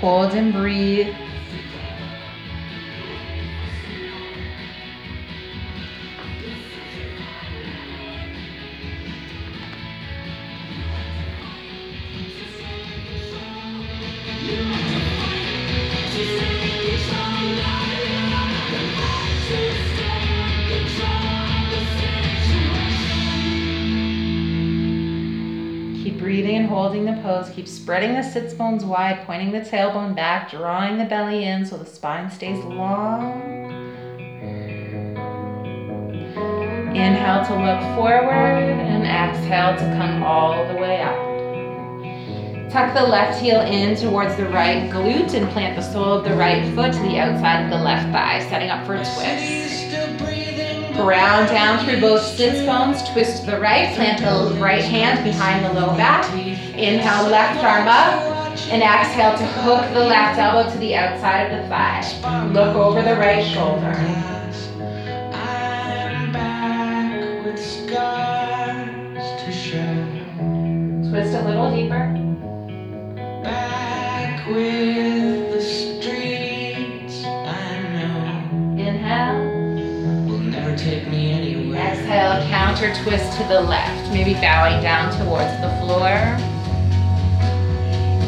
Hold 0.00 0.32
and 0.34 0.52
breathe. 0.52 1.14
Spreading 27.88 28.12
the 28.12 28.22
sits 28.22 28.52
bones 28.52 28.84
wide, 28.84 29.18
pointing 29.24 29.50
the 29.50 29.60
tailbone 29.60 30.14
back, 30.14 30.50
drawing 30.50 30.98
the 30.98 31.06
belly 31.06 31.44
in 31.44 31.64
so 31.64 31.78
the 31.78 31.86
spine 31.86 32.30
stays 32.30 32.62
long. 32.66 33.40
Inhale 36.94 37.46
to 37.46 37.54
look 37.54 37.80
forward 37.96 38.28
and 38.28 39.04
exhale 39.04 39.74
to 39.74 39.96
come 39.96 40.22
all 40.22 40.68
the 40.68 40.74
way 40.74 41.00
up. 41.00 42.70
Tuck 42.70 42.92
the 42.92 43.06
left 43.06 43.40
heel 43.40 43.62
in 43.62 43.96
towards 43.96 44.36
the 44.36 44.44
right 44.50 44.90
glute 44.90 45.32
and 45.32 45.48
plant 45.52 45.74
the 45.74 45.80
sole 45.80 46.12
of 46.12 46.24
the 46.24 46.34
right 46.34 46.62
foot 46.74 46.92
to 46.92 46.98
the 46.98 47.18
outside 47.18 47.64
of 47.64 47.70
the 47.70 47.82
left 47.82 48.12
thigh, 48.12 48.46
setting 48.50 48.68
up 48.68 48.84
for 48.84 48.96
a 48.96 48.98
twist. 48.98 50.47
Ground 50.98 51.48
down 51.48 51.84
through 51.84 52.00
both 52.00 52.20
sits 52.20 52.66
bones, 52.66 53.08
twist 53.10 53.44
to 53.44 53.52
the 53.52 53.60
right, 53.60 53.94
plant 53.94 54.18
the 54.18 54.60
right 54.60 54.82
hand 54.82 55.22
behind 55.22 55.64
the 55.64 55.72
low 55.80 55.96
back. 55.96 56.28
Inhale, 56.34 57.28
left 57.28 57.62
arm 57.62 57.86
up, 57.86 58.58
and 58.68 58.82
exhale 58.82 59.38
to 59.38 59.46
hook 59.62 59.94
the 59.94 60.00
left 60.00 60.40
elbow 60.40 60.68
to 60.68 60.78
the 60.78 60.96
outside 60.96 61.52
of 61.52 61.62
the 61.62 61.68
thigh. 61.68 62.50
Look 62.52 62.74
over 62.74 63.00
the 63.00 63.14
right 63.14 63.44
shoulder. 63.46 63.94
Twist 71.08 71.34
a 71.34 71.42
little 71.46 71.74
deeper. 71.74 72.17
Counter 82.68 82.94
twist 83.02 83.38
to 83.38 83.44
the 83.44 83.58
left, 83.62 84.12
maybe 84.12 84.34
bowing 84.34 84.82
down 84.82 85.10
towards 85.18 85.50
the 85.62 85.70
floor. 85.80 86.10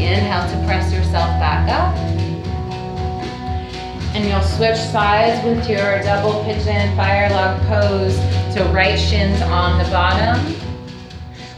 Inhale 0.01 0.49
to 0.49 0.67
press 0.67 0.91
yourself 0.91 1.29
back 1.39 1.69
up. 1.69 1.95
And 4.15 4.27
you'll 4.27 4.41
switch 4.41 4.79
sides 4.79 5.45
with 5.45 5.69
your 5.69 6.03
double 6.05 6.43
pigeon 6.45 6.97
fire 6.97 7.29
log 7.29 7.61
pose. 7.67 8.17
So 8.55 8.67
right 8.73 8.99
shins 8.99 9.43
on 9.43 9.77
the 9.77 9.91
bottom. 9.91 10.57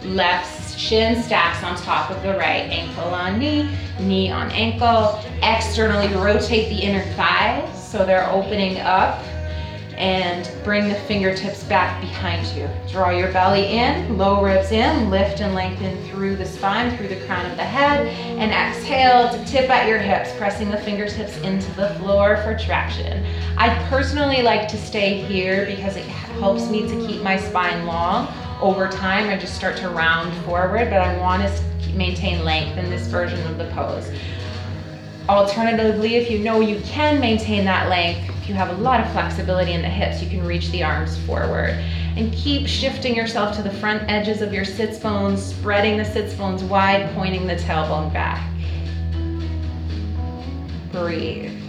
Left 0.02 0.76
shin 0.76 1.22
stacks 1.22 1.62
on 1.62 1.76
top 1.76 2.10
of 2.10 2.20
the 2.24 2.30
right, 2.30 2.68
ankle 2.68 3.14
on 3.14 3.38
knee, 3.38 3.70
knee 4.00 4.32
on 4.32 4.50
ankle. 4.50 5.22
Externally 5.44 6.08
rotate 6.16 6.68
the 6.68 6.82
inner 6.82 7.04
thighs 7.14 7.90
so 7.90 8.04
they're 8.04 8.28
opening 8.28 8.80
up 8.80 9.22
and 10.02 10.50
bring 10.64 10.88
the 10.88 10.96
fingertips 10.96 11.62
back 11.62 12.00
behind 12.00 12.44
you. 12.56 12.68
Draw 12.90 13.10
your 13.10 13.30
belly 13.30 13.66
in, 13.66 14.18
low 14.18 14.42
ribs 14.42 14.72
in, 14.72 15.10
lift 15.10 15.40
and 15.40 15.54
lengthen 15.54 15.96
through 16.08 16.34
the 16.34 16.44
spine, 16.44 16.96
through 16.96 17.06
the 17.06 17.24
crown 17.24 17.48
of 17.48 17.56
the 17.56 17.62
head, 17.62 18.08
and 18.08 18.50
exhale 18.50 19.30
to 19.30 19.44
tip 19.44 19.70
at 19.70 19.86
your 19.86 19.98
hips, 19.98 20.36
pressing 20.36 20.72
the 20.72 20.76
fingertips 20.78 21.36
into 21.42 21.70
the 21.74 21.90
floor 22.00 22.38
for 22.38 22.58
traction. 22.58 23.24
I 23.56 23.72
personally 23.88 24.42
like 24.42 24.66
to 24.70 24.76
stay 24.76 25.22
here 25.22 25.66
because 25.66 25.94
it 25.94 26.04
helps 26.04 26.68
me 26.68 26.82
to 26.88 27.06
keep 27.06 27.22
my 27.22 27.36
spine 27.36 27.86
long. 27.86 28.26
Over 28.60 28.88
time, 28.88 29.28
I 29.28 29.36
just 29.36 29.54
start 29.54 29.76
to 29.76 29.88
round 29.88 30.34
forward, 30.44 30.90
but 30.90 31.00
I 31.00 31.16
want 31.18 31.44
to 31.44 31.90
maintain 31.94 32.44
length 32.44 32.76
in 32.76 32.90
this 32.90 33.06
version 33.06 33.40
of 33.46 33.56
the 33.56 33.66
pose. 33.66 34.10
Alternatively, 35.28 36.16
if 36.16 36.30
you 36.30 36.40
know 36.40 36.60
you 36.60 36.80
can 36.80 37.20
maintain 37.20 37.64
that 37.64 37.88
length, 37.88 38.28
if 38.42 38.48
you 38.48 38.54
have 38.54 38.70
a 38.70 38.82
lot 38.82 39.00
of 39.00 39.10
flexibility 39.12 39.72
in 39.72 39.80
the 39.80 39.88
hips, 39.88 40.20
you 40.22 40.28
can 40.28 40.44
reach 40.44 40.68
the 40.70 40.82
arms 40.82 41.16
forward. 41.18 41.70
And 42.16 42.32
keep 42.32 42.66
shifting 42.66 43.14
yourself 43.14 43.54
to 43.56 43.62
the 43.62 43.70
front 43.70 44.02
edges 44.10 44.42
of 44.42 44.52
your 44.52 44.64
sits 44.64 44.98
bones, 44.98 45.42
spreading 45.42 45.96
the 45.96 46.04
sits 46.04 46.34
bones 46.34 46.64
wide, 46.64 47.08
pointing 47.14 47.46
the 47.46 47.54
tailbone 47.54 48.12
back. 48.12 48.48
Breathe. 50.90 51.62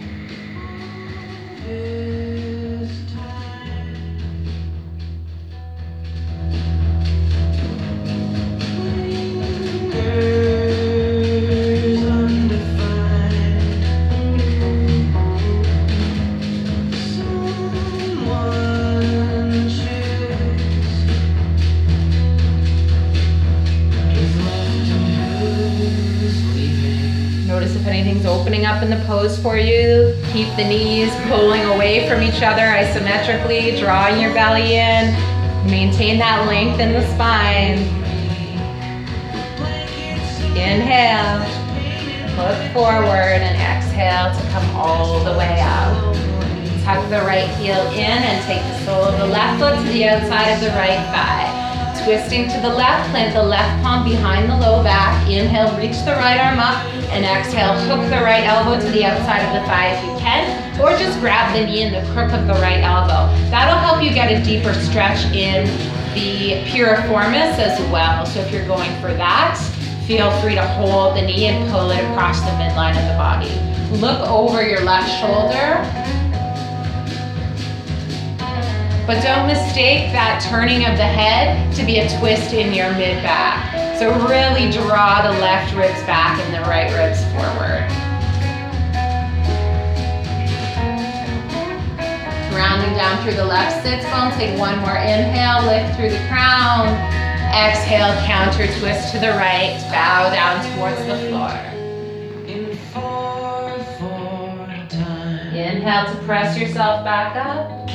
Opening 28.26 28.65
up 28.65 28.82
in 28.84 28.89
the 28.89 29.03
pose 29.05 29.38
for 29.38 29.57
you. 29.57 30.15
Keep 30.32 30.55
the 30.55 30.63
knees 30.63 31.13
pulling 31.28 31.61
away 31.63 32.07
from 32.07 32.21
each 32.21 32.41
other 32.41 32.61
isometrically, 32.61 33.80
drawing 33.80 34.21
your 34.21 34.34
belly 34.34 34.76
in. 34.76 35.13
Maintain 35.69 36.19
that 36.19 36.45
length 36.47 36.80
in 36.80 36.93
the 36.93 37.01
spine. 37.13 37.80
Inhale, 40.53 41.39
look 42.38 42.74
forward 42.74 43.41
and 43.41 43.57
exhale 43.57 44.32
to 44.36 44.51
come 44.51 44.76
all 44.76 45.24
the 45.24 45.38
way 45.38 45.59
out. 45.59 46.13
Tuck 46.84 47.01
the 47.09 47.26
right 47.26 47.47
heel 47.57 47.80
in 47.91 48.19
and 48.21 48.45
take 48.45 48.61
the 48.61 48.86
sole 48.86 49.05
of 49.05 49.17
the 49.19 49.28
left 49.28 49.59
foot 49.59 49.76
to 49.86 49.91
the 49.91 50.05
outside 50.05 50.51
of 50.51 50.59
the 50.59 50.69
right 50.76 50.99
thigh. 51.15 51.47
Twisting 52.03 52.49
to 52.49 52.59
the 52.59 52.67
left, 52.67 53.09
plant 53.11 53.34
the 53.34 53.41
left 53.41 53.82
palm 53.82 54.03
behind 54.03 54.49
the 54.49 54.57
low 54.57 54.84
back. 54.84 55.15
Inhale, 55.30 55.71
reach 55.78 55.97
the 56.03 56.11
right 56.11 56.38
arm 56.38 56.59
up, 56.59 56.84
and 57.14 57.24
exhale, 57.26 57.74
hook 57.88 58.09
the 58.09 58.24
right 58.24 58.43
elbow 58.43 58.80
to 58.80 58.91
the 58.91 59.05
outside 59.05 59.45
of 59.45 59.53
the 59.53 59.68
thigh 59.68 59.93
if 59.95 60.03
you 60.03 60.18
can, 60.18 60.82
or 60.82 60.97
just 60.97 61.20
grab 61.20 61.55
the 61.55 61.66
knee 61.66 61.84
in 61.84 61.93
the 61.93 62.01
crook 62.14 62.32
of 62.34 62.47
the 62.47 62.53
right 62.53 62.82
elbow. 62.82 63.32
That'll 63.49 63.78
help 63.78 64.03
you 64.03 64.09
get 64.09 64.32
a 64.32 64.43
deeper 64.43 64.74
stretch 64.74 65.24
in 65.34 65.66
the 66.16 66.64
piriformis 66.70 67.57
as 67.59 67.80
well. 67.91 68.26
So 68.26 68.41
if 68.41 68.51
you're 68.51 68.68
going 68.68 68.91
for 68.99 69.14
that, 69.14 69.57
feel 70.07 70.32
free 70.41 70.55
to 70.55 70.66
hold 70.66 71.16
the 71.16 71.22
knee 71.22 71.45
and 71.45 71.70
pull 71.72 71.91
it 71.91 72.03
across 72.11 72.39
the 72.41 72.51
midline 72.57 72.97
of 72.97 73.07
the 73.07 73.18
body. 73.18 73.53
Look 73.99 74.20
over 74.28 74.68
your 74.68 74.82
left 74.82 75.09
shoulder 75.22 76.03
but 79.05 79.22
don't 79.22 79.47
mistake 79.47 80.14
that 80.14 80.39
turning 80.49 80.86
of 80.86 80.95
the 80.95 81.03
head 81.03 81.76
to 81.76 81.84
be 81.84 81.99
a 81.99 82.07
twist 82.20 82.53
in 82.53 82.74
your 82.74 82.89
mid 82.93 83.22
back. 83.22 83.72
So 83.99 84.11
really 84.27 84.71
draw 84.71 85.21
the 85.21 85.37
left 85.39 85.75
ribs 85.75 86.01
back 86.03 86.39
and 86.39 86.53
the 86.53 86.61
right 86.67 86.91
ribs 86.91 87.23
forward. 87.31 87.87
Rounding 92.53 92.93
down 92.95 93.23
through 93.23 93.35
the 93.35 93.45
left 93.45 93.83
sits 93.83 94.05
bone, 94.05 94.31
take 94.31 94.57
one 94.59 94.79
more 94.79 94.97
inhale, 94.97 95.63
lift 95.65 95.95
through 95.95 96.09
the 96.09 96.27
crown. 96.27 96.87
Exhale, 97.53 98.13
counter 98.25 98.65
twist 98.79 99.11
to 99.13 99.19
the 99.19 99.29
right, 99.29 99.79
bow 99.91 100.29
down 100.33 100.65
towards 100.75 100.97
the 101.05 101.17
floor. 101.29 101.73
Inhale 105.55 106.13
to 106.13 106.19
press 106.23 106.57
yourself 106.57 107.03
back 107.03 107.35
up. 107.35 107.87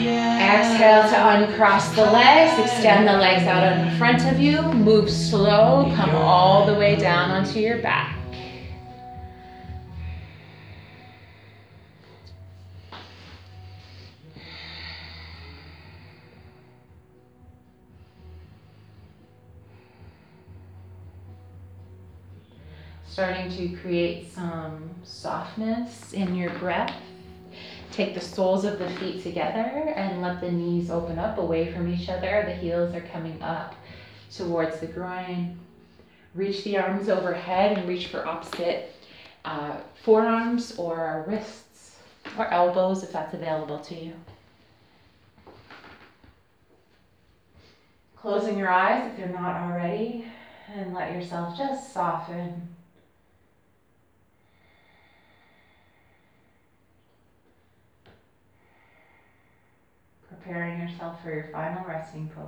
Exhale 0.00 1.08
to 1.08 1.46
uncross 1.46 1.94
the 1.94 2.04
legs, 2.04 2.58
extend 2.58 3.06
the 3.06 3.12
legs 3.12 3.46
out 3.46 3.62
in 3.78 3.96
front 3.96 4.26
of 4.26 4.40
you, 4.40 4.60
move 4.72 5.08
slow, 5.08 5.92
come 5.94 6.10
all 6.10 6.66
the 6.66 6.74
way 6.74 6.96
down 6.96 7.30
onto 7.30 7.60
your 7.60 7.78
back. 7.78 8.18
Starting 23.06 23.48
to 23.56 23.76
create 23.76 24.32
some 24.32 24.90
softness 25.04 26.12
in 26.12 26.34
your 26.34 26.50
breath. 26.58 26.92
Take 27.94 28.14
the 28.14 28.20
soles 28.20 28.64
of 28.64 28.80
the 28.80 28.90
feet 28.90 29.22
together 29.22 29.60
and 29.60 30.20
let 30.20 30.40
the 30.40 30.50
knees 30.50 30.90
open 30.90 31.16
up 31.16 31.38
away 31.38 31.72
from 31.72 31.86
each 31.86 32.08
other. 32.08 32.42
The 32.44 32.52
heels 32.52 32.92
are 32.92 33.00
coming 33.00 33.40
up 33.40 33.76
towards 34.36 34.80
the 34.80 34.88
groin. 34.88 35.56
Reach 36.34 36.64
the 36.64 36.76
arms 36.76 37.08
overhead 37.08 37.78
and 37.78 37.88
reach 37.88 38.08
for 38.08 38.26
opposite 38.26 38.96
uh, 39.44 39.76
forearms 40.02 40.74
or 40.76 41.24
wrists 41.28 41.96
or 42.36 42.48
elbows 42.48 43.04
if 43.04 43.12
that's 43.12 43.32
available 43.32 43.78
to 43.78 43.94
you. 43.94 44.12
Closing 48.16 48.58
your 48.58 48.70
eyes 48.70 49.08
if 49.12 49.20
you're 49.20 49.28
not 49.28 49.70
already, 49.70 50.26
and 50.74 50.92
let 50.94 51.12
yourself 51.12 51.56
just 51.56 51.92
soften 51.92 52.74
preparing 60.40 60.80
yourself 60.80 61.22
for 61.22 61.32
your 61.32 61.48
final 61.52 61.84
resting 61.84 62.28
pose. 62.34 62.46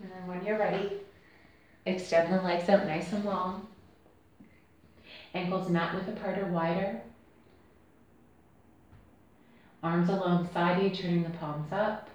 And 0.00 0.10
then 0.10 0.26
when 0.26 0.44
you're 0.44 0.58
ready, 0.58 0.98
extend 1.86 2.32
the 2.32 2.42
legs 2.42 2.68
out 2.68 2.86
nice 2.86 3.12
and 3.12 3.24
long. 3.24 3.66
Ankles 5.34 5.68
mat 5.70 5.94
width 5.94 6.08
apart 6.08 6.38
or 6.38 6.46
wider. 6.46 7.00
Arms 9.82 10.08
alongside 10.08 10.82
you, 10.82 10.90
turning 10.90 11.24
the 11.24 11.30
palms 11.30 11.72
up. 11.72 12.08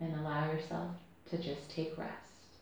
and 0.00 0.14
allow 0.14 0.42
yourself 0.42 0.90
to 1.26 1.38
just 1.38 1.68
take 1.68 1.96
rest. 1.96 2.56